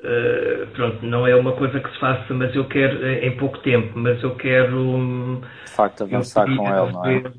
uh, 0.00 0.66
pronto, 0.74 1.04
não 1.04 1.26
é 1.26 1.34
uma 1.34 1.52
coisa 1.52 1.80
que 1.80 1.90
se 1.90 1.98
faça, 1.98 2.32
mas 2.32 2.54
eu 2.54 2.64
quero 2.66 3.04
em 3.06 3.36
pouco 3.36 3.58
tempo, 3.58 3.98
mas 3.98 4.22
eu 4.22 4.36
quero 4.36 5.42
de 5.64 5.72
facto 5.72 6.04
avançar 6.04 6.44
com 6.44 6.68
ele, 6.68 6.92
não 6.92 7.04
é? 7.04 7.18
Ver, 7.18 7.32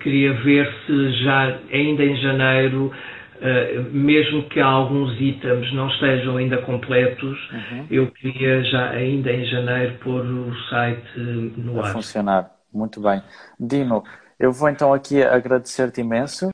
queria 0.00 0.32
ver 0.32 0.68
se 0.84 1.24
já 1.24 1.58
ainda 1.70 2.04
em 2.04 2.16
janeiro 2.16 2.92
Uh, 3.36 3.92
mesmo 3.92 4.48
que 4.48 4.58
alguns 4.58 5.20
itens 5.20 5.70
não 5.74 5.88
estejam 5.88 6.38
ainda 6.38 6.56
completos, 6.62 7.38
uhum. 7.52 7.86
eu 7.90 8.10
queria 8.10 8.64
já 8.64 8.88
ainda 8.90 9.30
em 9.30 9.44
janeiro 9.44 9.98
pôr 10.02 10.24
o 10.24 10.54
site 10.70 11.18
no 11.58 11.78
A 11.82 11.88
ar. 11.88 11.92
funcionar. 11.92 12.50
Muito 12.72 12.98
bem. 13.00 13.22
Dino, 13.60 14.02
eu 14.38 14.52
vou 14.52 14.68
então 14.68 14.92
aqui 14.92 15.22
agradecer-te 15.22 16.02
imenso 16.02 16.44